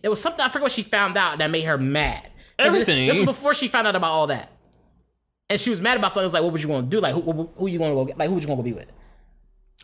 [0.01, 2.28] There was something I forget what she found out that made her mad.
[2.57, 3.09] Everything.
[3.09, 4.49] This was before she found out about all that,
[5.51, 6.22] and she was mad about something.
[6.22, 7.01] It was like, what was you gonna do?
[7.01, 8.16] Like who who, who you gonna go get?
[8.16, 8.86] Like who was you gonna go be with?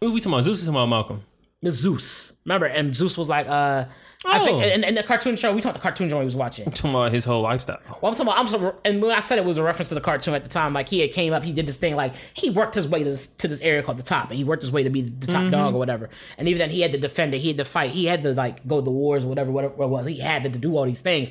[0.00, 0.44] who we talking about?
[0.44, 1.24] Zeus or talking about Malcolm?
[1.70, 2.32] Zeus.
[2.44, 2.66] Remember?
[2.66, 3.84] And Zeus was like, uh,
[4.24, 4.60] I think, Oh.
[4.60, 5.54] and, and the cartoon show.
[5.54, 6.64] We talked the cartoon show he was watching.
[6.70, 7.78] Talking about his whole lifestyle.
[8.02, 9.94] Well, I'm talking about, I'm talking, and when I said it was a reference to
[9.94, 12.14] the cartoon at the time, like he had came up, he did this thing, like
[12.34, 14.62] he worked his way to this, to this area called the top, and he worked
[14.64, 16.10] his way to be the top dog or whatever.
[16.36, 18.32] And even then, he had to defend it, he had to fight, he had to
[18.34, 20.06] like go to the wars or whatever, whatever it was.
[20.06, 21.30] He had to do all these things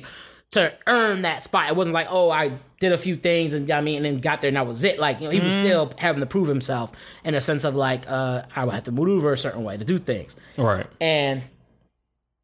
[0.52, 1.68] to earn that spot.
[1.68, 4.40] It wasn't like, oh, I did a few things and I mean, and then got
[4.40, 4.98] there and that was it.
[4.98, 6.92] Like you know, he was still having to prove himself
[7.24, 9.84] in a sense of like, uh, I would have to maneuver a certain way to
[9.84, 10.36] do things.
[10.56, 10.86] Right.
[11.00, 11.42] And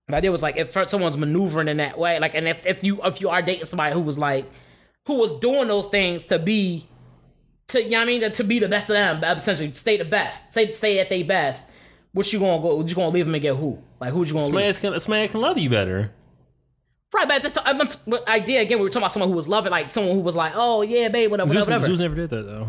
[0.09, 3.01] the idea was like if someone's maneuvering in that way, like, and if, if you
[3.03, 4.51] if you are dating somebody who was like
[5.07, 6.87] who was doing those things to be
[7.69, 10.05] to you know I mean to, to be the best of them, essentially stay the
[10.05, 11.71] best, stay stay at their best,
[12.13, 12.85] What you gonna go?
[12.85, 13.79] You gonna leave him and get who?
[13.99, 14.81] Like who you gonna This man leave?
[14.81, 16.13] can, this man can love you better.
[17.15, 18.79] Right, but that's I'm, but idea again.
[18.79, 21.09] We were talking about someone who was loving, like someone who was like, oh yeah,
[21.09, 21.83] babe, whatever, Zeus, whatever.
[21.83, 21.87] whatever.
[21.87, 22.69] Zeus never did that though.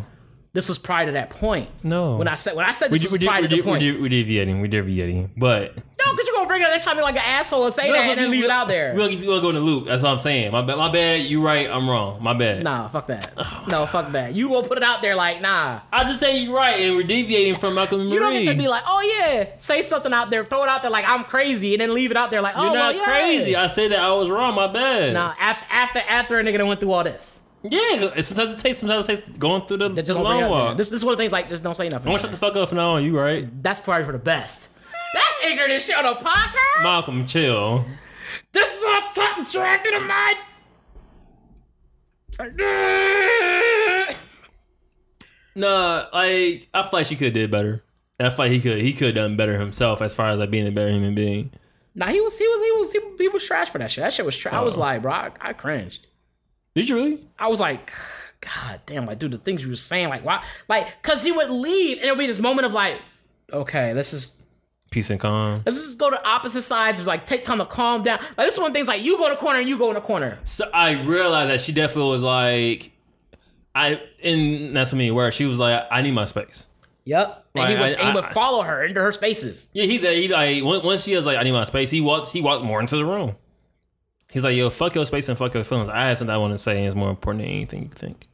[0.55, 1.69] This was prior to that point.
[1.83, 2.15] No.
[2.15, 3.79] When I said when I said we this we was prior did, to we the
[3.79, 4.01] did, we point.
[4.03, 7.15] we deviating, we deviating, but No, because you're gonna bring it up next time, like
[7.15, 8.93] an asshole and say that, and then leave it out there.
[8.93, 9.87] We don't, we don't go in the loop.
[9.87, 10.53] That's what I'm saying.
[10.53, 10.77] My bad.
[10.77, 11.23] My bad.
[11.23, 11.69] You right.
[11.69, 12.23] I'm wrong.
[12.23, 12.63] My bad.
[12.63, 13.33] Nah, fuck that.
[13.67, 14.33] No, fuck that.
[14.33, 15.81] You gonna put it out there like, nah.
[15.91, 18.45] I just say you right, and we're deviating from Malcolm and You don't Marie.
[18.45, 21.03] get to be like, oh yeah, say something out there, throw it out there like
[21.05, 23.03] I'm crazy, and then leave it out there like, oh You're well, not yeah.
[23.03, 23.55] crazy.
[23.57, 24.55] I said that I was wrong.
[24.55, 25.13] My bad.
[25.13, 27.41] Nah, after after after a nigga that went through all this,
[27.71, 28.21] Yeah.
[28.21, 28.77] Sometimes it takes.
[28.79, 30.77] Sometimes it takes going through the, just don't bring it long walk.
[30.77, 32.07] This this is one of the things like just don't say nothing.
[32.07, 33.03] I'm gonna shut the fuck up from now on.
[33.03, 34.69] You right, That's probably for the best.
[35.13, 36.83] That's ignorant as shit on a podcast.
[36.83, 37.25] Malcolm?
[37.25, 37.85] Chill.
[38.51, 40.33] This is not something tracking to my.
[45.55, 47.81] Nah, like I feel like she could have did better.
[48.19, 50.51] I feel like he could he could have done better himself as far as like
[50.51, 51.51] being a better human being.
[51.93, 54.03] Nah, he was he was he was he, he was trash for that shit.
[54.03, 54.53] That shit was trash.
[54.53, 54.81] I was Oh.
[54.81, 56.07] like, bro, I, I cringed.
[56.75, 57.19] Did you really?
[57.39, 57.91] I was like,
[58.41, 61.49] God damn, like, dude, the things you were saying, like, why, like, cause he would
[61.49, 62.99] leave, and it'd be this moment of like,
[63.51, 64.41] okay, let's just
[64.91, 65.61] Peace and calm.
[65.65, 68.19] let's just go to opposite sides, like, take time to calm down.
[68.37, 69.77] Like, this is one of the things like you go in a corner and you
[69.77, 70.37] go in a corner.
[70.43, 72.91] So I realized that she definitely was like,
[73.73, 75.15] I in that's what I mean.
[75.15, 76.65] Where she was like, I need my space.
[77.03, 79.69] Yep, and he would I- and he would I- follow her into her spaces.
[79.73, 81.89] Yeah, he he like once once she was like, I need my space.
[81.89, 83.35] He walked he walked more into the room.
[84.35, 85.87] He's like, yo, fuck your space and fuck your feelings.
[85.87, 88.27] I had something I want to say, and it's more important than anything you think.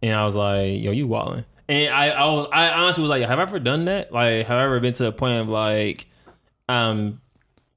[0.00, 1.44] And I was like, yo, you walling.
[1.68, 4.10] And I I, was, I honestly was like, have I ever done that?
[4.14, 6.06] Like, have I ever been to a point of like,
[6.70, 7.20] um,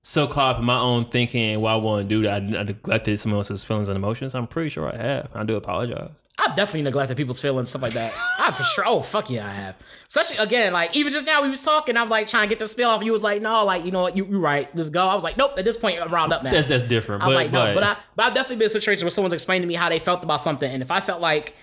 [0.01, 2.63] so caught up in my own thinking what I want to do that I, I
[2.63, 4.33] neglected someone else's feelings and emotions?
[4.33, 5.31] I'm pretty sure I have.
[5.35, 6.11] I do apologize.
[6.39, 8.11] I've definitely neglected people's feelings, stuff like that.
[8.39, 8.83] I for sure.
[8.87, 9.75] Oh fuck yeah, I have.
[10.07, 11.95] Especially again, like even just now we was talking.
[11.97, 13.03] I'm like trying to get the spill off.
[13.03, 14.73] You was like, no, like you know what, you you right.
[14.75, 15.05] Let's go.
[15.05, 15.51] I was like, nope.
[15.57, 16.49] At this point, I'm round up now.
[16.49, 17.21] That's that's different.
[17.21, 19.11] I was but like, no, but, I, but I've definitely been in a situation where
[19.11, 21.53] someone's explained to me how they felt about something, and if I felt like,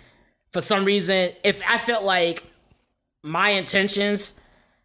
[0.52, 2.44] for some reason, if I felt like
[3.24, 4.38] my intentions,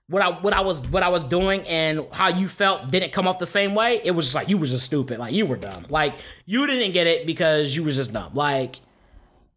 [0.08, 3.28] what I what I was what I was doing, and how you felt didn't come
[3.28, 5.58] off the same way, it was just like you was just stupid, like you were
[5.58, 6.16] dumb, like
[6.48, 8.80] you didn't get it because you was just dumb, like.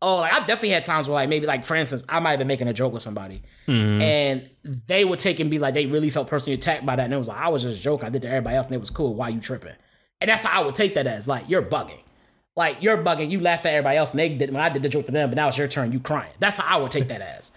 [0.02, 2.38] Oh, like I've definitely had times where, like, maybe, like, for instance, I might have
[2.38, 4.02] been making a joke with somebody, mm-hmm.
[4.02, 4.50] and
[4.86, 7.18] they would take and be like, they really felt personally attacked by that, and it
[7.18, 9.14] was like, I was just joking, I did to everybody else, and it was cool.
[9.14, 9.74] Why you tripping?
[10.20, 12.00] And that's how I would take that as, like, you're bugging.
[12.56, 13.30] Like you're bugging.
[13.30, 15.28] You laughed at everybody else, and they did when I did the joke to them,
[15.28, 15.92] but now it's your turn.
[15.92, 16.32] You crying.
[16.38, 17.52] That's how I would take that as.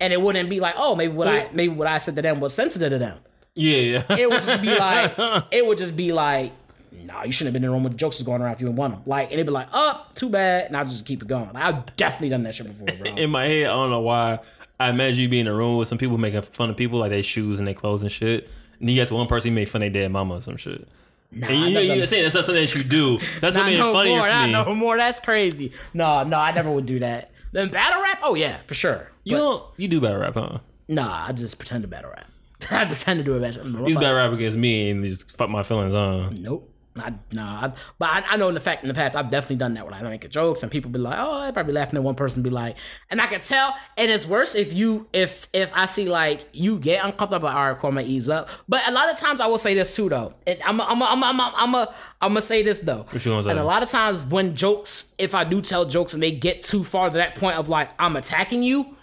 [0.00, 2.38] And it wouldn't be like, oh, maybe what I maybe what I said to them
[2.38, 3.18] was sensitive to them.
[3.54, 4.16] yeah, yeah.
[4.16, 5.14] It would just be like,
[5.50, 6.52] it would just be like,
[6.92, 8.60] nah, you shouldn't have been in the room with the jokes was going around if
[8.60, 9.02] you didn't want them.
[9.06, 11.50] Like, and it'd be like, oh, too bad, and I'll just keep it going.
[11.52, 13.14] Like, I've definitely done that shit before, bro.
[13.16, 14.40] in my head, I don't know why.
[14.80, 17.10] I imagine you being in a room with some people making fun of people like
[17.10, 18.48] their shoes and their clothes and shit.
[18.80, 20.56] And you get to one person, you make fun of their dead mama or some
[20.56, 20.88] shit.
[21.32, 23.18] Nah, And you, never you're saying that's not something that you do.
[23.40, 24.26] That's what made no funnier more.
[24.26, 24.52] for Not me.
[24.52, 24.96] no more.
[24.96, 25.72] That's crazy.
[25.92, 27.32] No, no, I never would do that.
[27.52, 28.20] Then battle rap?
[28.22, 29.10] Oh yeah, for sure.
[29.24, 29.64] You don't.
[29.76, 30.58] You do battle rap, huh?
[30.88, 32.30] Nah, I just pretend to battle rap.
[32.70, 33.86] I pretend to do a battle rap.
[33.86, 36.42] He's battle rap against me and he just fuck my feelings on.
[36.42, 36.70] Nope.
[37.00, 39.56] I, nah, I, but I, I know in the fact in the past I've definitely
[39.56, 42.02] done that when I make jokes and people be like, oh, I probably laughing at
[42.02, 42.76] one person be like,
[43.10, 46.78] and I can tell, and it's worse if you if if I see like you
[46.78, 48.48] get uncomfortable, all right, cool, I'm gonna ease up.
[48.68, 51.22] But a lot of times I will say this too though, and I'm I'm I'm
[51.24, 53.50] I'm I'm I'm a, I'm gonna say this though, What you gonna say?
[53.50, 56.62] and a lot of times when jokes, if I do tell jokes and they get
[56.62, 58.96] too far to that point of like I'm attacking you,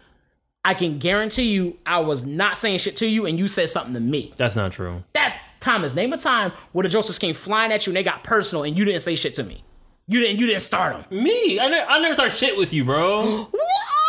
[0.64, 3.94] I can guarantee you I was not saying shit to you and you said something
[3.94, 4.34] to me.
[4.36, 5.04] That's not true.
[5.14, 5.36] That's
[5.66, 5.96] Thomas.
[5.96, 8.64] Name a time where the jokes just came flying at you and they got personal
[8.64, 9.64] and you didn't say shit to me.
[10.08, 10.40] You didn't.
[10.40, 11.24] You didn't start them.
[11.24, 11.60] Me?
[11.60, 13.50] I never, I never start shit with you, bro.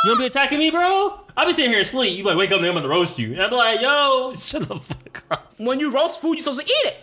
[0.04, 1.18] You don't be attacking me, bro?
[1.36, 2.16] I be sitting here asleep.
[2.16, 3.32] You like wake up and I'm gonna roast you.
[3.32, 5.54] And I be like, yo, shut the fuck up.
[5.56, 6.96] When you roast food, you're supposed to eat it.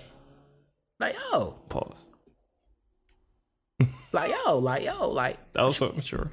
[0.99, 2.05] Like yo, Pause.
[4.13, 6.29] like yo, like yo, like That was so mature.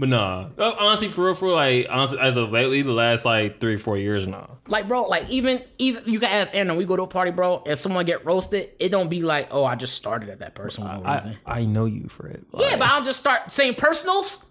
[0.00, 3.26] But nah, Uh, honestly, for real, for real, like honestly, as of lately, the last
[3.26, 4.46] like three, four years, nah.
[4.66, 6.74] like bro, like even even you can ask Aaron.
[6.76, 8.70] We go to a party, bro, and someone get roasted.
[8.78, 11.36] It don't be like, oh, I just started at that person for no reason.
[11.44, 12.42] I, I know you for it.
[12.56, 14.46] yeah, but I'll just start saying personals.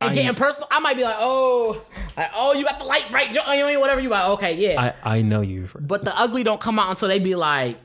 [0.00, 1.82] And I- getting personal, I might be like, oh,
[2.16, 4.24] like, oh, you got the light bright, jo- you know, whatever you like.
[4.30, 4.94] Okay, yeah.
[5.04, 5.78] I, I know you for.
[5.80, 7.78] But the ugly don't come out until they be like,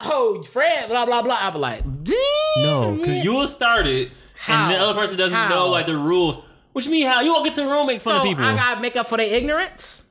[0.00, 1.36] oh, Fred, blah, blah, blah.
[1.36, 2.16] I'll be like, Damn.
[2.64, 4.64] No, because you will start it, How?
[4.64, 5.48] and the other person doesn't How?
[5.48, 6.38] know like the rules.
[6.72, 7.06] What you mean?
[7.06, 8.44] How you walk into a room make So fun of people?
[8.44, 10.04] I gotta make up for their ignorance.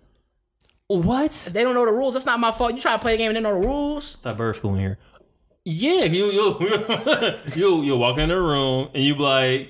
[0.87, 1.49] what?
[1.51, 2.13] They don't know the rules.
[2.13, 2.73] That's not my fault.
[2.73, 4.17] You try to play a game and they know the rules.
[4.23, 4.97] That bird flew in here.
[5.65, 6.57] Yeah, you you
[7.55, 9.69] you you walk in the room and you be like,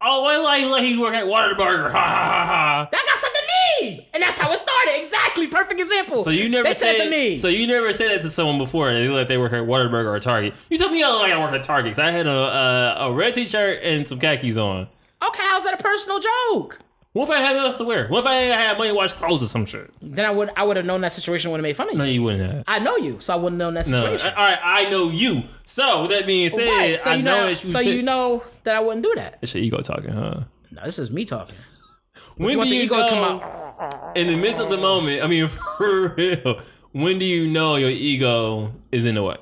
[0.00, 1.90] oh, I like like he work at Whataburger.
[1.92, 2.88] Ha ha ha ha.
[2.90, 5.00] That got something to me, and that's how it started.
[5.04, 6.24] Exactly, perfect example.
[6.24, 7.36] So you never they said said to me.
[7.36, 8.88] So you never said that to someone before.
[8.88, 10.54] and They looked like they work at Whataburger or Target.
[10.70, 11.92] You told me I look like I work at Target.
[11.94, 14.88] 'cause I had a, a a red t-shirt and some khakis on.
[15.28, 16.78] Okay, how's that a personal joke?
[17.14, 18.08] What if I had else to wear?
[18.08, 19.90] What if I had money to wash clothes or some shit?
[20.00, 21.98] Then I would I would have known that situation would have made fun of you.
[21.98, 22.64] No, you wouldn't have.
[22.66, 23.98] I know you, so I wouldn't have known that No.
[23.98, 24.34] All situation.
[24.34, 25.42] right, I know you.
[25.66, 27.86] So with that being said, Right, So I you know, know, that you so said,
[27.86, 29.38] you know that I wouldn't do that.
[29.42, 30.44] It's your ego talking, huh?
[30.70, 31.58] No, this is me talking.
[32.36, 35.22] When do you know, come in the midst of the moment?
[35.22, 36.60] I mean, for real.
[36.92, 39.36] When do you know your ego is in the way?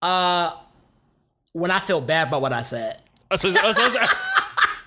[0.00, 0.52] Uh,
[1.52, 3.02] when I feel bad about what I said.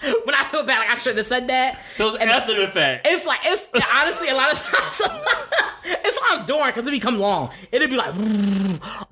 [0.25, 1.79] When I feel bad, like I shouldn't have said that.
[1.95, 3.07] so it's after the fact.
[3.09, 5.01] It's like it's honestly a lot of times.
[5.85, 7.51] it's sometimes during because it become long.
[7.71, 8.13] It'd be like,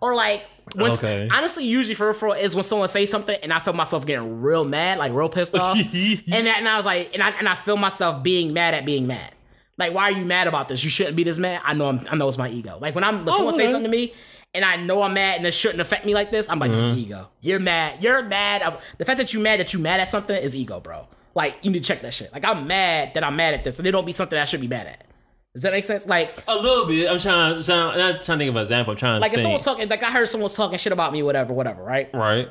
[0.01, 0.45] or like
[0.75, 1.27] when Okay.
[1.31, 4.65] honestly, usually for referral is when someone says something and I feel myself getting real
[4.65, 7.55] mad, like real pissed off, and that, and I was like, and I and I
[7.55, 9.33] feel myself being mad at being mad.
[9.77, 10.83] Like, why are you mad about this?
[10.83, 11.61] You shouldn't be this mad.
[11.63, 12.77] I know I'm, I know it's my ego.
[12.79, 13.63] Like when I'm when oh, someone okay.
[13.63, 14.13] says something to me.
[14.55, 16.47] And I know I'm mad, and it shouldn't affect me like this.
[16.47, 16.99] I'm like, this is mm-hmm.
[16.99, 17.29] ego.
[17.41, 18.03] You're mad.
[18.03, 18.61] You're mad.
[18.61, 21.07] I'm- the fact that you're mad that you're mad at something is ego, bro.
[21.35, 22.31] Like you need to check that shit.
[22.31, 24.61] Like I'm mad that I'm mad at this, and it don't be something I should
[24.61, 25.05] be mad at.
[25.53, 26.07] Does that make sense?
[26.07, 27.09] Like, A little bit.
[27.09, 27.63] I'm trying.
[27.63, 28.91] trying I'm not trying to think of an example.
[28.91, 29.59] I'm trying like to if think.
[29.59, 32.09] someone's talking, like I heard someone's talking shit about me, whatever, whatever, right?
[32.13, 32.49] right.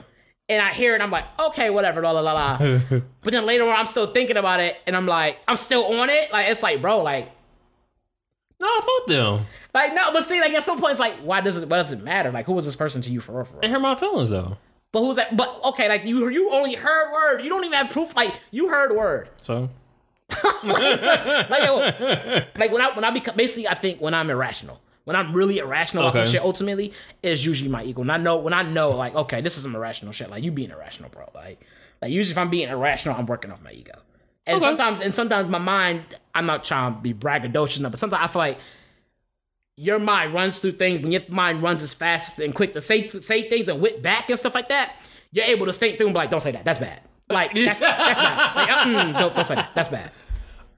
[0.48, 2.58] And I hear it, I'm like, okay, whatever, la la la la.
[3.22, 6.10] but then later on, I'm still thinking about it, and I'm like, I'm still on
[6.10, 6.32] it.
[6.32, 7.30] Like it's like, bro, like,
[8.62, 9.46] No, fuck them.
[9.74, 11.68] like no, but see, like at some point, it's like, why does it?
[11.68, 12.30] Why does it matter?
[12.30, 13.44] Like, who was this person to you for real?
[13.44, 13.60] For real?
[13.62, 14.56] They hurt my feelings though.
[14.92, 15.36] But who's that?
[15.36, 17.40] But okay, like you, you only heard word.
[17.42, 18.14] You don't even have proof.
[18.14, 19.30] Like you heard word.
[19.42, 19.68] So
[20.64, 21.76] like, yo,
[22.56, 25.58] like when I when I become basically, I think when I'm irrational, when I'm really
[25.58, 28.00] irrational about some shit, ultimately is usually my ego.
[28.02, 30.30] And I know when I know, like, okay, this is some irrational shit.
[30.30, 31.30] Like you being irrational, bro.
[31.34, 31.60] Like,
[32.00, 33.98] like usually if I'm being irrational, I'm working off my ego.
[34.46, 34.64] And Okay.
[34.64, 36.02] sometimes, and sometimes my mind,
[36.34, 38.58] I'm not trying to be braggadocious, but sometimes I feel like
[39.76, 43.08] your mind runs through things when your mind runs as fast and quick to say
[43.08, 44.96] say things and whip back and stuff like that.
[45.30, 46.64] You're able to think through and be like, don't say that.
[46.64, 47.00] That's bad.
[47.30, 48.56] Like that's that's bad.
[48.56, 49.70] Like, mm, don't, don't say that.
[49.74, 50.10] That's bad.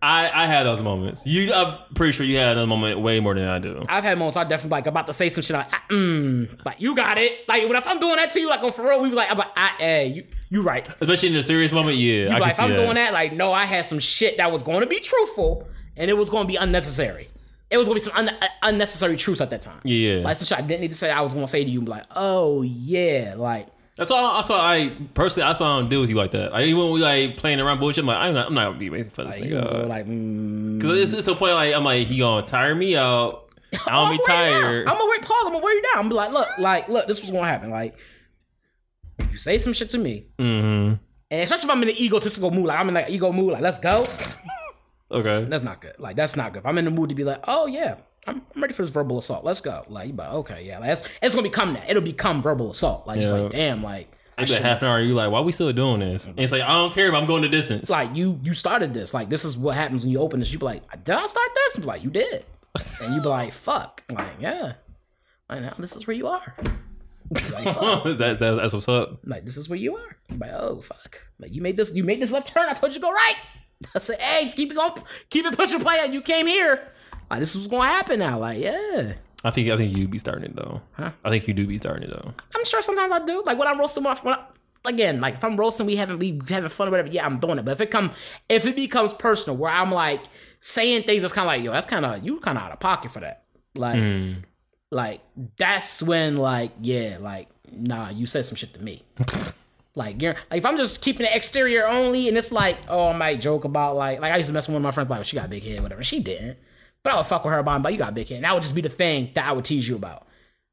[0.04, 1.26] I I had those moments.
[1.26, 3.82] You, I'm pretty sure you had a moment way more than I do.
[3.88, 6.80] I've had moments I definitely like about to say some shit like, ah, mm, like
[6.80, 7.48] you got it.
[7.48, 9.30] Like when if I'm doing that to you, like on for real, we be like,
[9.30, 10.86] I'm like, ah, hey, you you right.
[11.00, 11.96] Especially in a serious moment.
[11.96, 12.76] Yeah, I can Like if I'm that.
[12.76, 15.66] doing that, like no, I had some shit that was going to be truthful
[15.96, 17.28] and it was going to be unnecessary.
[17.70, 19.80] It was going to be some un- uh, unnecessary truths at that time.
[19.84, 21.10] Yeah, Like some shit I didn't need to say.
[21.10, 24.34] I was going to say to you, be like, oh yeah, like that's why.
[24.36, 25.46] That's why I personally.
[25.48, 26.52] That's why I don't deal with you like that.
[26.52, 28.46] Like even when we like playing around bullshit, I'm like, I'm not.
[28.48, 29.88] I'm not gonna be waiting for this you nigga.
[29.88, 33.48] like, mm, Because it's, it's the point like I'm like he gonna tire me out.
[33.72, 34.60] I don't be I'm gonna wear you down.
[34.62, 34.88] tired.
[34.88, 35.36] I'm gonna wait, Paul.
[35.46, 35.98] I'm gonna wear you down.
[36.04, 37.70] I'm be like, look, like, look, this was gonna happen.
[37.70, 37.96] Like,
[39.32, 40.94] you say some shit to me, Mm-hmm.
[41.30, 43.62] and especially if I'm in an egotistical mood, like I'm in like ego mood, like
[43.62, 44.06] let's go.
[45.10, 45.44] Okay.
[45.44, 45.94] That's not good.
[45.98, 46.60] Like that's not good.
[46.60, 47.96] If I'm in the mood to be like, oh yeah,
[48.26, 49.44] I'm, I'm ready for this verbal assault.
[49.44, 49.84] Let's go.
[49.88, 51.88] Like, you okay, yeah, like, it's, it's gonna become that.
[51.88, 53.06] It'll become verbal assault.
[53.06, 55.00] Like, it's like, damn, like, It's like half an hour.
[55.00, 56.26] You like, why we still doing this?
[56.26, 57.88] And it's like I don't care if I'm going the distance.
[57.90, 59.14] like you you started this.
[59.14, 60.52] Like, this is what happens when you open this.
[60.52, 61.76] You be like, did I start this?
[61.78, 62.44] Be like, you did.
[63.00, 64.02] And you be like, fuck.
[64.10, 64.74] Like, yeah.
[65.48, 66.56] Like now this is where you are.
[67.52, 67.64] Like,
[68.18, 69.20] that, that, that's what's up.
[69.24, 70.16] like this is where you are.
[70.36, 71.22] Like, oh fuck.
[71.38, 72.66] Like you made this you made this left turn.
[72.68, 73.36] I told you to go right.
[73.94, 74.92] I said, hey, keep it going,
[75.30, 76.06] keep it pushing play.
[76.10, 76.88] You came here.
[77.30, 78.38] Like this is gonna happen now.
[78.38, 79.14] Like, yeah.
[79.42, 80.80] I think I think you'd be starting it though.
[80.92, 81.10] Huh?
[81.24, 82.32] I think you do be starting it though.
[82.56, 83.42] I'm sure sometimes I do.
[83.44, 84.44] Like when I'm roasting my when I,
[84.86, 87.08] again, like if I'm roasting, we haven't we having fun or whatever.
[87.08, 87.64] Yeah, I'm doing it.
[87.64, 88.12] But if it come
[88.48, 90.22] if it becomes personal, where I'm like
[90.60, 92.80] saying things that's kind of like yo, that's kind of you kind of out of
[92.80, 93.44] pocket for that.
[93.74, 94.36] Like Mm.
[94.90, 95.20] like
[95.58, 99.04] that's when like yeah, like nah, you said some shit to me.
[99.96, 103.40] Like, like if I'm just keeping the exterior only, and it's like, oh, I might
[103.40, 105.22] joke about like, like I used to mess with one of my friends, like, well,
[105.22, 106.02] she got a big head, whatever.
[106.02, 106.58] She didn't,
[107.04, 108.36] but I would fuck with her about, but you got a big head.
[108.36, 110.26] And that would just be the thing that I would tease you about.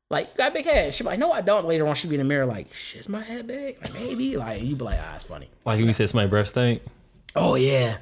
[0.09, 0.93] Like, you got big head.
[0.93, 1.65] She'd be like, no, I don't.
[1.65, 3.81] Later on, she'd be in the mirror, like, shit, is my head big?
[3.81, 4.37] Like, maybe.
[4.37, 5.49] Like, you'd be like, ah, it's funny.
[5.65, 6.83] Like you said, my breath stink.
[7.35, 7.97] Oh, yeah.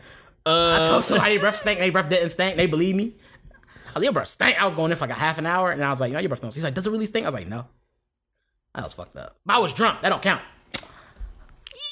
[0.45, 2.55] Uh, I told somebody breath stank, they breath didn't stink.
[2.55, 3.13] They believe me.
[3.87, 4.59] I was, your breath stank.
[4.59, 6.19] I was going in for like a half an hour, and I was like, no,
[6.19, 6.55] your breath stinks.
[6.55, 7.25] He's like, does it really stink?
[7.25, 7.65] I was like, no.
[8.75, 9.37] I was fucked up.
[9.45, 10.01] But I was drunk.
[10.01, 10.41] That don't count.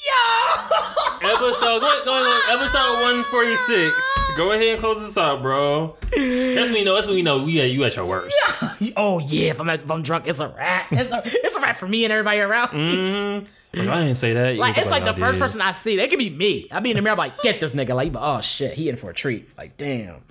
[0.08, 0.78] Yo!
[1.20, 4.30] episode go, go, go, episode one forty six.
[4.36, 5.96] Go ahead and close this out, bro.
[6.02, 6.94] That's when you know.
[6.94, 8.36] That's when you know we at you at your worst.
[8.96, 10.86] oh yeah, if I'm if I'm drunk, it's a rat.
[10.90, 12.68] It's a it's a rat for me and everybody around.
[12.68, 13.46] Mhm.
[13.74, 14.56] Like, I didn't say that.
[14.56, 15.40] Like it's like the first did.
[15.40, 15.96] person I see.
[15.96, 16.68] They could be me.
[16.70, 17.94] I be in the mirror I'm like, get this nigga.
[17.94, 19.48] Like, oh shit, he in for a treat.
[19.58, 20.22] Like, damn.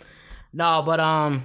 [0.54, 1.44] No, but um,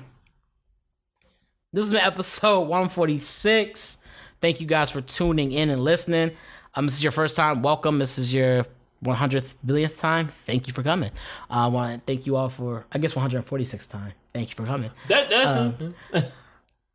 [1.73, 3.99] this has been episode 146.
[4.41, 6.33] Thank you guys for tuning in and listening.
[6.75, 7.63] Um, this is your first time.
[7.63, 7.99] Welcome.
[7.99, 8.65] This is your
[9.05, 11.11] 100th billionth time, thank you for coming.
[11.51, 14.13] Uh, I want to thank you all for, I guess, 146th time.
[14.33, 14.91] Thank you for coming.
[15.09, 16.33] That that's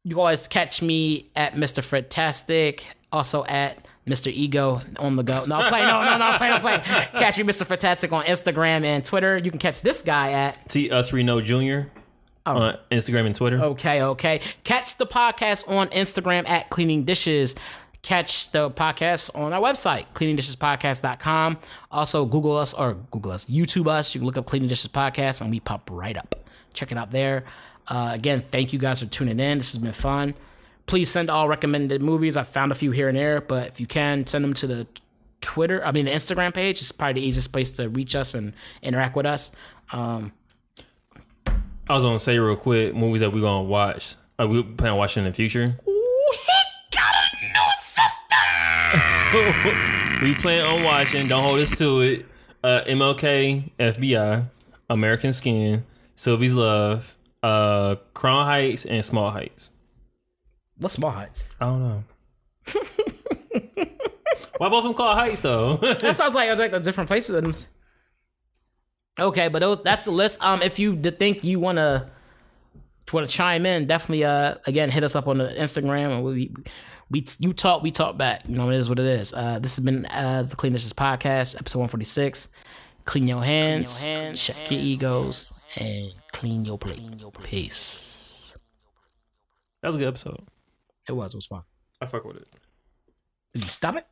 [0.03, 1.83] You can always catch me at Mr.
[1.83, 4.31] Fantastic, also at Mr.
[4.31, 5.43] Ego on the go.
[5.45, 6.77] No, I'll play, no, no, no, play, no, play.
[7.19, 7.65] Catch me, Mr.
[7.65, 9.37] Fantastic, on Instagram and Twitter.
[9.37, 11.89] You can catch this guy at T Us Reno Jr.
[12.45, 13.61] on Instagram and Twitter.
[13.61, 14.39] Okay, okay.
[14.63, 17.55] Catch the podcast on Instagram at Cleaning Dishes.
[18.07, 21.57] Catch the podcast on our website, cleaningdishespodcast.com.
[21.91, 24.15] Also, Google us or Google us, YouTube us.
[24.15, 26.33] You can look up Cleaning Dishes Podcast and we pop right up.
[26.71, 27.43] Check it out there.
[27.85, 29.57] Uh, again, thank you guys for tuning in.
[29.57, 30.35] This has been fun.
[30.85, 32.37] Please send all recommended movies.
[32.37, 34.87] I found a few here and there, but if you can, send them to the
[35.41, 36.79] Twitter, I mean, the Instagram page.
[36.79, 39.51] It's probably the easiest place to reach us and interact with us.
[39.91, 40.31] Um,
[41.45, 44.15] I was gonna say real quick movies that we're gonna watch.
[44.39, 45.77] Like we plan on watching in the future.
[50.21, 51.27] we plan on watching.
[51.27, 52.25] Don't hold us to it.
[52.63, 54.49] Uh, MLK, FBI,
[54.89, 55.85] American Skin,
[56.15, 59.69] Sylvie's Love, uh, Crown Heights, and Small Heights.
[60.77, 61.49] What's Small Heights?
[61.59, 62.03] I don't know.
[64.57, 65.77] Why both of them called Heights though?
[65.77, 67.67] that sounds like, I was like the different places.
[69.19, 70.43] Okay, but those that's the list.
[70.43, 72.09] Um, if you think you wanna
[73.11, 76.53] want to chime in, definitely uh again hit us up on the Instagram and we
[77.09, 78.43] we you talk we talk back.
[78.47, 79.33] You know it is what it is.
[79.33, 82.49] Uh, this has been uh the Clean Dishes podcast, episode one forty six.
[83.05, 84.03] Clean your hands,
[84.35, 86.03] check your egos, and
[86.33, 86.99] clean your plate.
[87.43, 88.55] Peace.
[89.81, 90.41] that was a good episode.
[91.07, 91.33] It was.
[91.33, 91.61] It was fun.
[92.01, 92.47] I fuck with it.
[93.53, 94.05] Did you stop it?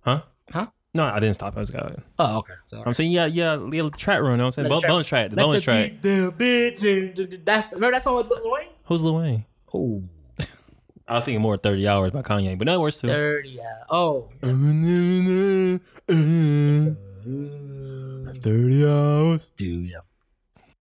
[0.00, 0.22] Huh?
[0.50, 0.68] Huh?
[0.94, 1.54] No, I didn't stop.
[1.56, 2.02] I was going.
[2.18, 2.54] Oh, okay.
[2.64, 3.82] So, I'm saying yeah, yeah, yeah.
[3.82, 4.30] The track run.
[4.32, 5.30] You know what I'm saying Let the Bo- track- bonus track.
[5.30, 5.90] The Let bonus the track.
[5.90, 7.44] beat the bitch.
[7.44, 8.68] That's remember that song with Lil Wayne.
[8.84, 9.44] Who's Lil Wayne?
[9.74, 10.02] Oh,
[11.08, 13.06] I was thinking more 30 hours by Kanye, but that works too.
[13.08, 13.84] 30 yeah.
[13.88, 14.28] Oh.
[14.42, 15.80] Mm.
[18.42, 19.50] 30 hours.
[19.56, 20.00] Dude, yeah.